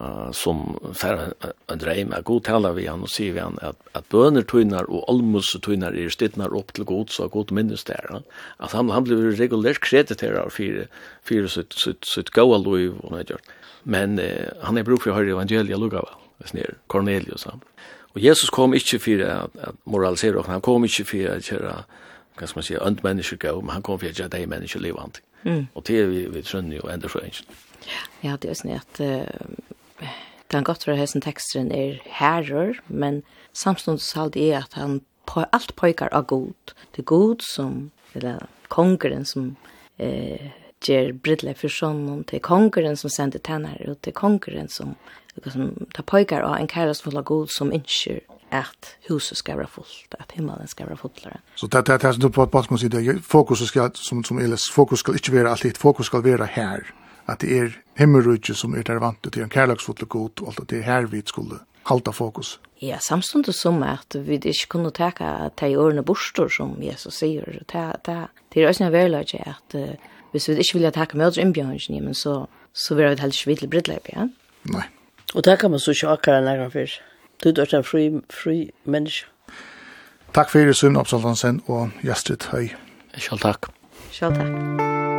uh, 0.00 0.30
som 0.32 0.76
fer 0.96 1.32
en 1.42 1.80
dreim 1.80 2.12
er 2.12 2.24
god 2.26 2.44
tala 2.48 2.72
vi 2.76 2.86
han 2.88 3.04
og 3.04 3.10
sier 3.12 3.34
vi 3.36 3.42
han 3.42 3.58
at, 3.62 3.78
at 3.98 4.08
bøner 4.12 4.46
tøynar 4.48 4.88
og 4.88 5.04
almus 5.10 5.52
tøynar 5.64 5.96
er 5.98 6.12
stittnar 6.12 6.54
opp 6.56 6.72
til 6.76 6.86
god 6.88 7.12
så 7.14 7.28
god 7.32 7.52
minnes 7.52 7.84
der 7.88 8.06
ja? 8.10 8.22
at 8.58 8.76
han, 8.76 8.90
han 8.90 9.06
blir 9.06 9.32
regulært 9.38 9.82
krediterar 9.84 10.52
for, 10.54 10.84
for 11.26 11.48
sitt, 11.48 11.76
sitt, 11.78 12.06
sitt 12.08 12.32
gaua 12.32 12.60
loiv 12.62 13.00
og 13.02 13.16
nøy 13.16 13.36
men 13.82 14.18
eh, 14.22 14.46
han 14.62 14.78
er 14.78 14.86
bruk 14.86 15.02
for 15.02 15.10
å 15.10 15.16
høre 15.18 15.34
evangelia 15.34 15.76
lukka 15.76 16.04
vel 16.42 16.76
Cornelius 16.90 17.44
han. 17.50 17.62
og 18.14 18.22
Jesus 18.22 18.50
kom 18.50 18.74
ikke 18.74 18.98
for 19.02 19.26
at, 19.26 19.58
at 19.62 19.82
moralisere 19.84 20.42
han 20.46 20.62
kom 20.62 20.84
ikke 20.86 21.08
for 21.08 21.36
at 21.36 21.50
kjøre 21.50 21.82
kan 22.36 22.48
man 22.54 22.62
säga 22.62 22.80
önt 22.80 23.02
människor 23.02 23.36
gå 23.36 23.60
men 23.60 23.70
han 23.70 23.82
kom 23.82 23.98
för 23.98 24.06
att 24.06 24.18
göra 24.18 24.28
dig 24.28 24.46
människor 24.46 24.80
levande 24.80 25.18
mm. 25.42 25.66
och 25.72 25.82
det 25.86 26.06
vi, 26.06 26.26
vi 26.26 26.42
trönner 26.42 26.76
ju 26.76 26.90
ändå 26.90 27.08
så 27.08 27.20
Ja, 28.20 28.36
det 28.40 28.50
är 28.50 28.54
snett 28.54 29.00
kan 30.50 30.64
godt 30.64 30.86
være 30.86 30.96
hessen 30.96 31.20
teksten 31.20 31.72
er 31.72 32.00
herrer, 32.06 32.80
men 32.88 33.22
samståndet 33.52 34.34
det 34.34 34.52
er 34.52 34.58
at 34.58 34.74
han 34.74 35.00
på, 35.26 35.44
alt 35.52 35.76
pojkar 35.76 36.08
av 36.12 36.26
god. 36.26 36.74
Det 36.92 36.98
er 36.98 37.08
god 37.08 37.40
som, 37.54 37.90
eller 38.14 38.46
kongeren 38.68 39.24
som 39.24 39.56
eh, 39.98 40.50
ger 40.82 41.12
bridle 41.12 41.54
för 41.54 41.68
det 41.68 42.26
till 42.26 42.40
kongeren 42.40 42.96
som 42.96 43.10
sände 43.10 43.38
og 43.38 43.86
det 43.86 44.02
till 44.02 44.12
kongeren 44.12 44.68
som 44.68 44.94
liksom 45.34 45.86
ta 45.94 46.02
pojkar 46.02 46.42
och 46.42 46.60
en 46.60 46.68
kæres 46.68 47.02
full 47.02 47.16
av 47.16 47.22
god 47.22 47.50
som 47.50 47.72
inskjur 47.72 48.20
att 48.50 48.96
huset 49.08 49.38
ska 49.38 49.56
vara 49.56 49.66
fullt, 49.66 50.14
att 50.18 50.32
himmelen 50.32 50.68
ska 50.68 50.84
vara 50.84 50.96
fullare. 50.96 51.40
Så 51.54 51.66
det 51.66 51.82
det 51.86 51.98
det 51.98 52.12
som 52.12 52.22
du 52.22 52.30
på 52.30 52.42
att 52.42 52.70
man 52.70 52.78
säger 52.78 53.18
fokus 53.22 53.68
ska 53.68 53.90
som 53.94 54.24
som 54.24 54.38
eller 54.38 54.72
fokus 54.72 54.98
ska 54.98 55.12
inte 55.12 55.32
vara 55.32 55.50
allt 55.50 55.78
fokus 55.78 56.06
ska 56.06 56.20
vara 56.20 56.44
här 56.44 56.94
at 57.26 57.40
det 57.40 57.58
er 57.58 57.68
himmelrydget 57.98 58.56
som 58.56 58.74
er 58.74 58.82
der 58.82 59.00
vant 59.02 59.22
til 59.22 59.42
en 59.42 59.52
kærlagsfotlig 59.52 60.08
god, 60.08 60.42
og 60.42 60.54
alt 60.54 60.70
det 60.70 60.78
er 60.78 60.82
her 60.82 61.06
vi 61.06 61.22
skulle 61.26 61.60
halta 61.86 62.10
fokus. 62.10 62.60
Ja, 62.82 62.98
samstundes 62.98 63.56
som 63.56 63.82
at 63.82 64.16
vi 64.26 64.34
ikke 64.34 64.68
kunne 64.68 64.90
teka 64.90 65.48
de 65.60 65.78
årene 65.78 66.02
bostor 66.02 66.48
som 66.48 66.74
Jesus 66.82 67.14
sier, 67.14 67.44
det 67.72 68.62
er 68.62 68.68
også 68.68 68.84
en 68.84 68.92
verlegg 68.92 69.34
at 69.46 69.76
uh, 69.78 69.94
hvis 70.32 70.48
vi 70.48 70.58
ikke 70.58 70.74
vilja 70.74 70.90
teka 70.90 71.16
mødre 71.16 71.40
innbjørnsen, 71.40 72.04
men 72.04 72.14
så, 72.14 72.46
så 72.72 72.94
vil 72.94 73.04
vi 73.04 73.20
heller 73.20 73.36
ikke 73.38 73.46
vidle 73.46 73.68
brittleip, 73.68 74.08
ja? 74.12 74.28
Nei. 74.72 74.86
Og 75.34 75.44
det 75.44 75.58
kan 75.58 75.70
man 75.70 75.80
så 75.80 75.90
ikke 75.90 76.08
akkurat 76.08 76.44
nægge 76.44 76.70
før. 76.70 76.86
Du 77.44 77.48
er 77.48 77.74
en 77.74 77.84
fri, 77.84 78.10
fri 78.30 78.70
menneske. 78.84 79.26
Takk 80.34 80.50
for 80.50 80.58
det, 80.58 80.76
Sunn 80.76 80.96
Absaldansen 80.96 81.60
og 81.66 81.90
Gjestrid 82.02 82.48
Høy. 82.52 82.72
Selv 83.18 83.44
takk. 83.44 83.68
Selv 84.10 84.34
takk. 84.40 85.11